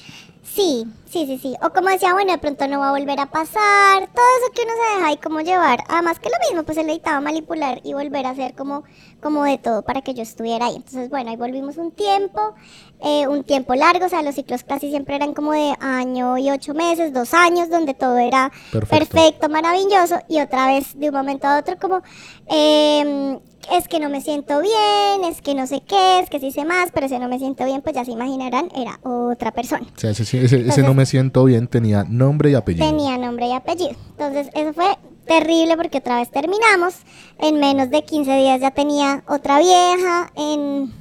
Sí, 0.51 0.85
sí, 1.05 1.25
sí, 1.27 1.37
sí. 1.37 1.55
O 1.63 1.69
como 1.69 1.89
decía, 1.89 2.13
bueno, 2.13 2.31
de 2.31 2.39
pronto 2.39 2.67
no 2.67 2.79
va 2.79 2.89
a 2.89 2.91
volver 2.91 3.19
a 3.19 3.27
pasar. 3.27 4.07
Todo 4.13 4.25
eso 4.41 4.51
que 4.53 4.63
uno 4.63 4.71
se 4.73 4.95
deja 4.95 5.07
ahí 5.07 5.17
como 5.17 5.41
llevar. 5.41 5.79
Además 5.87 6.19
que 6.19 6.29
lo 6.29 6.35
mismo, 6.49 6.63
pues 6.63 6.77
él 6.79 6.87
necesitaba 6.87 7.21
manipular 7.21 7.79
y 7.83 7.93
volver 7.93 8.25
a 8.25 8.31
hacer 8.31 8.55
como, 8.55 8.83
como 9.21 9.43
de 9.43 9.59
todo 9.59 9.83
para 9.83 10.01
que 10.01 10.13
yo 10.15 10.23
estuviera 10.23 10.65
ahí. 10.65 10.77
Entonces, 10.77 11.09
bueno, 11.09 11.29
ahí 11.29 11.35
volvimos 11.37 11.77
un 11.77 11.91
tiempo, 11.91 12.55
eh, 12.99 13.27
un 13.27 13.43
tiempo 13.43 13.75
largo. 13.75 14.07
O 14.07 14.09
sea, 14.09 14.23
los 14.23 14.33
ciclos 14.35 14.63
casi 14.63 14.89
siempre 14.89 15.15
eran 15.15 15.33
como 15.35 15.51
de 15.51 15.75
año 15.79 16.37
y 16.39 16.49
ocho 16.49 16.73
meses, 16.73 17.13
dos 17.13 17.33
años, 17.35 17.69
donde 17.69 17.93
todo 17.93 18.17
era 18.17 18.51
Perfecto. 18.71 18.97
perfecto, 19.15 19.49
maravilloso. 19.49 20.15
Y 20.27 20.41
otra 20.41 20.65
vez, 20.67 20.99
de 20.99 21.09
un 21.09 21.15
momento 21.15 21.47
a 21.47 21.59
otro, 21.59 21.77
como, 21.79 22.01
em, 22.47 23.39
es 23.71 23.87
que 23.87 23.99
no 23.99 24.09
me 24.09 24.21
siento 24.21 24.61
bien, 24.61 25.23
es 25.29 25.41
que 25.41 25.53
no 25.55 25.67
sé 25.67 25.81
qué, 25.87 26.19
es 26.19 26.29
que 26.29 26.39
sí 26.39 26.51
sé 26.51 26.65
más, 26.65 26.89
pero 26.93 27.07
si 27.07 27.19
no 27.19 27.27
me 27.27 27.37
siento 27.39 27.65
bien, 27.65 27.81
pues 27.81 27.95
ya 27.95 28.05
se 28.05 28.11
imaginarán, 28.11 28.69
era 28.75 28.99
otra 29.03 29.51
persona. 29.51 29.85
O 29.95 29.99
sea, 29.99 30.11
ese, 30.11 30.23
ese- 30.23 30.67
ese 30.67 30.81
no 30.83 30.93
me 30.93 31.05
siento 31.05 31.43
bien 31.43 31.67
tenía 31.67 32.03
nombre 32.03 32.51
y 32.51 32.55
apellido. 32.55 32.87
Tenía 32.87 33.17
nombre 33.17 33.47
y 33.47 33.53
apellido. 33.53 33.91
Entonces, 34.11 34.49
eso 34.53 34.73
fue 34.73 34.97
terrible 35.27 35.75
porque 35.77 35.99
otra 35.99 36.17
vez 36.17 36.31
terminamos. 36.31 36.95
En 37.37 37.59
menos 37.59 37.89
de 37.91 38.03
15 38.03 38.35
días 38.37 38.59
ya 38.61 38.71
tenía 38.71 39.23
otra 39.27 39.59
vieja, 39.59 40.31
en, 40.35 40.91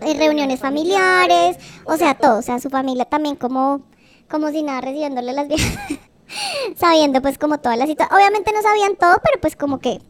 en 0.00 0.18
reuniones 0.18 0.60
familiares, 0.60 1.56
o 1.84 1.96
sea, 1.96 2.14
todo. 2.14 2.38
O 2.38 2.42
sea, 2.42 2.60
su 2.60 2.70
familia 2.70 3.04
también 3.06 3.34
como, 3.36 3.82
como 4.30 4.50
si 4.50 4.62
nada 4.62 4.80
recibiéndole 4.80 5.32
las 5.32 5.48
viejas. 5.48 5.76
Sabiendo 6.76 7.20
pues 7.22 7.38
como 7.38 7.58
toda 7.58 7.76
la 7.76 7.86
situación. 7.86 8.16
Obviamente 8.16 8.52
no 8.52 8.62
sabían 8.62 8.94
todo, 8.96 9.16
pero 9.24 9.40
pues 9.40 9.56
como 9.56 9.80
que, 9.80 10.00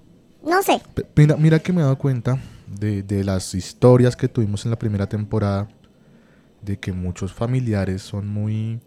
no 0.44 0.62
sé. 0.62 0.80
Mira, 1.16 1.36
mira 1.36 1.58
que 1.58 1.72
me 1.72 1.80
he 1.80 1.84
dado 1.84 1.98
cuenta 1.98 2.38
de, 2.66 3.02
de 3.02 3.24
las 3.24 3.54
historias 3.54 4.16
que 4.16 4.28
tuvimos 4.28 4.64
en 4.64 4.70
la 4.70 4.78
primera 4.78 5.08
temporada, 5.08 5.68
de 6.62 6.78
que 6.78 6.92
muchos 6.92 7.32
familiares 7.32 8.02
son 8.02 8.28
muy, 8.28 8.80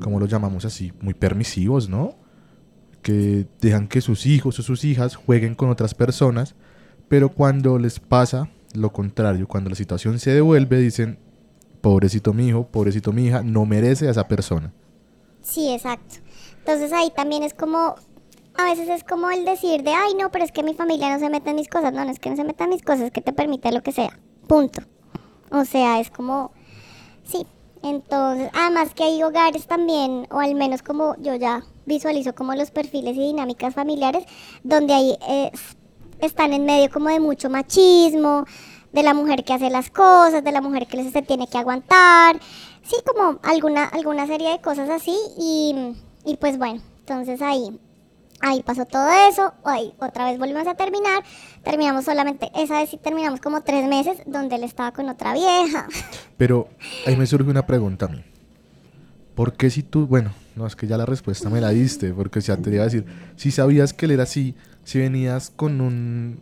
¿cómo 0.00 0.18
lo 0.18 0.26
llamamos 0.26 0.64
así? 0.64 0.92
Muy 1.00 1.14
permisivos, 1.14 1.88
¿no? 1.88 2.14
Que 3.02 3.46
dejan 3.60 3.88
que 3.88 4.00
sus 4.00 4.26
hijos 4.26 4.58
o 4.58 4.62
sus 4.62 4.84
hijas 4.84 5.16
jueguen 5.16 5.54
con 5.54 5.70
otras 5.70 5.94
personas, 5.94 6.54
pero 7.08 7.30
cuando 7.30 7.78
les 7.78 8.00
pasa 8.00 8.48
lo 8.74 8.92
contrario, 8.92 9.46
cuando 9.46 9.70
la 9.70 9.76
situación 9.76 10.18
se 10.18 10.30
devuelve, 10.30 10.78
dicen, 10.78 11.18
pobrecito 11.80 12.32
mi 12.32 12.48
hijo, 12.48 12.66
pobrecito 12.66 13.12
mi 13.12 13.26
hija, 13.26 13.42
no 13.42 13.66
merece 13.66 14.08
a 14.08 14.10
esa 14.10 14.28
persona. 14.28 14.72
Sí, 15.42 15.72
exacto. 15.72 16.16
Entonces 16.58 16.92
ahí 16.92 17.12
también 17.14 17.42
es 17.42 17.54
como, 17.54 17.96
a 18.56 18.64
veces 18.64 18.88
es 18.88 19.04
como 19.04 19.30
el 19.30 19.44
decir 19.44 19.82
de, 19.82 19.92
ay, 19.92 20.14
no, 20.14 20.30
pero 20.30 20.44
es 20.44 20.52
que 20.52 20.62
mi 20.62 20.74
familia 20.74 21.12
no 21.12 21.18
se 21.18 21.28
mete 21.30 21.50
en 21.50 21.56
mis 21.56 21.68
cosas. 21.68 21.92
No, 21.92 22.04
no 22.04 22.10
es 22.10 22.18
que 22.18 22.30
no 22.30 22.36
se 22.36 22.44
meta 22.44 22.64
en 22.64 22.70
mis 22.70 22.82
cosas, 22.82 23.02
es 23.02 23.10
que 23.10 23.20
te 23.20 23.32
permite 23.32 23.72
lo 23.72 23.82
que 23.82 23.92
sea. 23.92 24.18
Punto. 24.46 24.82
O 25.50 25.64
sea, 25.64 26.00
es 26.00 26.10
como, 26.10 26.52
sí. 27.24 27.46
Entonces, 27.82 28.48
además 28.54 28.94
que 28.94 29.02
hay 29.02 29.22
hogares 29.22 29.66
también, 29.66 30.28
o 30.30 30.38
al 30.38 30.54
menos 30.54 30.82
como 30.82 31.16
yo 31.16 31.34
ya 31.34 31.64
visualizo 31.84 32.32
como 32.34 32.54
los 32.54 32.70
perfiles 32.70 33.16
y 33.16 33.20
dinámicas 33.20 33.74
familiares, 33.74 34.24
donde 34.62 34.94
ahí 34.94 35.18
es- 35.28 35.76
están 36.20 36.52
en 36.52 36.64
medio 36.64 36.90
como 36.92 37.08
de 37.08 37.18
mucho 37.18 37.50
machismo, 37.50 38.44
de 38.92 39.02
la 39.02 39.14
mujer 39.14 39.42
que 39.42 39.52
hace 39.54 39.68
las 39.68 39.90
cosas, 39.90 40.44
de 40.44 40.52
la 40.52 40.60
mujer 40.60 40.86
que 40.86 41.10
se 41.10 41.22
tiene 41.22 41.48
que 41.48 41.58
aguantar, 41.58 42.38
sí, 42.84 42.94
como 43.04 43.40
alguna, 43.42 43.86
alguna 43.86 44.28
serie 44.28 44.50
de 44.50 44.60
cosas 44.60 44.88
así, 44.88 45.16
y, 45.36 45.96
y 46.24 46.36
pues 46.36 46.58
bueno, 46.58 46.80
entonces 47.00 47.42
ahí, 47.42 47.80
ahí 48.42 48.62
pasó 48.62 48.84
todo 48.84 49.08
eso, 49.30 49.54
ahí 49.64 49.94
otra 49.98 50.26
vez 50.26 50.38
volvimos 50.38 50.66
a 50.66 50.74
terminar, 50.74 51.22
terminamos 51.62 52.04
solamente, 52.04 52.50
esa 52.54 52.80
vez 52.80 52.90
sí 52.90 52.98
terminamos 52.98 53.40
como 53.40 53.62
tres 53.62 53.88
meses, 53.88 54.18
donde 54.26 54.56
él 54.56 54.64
estaba 54.64 54.92
con 54.92 55.08
otra 55.08 55.32
vieja. 55.32 55.86
Pero 56.36 56.68
ahí 57.06 57.16
me 57.16 57.26
surge 57.26 57.48
una 57.48 57.64
pregunta 57.64 58.06
a 58.06 58.08
mí. 58.08 58.22
¿Por 59.34 59.54
qué 59.54 59.70
si 59.70 59.82
tú, 59.82 60.06
bueno, 60.06 60.32
no 60.56 60.66
es 60.66 60.76
que 60.76 60.86
ya 60.86 60.98
la 60.98 61.06
respuesta 61.06 61.48
me 61.48 61.60
la 61.60 61.70
diste, 61.70 62.12
porque 62.12 62.40
ya 62.40 62.56
te 62.58 62.70
iba 62.70 62.82
a 62.82 62.86
decir, 62.86 63.06
si 63.36 63.50
sabías 63.50 63.94
que 63.94 64.04
él 64.04 64.12
era 64.12 64.24
así, 64.24 64.54
si 64.84 64.98
venías 64.98 65.50
con 65.50 65.80
un, 65.80 66.40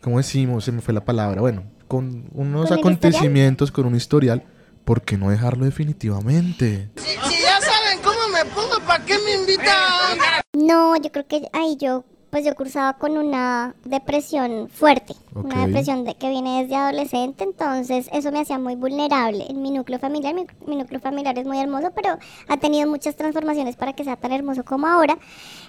¿cómo 0.00 0.16
decimos? 0.18 0.64
Se 0.64 0.72
me 0.72 0.80
fue 0.80 0.94
la 0.94 1.04
palabra, 1.04 1.42
bueno, 1.42 1.64
con 1.88 2.24
unos 2.32 2.68
¿Con 2.68 2.78
el 2.78 2.80
acontecimientos, 2.80 3.70
con 3.70 3.84
un 3.86 3.94
historial, 3.94 4.44
¿por 4.84 5.02
qué 5.02 5.18
no 5.18 5.30
dejarlo 5.30 5.66
definitivamente? 5.66 6.90
Si 6.96 7.16
ya 7.42 7.60
saben 7.94 8.02
cómo 8.02 8.28
me 8.32 8.44
pongo, 8.50 8.86
¿para 8.86 9.04
qué 9.04 9.18
me 9.18 9.34
invitan? 9.34 10.18
No, 10.52 10.96
yo 10.96 11.10
creo 11.12 11.26
que 11.26 11.48
ahí 11.52 11.76
yo, 11.76 12.04
pues 12.30 12.44
yo 12.44 12.54
cursaba 12.54 12.94
con 12.94 13.16
una 13.16 13.74
depresión 13.84 14.68
fuerte, 14.68 15.14
una 15.34 15.66
depresión 15.66 16.04
de, 16.04 16.14
que 16.14 16.28
viene 16.28 16.62
desde 16.62 16.76
adolescente, 16.76 17.44
entonces 17.44 18.08
eso 18.12 18.32
me 18.32 18.40
hacía 18.40 18.58
muy 18.58 18.76
vulnerable 18.76 19.46
en 19.48 19.62
mi 19.62 19.70
núcleo 19.70 19.98
familiar. 19.98 20.34
Mi, 20.34 20.46
mi 20.66 20.76
núcleo 20.76 21.00
familiar 21.00 21.38
es 21.38 21.46
muy 21.46 21.58
hermoso, 21.58 21.90
pero 21.94 22.18
ha 22.48 22.56
tenido 22.56 22.88
muchas 22.88 23.16
transformaciones 23.16 23.76
para 23.76 23.92
que 23.92 24.04
sea 24.04 24.16
tan 24.16 24.32
hermoso 24.32 24.64
como 24.64 24.86
ahora. 24.86 25.18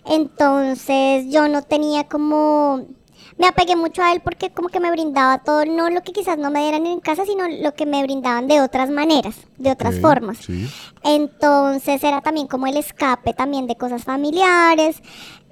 Entonces 0.06 1.26
yo 1.30 1.48
no 1.48 1.62
tenía 1.64 2.08
como... 2.08 2.86
Me 3.38 3.48
apegué 3.48 3.76
mucho 3.76 4.02
a 4.02 4.14
él 4.14 4.22
porque 4.24 4.52
como 4.52 4.70
que 4.70 4.80
me 4.80 4.90
brindaba 4.92 5.40
todo, 5.40 5.66
no 5.66 5.90
lo 5.90 6.02
que 6.04 6.14
quizás 6.14 6.38
no 6.38 6.52
me 6.52 6.62
dieran 6.62 6.86
en 6.86 7.02
casa, 7.02 7.26
sino 7.26 7.48
lo 7.50 7.74
que 7.74 7.86
me 7.86 8.02
brindaban 8.02 8.48
de 8.48 8.62
otras 8.62 8.90
maneras, 8.90 9.36
de 9.58 9.72
otras 9.72 10.00
formas. 10.00 10.38
Sí. 10.38 10.70
Entonces 11.04 12.02
era 12.04 12.22
también 12.22 12.48
como 12.48 12.66
el 12.68 12.78
escape 12.78 13.34
también 13.34 13.68
de 13.68 13.76
cosas 13.76 14.06
familiares, 14.06 15.02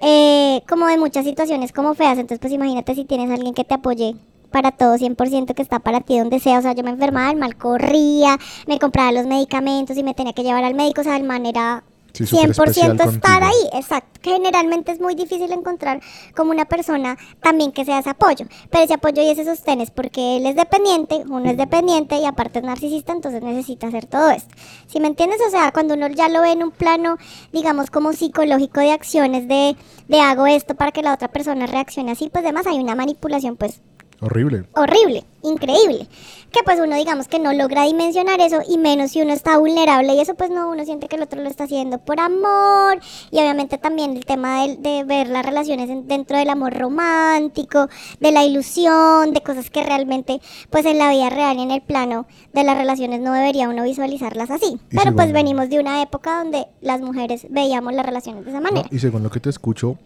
eh, 0.00 0.62
como 0.66 0.86
de 0.86 0.96
muchas 0.96 1.26
situaciones 1.26 1.72
como 1.72 1.94
feas. 1.94 2.18
Entonces 2.18 2.38
pues 2.38 2.52
imagínate 2.54 2.94
si 2.94 3.04
tienes 3.04 3.30
a 3.30 3.34
alguien 3.34 3.52
que 3.52 3.64
te 3.64 3.74
apoye 3.74 4.16
para 4.50 4.70
todo 4.70 4.96
100% 4.96 5.52
que 5.52 5.62
está 5.62 5.80
para 5.80 6.00
ti 6.00 6.18
donde 6.18 6.38
sea. 6.38 6.60
O 6.60 6.62
sea, 6.62 6.72
yo 6.74 6.84
me 6.84 6.90
enfermaba, 6.90 7.30
el 7.30 7.36
mal 7.36 7.56
corría, 7.56 8.38
me 8.66 8.78
compraba 8.78 9.12
los 9.12 9.26
medicamentos 9.26 9.96
y 9.96 10.02
me 10.04 10.14
tenía 10.14 10.32
que 10.32 10.44
llevar 10.44 10.64
al 10.64 10.74
médico. 10.74 11.00
O 11.00 11.04
sea, 11.04 11.16
el 11.16 11.24
man 11.24 11.44
era 11.44 11.82
Sí, 12.14 12.26
súper 12.26 12.50
100% 12.50 12.52
especial 12.52 12.92
estar 12.92 13.06
contigo. 13.06 13.38
ahí, 13.42 13.78
exacto. 13.78 14.20
Generalmente 14.22 14.92
es 14.92 15.00
muy 15.00 15.16
difícil 15.16 15.50
encontrar 15.52 16.00
como 16.36 16.52
una 16.52 16.64
persona 16.64 17.18
también 17.42 17.72
que 17.72 17.84
sea 17.84 17.98
ese 17.98 18.10
apoyo. 18.10 18.46
Pero 18.70 18.84
ese 18.84 18.94
apoyo 18.94 19.20
y 19.20 19.28
ese 19.28 19.44
sostén 19.44 19.80
es 19.80 19.90
porque 19.90 20.36
él 20.36 20.46
es 20.46 20.54
dependiente, 20.54 21.24
uno 21.28 21.50
es 21.50 21.56
dependiente 21.56 22.16
y 22.16 22.24
aparte 22.24 22.60
es 22.60 22.64
narcisista, 22.64 23.12
entonces 23.12 23.42
necesita 23.42 23.88
hacer 23.88 24.06
todo 24.06 24.30
esto. 24.30 24.54
¿Sí 24.86 25.00
me 25.00 25.08
entiendes? 25.08 25.40
O 25.46 25.50
sea, 25.50 25.72
cuando 25.72 25.94
uno 25.94 26.06
ya 26.08 26.28
lo 26.28 26.40
ve 26.42 26.52
en 26.52 26.62
un 26.62 26.70
plano, 26.70 27.18
digamos, 27.52 27.90
como 27.90 28.12
psicológico 28.12 28.80
de 28.80 28.92
acciones 28.92 29.48
de, 29.48 29.76
de 30.06 30.20
hago 30.20 30.46
esto 30.46 30.76
para 30.76 30.92
que 30.92 31.02
la 31.02 31.12
otra 31.12 31.28
persona 31.28 31.66
reaccione 31.66 32.12
así, 32.12 32.30
pues 32.30 32.44
además 32.44 32.66
hay 32.68 32.78
una 32.78 32.94
manipulación 32.94 33.56
pues 33.56 33.80
Horrible. 34.20 34.64
horrible, 34.74 35.24
increíble. 35.42 36.08
Que 36.50 36.62
pues 36.64 36.78
uno 36.78 36.94
digamos 36.94 37.26
que 37.26 37.40
no 37.40 37.52
logra 37.52 37.82
dimensionar 37.82 38.40
eso 38.40 38.60
y 38.68 38.78
menos 38.78 39.10
si 39.10 39.20
uno 39.20 39.32
está 39.32 39.58
vulnerable 39.58 40.14
y 40.14 40.20
eso 40.20 40.34
pues 40.36 40.50
no, 40.50 40.70
uno 40.70 40.84
siente 40.84 41.08
que 41.08 41.16
el 41.16 41.22
otro 41.22 41.42
lo 41.42 41.48
está 41.48 41.64
haciendo 41.64 41.98
por 41.98 42.20
amor 42.20 43.00
y 43.32 43.38
obviamente 43.38 43.76
también 43.76 44.16
el 44.16 44.24
tema 44.24 44.62
de, 44.64 44.76
de 44.76 45.02
ver 45.02 45.26
las 45.28 45.44
relaciones 45.44 45.90
en- 45.90 46.06
dentro 46.06 46.38
del 46.38 46.48
amor 46.50 46.72
romántico, 46.78 47.88
de 48.20 48.30
la 48.30 48.44
ilusión, 48.44 49.32
de 49.32 49.40
cosas 49.42 49.68
que 49.68 49.82
realmente 49.82 50.40
pues 50.70 50.86
en 50.86 50.98
la 50.98 51.10
vida 51.10 51.28
real 51.28 51.58
y 51.58 51.62
en 51.62 51.72
el 51.72 51.82
plano 51.82 52.26
de 52.52 52.62
las 52.62 52.76
relaciones 52.78 53.20
no 53.20 53.32
debería 53.32 53.68
uno 53.68 53.82
visualizarlas 53.82 54.50
así. 54.52 54.78
Y 54.92 54.96
Pero 54.96 55.12
pues 55.16 55.32
venimos 55.32 55.68
de 55.70 55.80
una 55.80 56.02
época 56.02 56.38
donde 56.38 56.66
las 56.80 57.00
mujeres 57.00 57.48
veíamos 57.50 57.94
las 57.94 58.06
relaciones 58.06 58.44
de 58.44 58.50
esa 58.52 58.60
¿no? 58.60 58.70
manera. 58.70 58.88
Y 58.92 59.00
según 59.00 59.24
lo 59.24 59.30
que 59.30 59.40
te 59.40 59.50
escucho, 59.50 59.98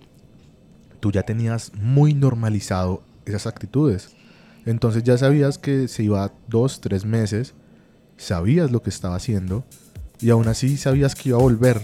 tú 1.00 1.12
ya 1.12 1.24
tenías 1.24 1.72
muy 1.74 2.14
normalizado 2.14 3.02
esas 3.30 3.46
actitudes. 3.46 4.10
Entonces 4.66 5.02
ya 5.02 5.16
sabías 5.16 5.58
que 5.58 5.88
se 5.88 6.02
iba 6.02 6.32
dos, 6.48 6.80
tres 6.80 7.04
meses 7.04 7.54
sabías 8.18 8.70
lo 8.70 8.82
que 8.82 8.90
estaba 8.90 9.14
haciendo 9.14 9.64
y 10.20 10.30
aún 10.30 10.48
así 10.48 10.76
sabías 10.76 11.14
que 11.14 11.30
iba 11.30 11.38
a 11.38 11.42
volver. 11.42 11.80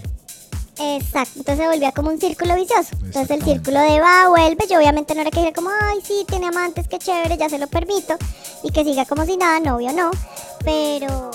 Exacto, 0.77 1.39
entonces 1.39 1.57
se 1.57 1.71
volvía 1.71 1.91
como 1.93 2.09
un 2.09 2.19
círculo 2.19 2.53
vicioso. 2.55 2.95
Entonces 3.01 3.31
el 3.31 3.43
círculo 3.43 3.79
de 3.79 3.99
va, 4.01 4.27
vuelve. 4.27 4.65
Yo 4.69 4.77
obviamente 4.77 5.15
no 5.15 5.21
era 5.21 5.31
que 5.31 5.39
dijera 5.39 5.55
como, 5.55 5.69
ay, 5.69 5.99
sí, 6.03 6.25
tiene 6.27 6.47
amantes, 6.47 6.87
qué 6.89 6.99
chévere, 6.99 7.37
ya 7.37 7.49
se 7.49 7.57
lo 7.57 7.67
permito. 7.67 8.15
Y 8.61 8.71
que 8.71 8.83
siga 8.83 9.05
como 9.05 9.25
si 9.25 9.37
nada, 9.37 9.61
novio 9.61 9.93
no. 9.93 10.11
Pero 10.65 11.31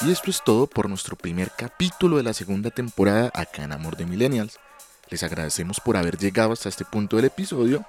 Y 0.00 0.10
esto 0.12 0.30
es 0.30 0.42
todo 0.44 0.66
por 0.66 0.88
nuestro 0.88 1.16
primer 1.16 1.50
capítulo 1.56 2.16
de 2.18 2.22
la 2.22 2.32
segunda 2.32 2.70
temporada 2.70 3.30
acá 3.34 3.64
en 3.64 3.72
Amor 3.72 3.96
de 3.96 4.06
Millennials. 4.06 4.58
Les 5.10 5.22
agradecemos 5.22 5.80
por 5.80 5.96
haber 5.96 6.18
llegado 6.18 6.52
hasta 6.52 6.68
este 6.68 6.84
punto 6.84 7.16
del 7.16 7.24
episodio 7.24 7.84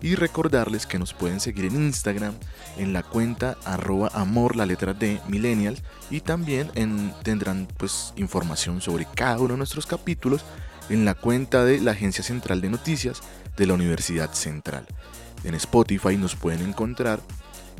y 0.00 0.14
recordarles 0.14 0.86
que 0.86 0.98
nos 0.98 1.12
pueden 1.12 1.40
seguir 1.40 1.64
en 1.66 1.74
Instagram 1.74 2.34
en 2.78 2.92
la 2.92 3.02
cuenta 3.02 3.58
arroba 3.64 4.08
amor 4.14 4.56
la 4.56 4.66
letra 4.66 4.94
de 4.94 5.20
millennials 5.28 5.82
y 6.10 6.20
también 6.20 6.70
en- 6.76 7.12
tendrán 7.22 7.66
pues 7.76 8.14
información 8.16 8.80
sobre 8.80 9.04
cada 9.14 9.38
uno 9.38 9.54
de 9.54 9.58
nuestros 9.58 9.86
capítulos 9.86 10.42
en 10.88 11.04
la 11.04 11.14
cuenta 11.14 11.64
de 11.64 11.80
la 11.80 11.90
Agencia 11.90 12.24
Central 12.24 12.60
de 12.60 12.70
Noticias 12.70 13.20
de 13.56 13.66
la 13.66 13.74
Universidad 13.74 14.32
Central. 14.32 14.86
En 15.44 15.54
Spotify 15.54 16.16
nos 16.16 16.36
pueden 16.36 16.62
encontrar 16.62 17.20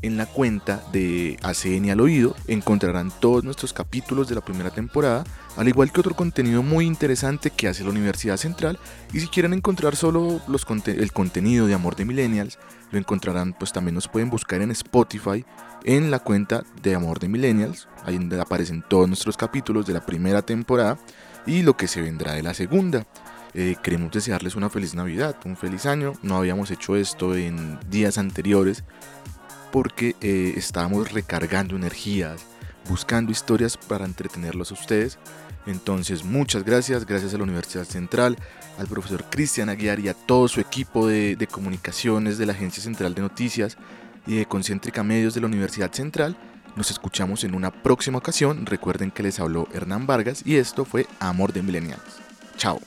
en 0.02 0.16
la 0.16 0.26
cuenta 0.26 0.82
de 0.92 1.38
ACN 1.42 1.90
al 1.90 2.00
oído 2.00 2.34
encontrarán 2.46 3.12
todos 3.20 3.44
nuestros 3.44 3.72
capítulos 3.72 4.28
de 4.28 4.34
la 4.34 4.40
primera 4.40 4.70
temporada, 4.70 5.24
al 5.56 5.68
igual 5.68 5.92
que 5.92 6.00
otro 6.00 6.14
contenido 6.14 6.62
muy 6.62 6.86
interesante 6.86 7.50
que 7.50 7.68
hace 7.68 7.84
la 7.84 7.90
Universidad 7.90 8.36
Central. 8.36 8.78
Y 9.12 9.20
si 9.20 9.28
quieren 9.28 9.52
encontrar 9.52 9.96
solo 9.96 10.40
el 10.86 11.12
contenido 11.12 11.66
de 11.66 11.74
Amor 11.74 11.96
de 11.96 12.04
Millennials, 12.04 12.58
lo 12.90 12.98
encontrarán, 12.98 13.52
pues 13.52 13.72
también 13.72 13.94
nos 13.94 14.08
pueden 14.08 14.30
buscar 14.30 14.62
en 14.62 14.70
Spotify, 14.70 15.44
en 15.84 16.10
la 16.10 16.18
cuenta 16.18 16.64
de 16.82 16.94
Amor 16.94 17.18
de 17.18 17.28
Millennials, 17.28 17.88
ahí 18.04 18.16
donde 18.16 18.40
aparecen 18.40 18.84
todos 18.88 19.08
nuestros 19.08 19.36
capítulos 19.36 19.86
de 19.86 19.94
la 19.94 20.04
primera 20.04 20.42
temporada 20.42 20.98
y 21.46 21.62
lo 21.62 21.76
que 21.76 21.88
se 21.88 22.02
vendrá 22.02 22.34
de 22.34 22.42
la 22.42 22.54
segunda. 22.54 23.06
Eh, 23.52 23.76
queremos 23.82 24.12
desearles 24.12 24.54
una 24.54 24.70
feliz 24.70 24.94
Navidad, 24.94 25.36
un 25.44 25.56
feliz 25.56 25.86
año. 25.86 26.12
No 26.22 26.36
habíamos 26.36 26.70
hecho 26.70 26.94
esto 26.96 27.34
en 27.34 27.78
días 27.90 28.18
anteriores 28.18 28.84
porque 29.70 30.16
eh, 30.20 30.54
estábamos 30.56 31.12
recargando 31.12 31.76
energías, 31.76 32.44
buscando 32.88 33.32
historias 33.32 33.76
para 33.76 34.04
entretenerlos 34.04 34.70
a 34.70 34.74
ustedes. 34.74 35.18
Entonces, 35.66 36.24
muchas 36.24 36.64
gracias, 36.64 37.04
gracias 37.06 37.34
a 37.34 37.36
la 37.36 37.44
Universidad 37.44 37.84
Central, 37.84 38.36
al 38.78 38.86
profesor 38.86 39.24
Cristian 39.30 39.68
Aguiar 39.68 40.00
y 40.00 40.08
a 40.08 40.14
todo 40.14 40.48
su 40.48 40.60
equipo 40.60 41.06
de, 41.06 41.36
de 41.36 41.46
comunicaciones 41.46 42.38
de 42.38 42.46
la 42.46 42.52
Agencia 42.52 42.82
Central 42.82 43.14
de 43.14 43.22
Noticias 43.22 43.76
y 44.26 44.36
de 44.36 44.46
Concéntrica 44.46 45.02
Medios 45.02 45.34
de 45.34 45.40
la 45.42 45.46
Universidad 45.46 45.92
Central. 45.92 46.36
Nos 46.76 46.90
escuchamos 46.90 47.44
en 47.44 47.54
una 47.54 47.70
próxima 47.70 48.18
ocasión. 48.18 48.64
Recuerden 48.64 49.10
que 49.10 49.22
les 49.22 49.40
habló 49.40 49.68
Hernán 49.72 50.06
Vargas 50.06 50.42
y 50.44 50.56
esto 50.56 50.84
fue 50.84 51.06
Amor 51.18 51.52
de 51.52 51.62
Millennials. 51.62 52.20
Chao. 52.56 52.80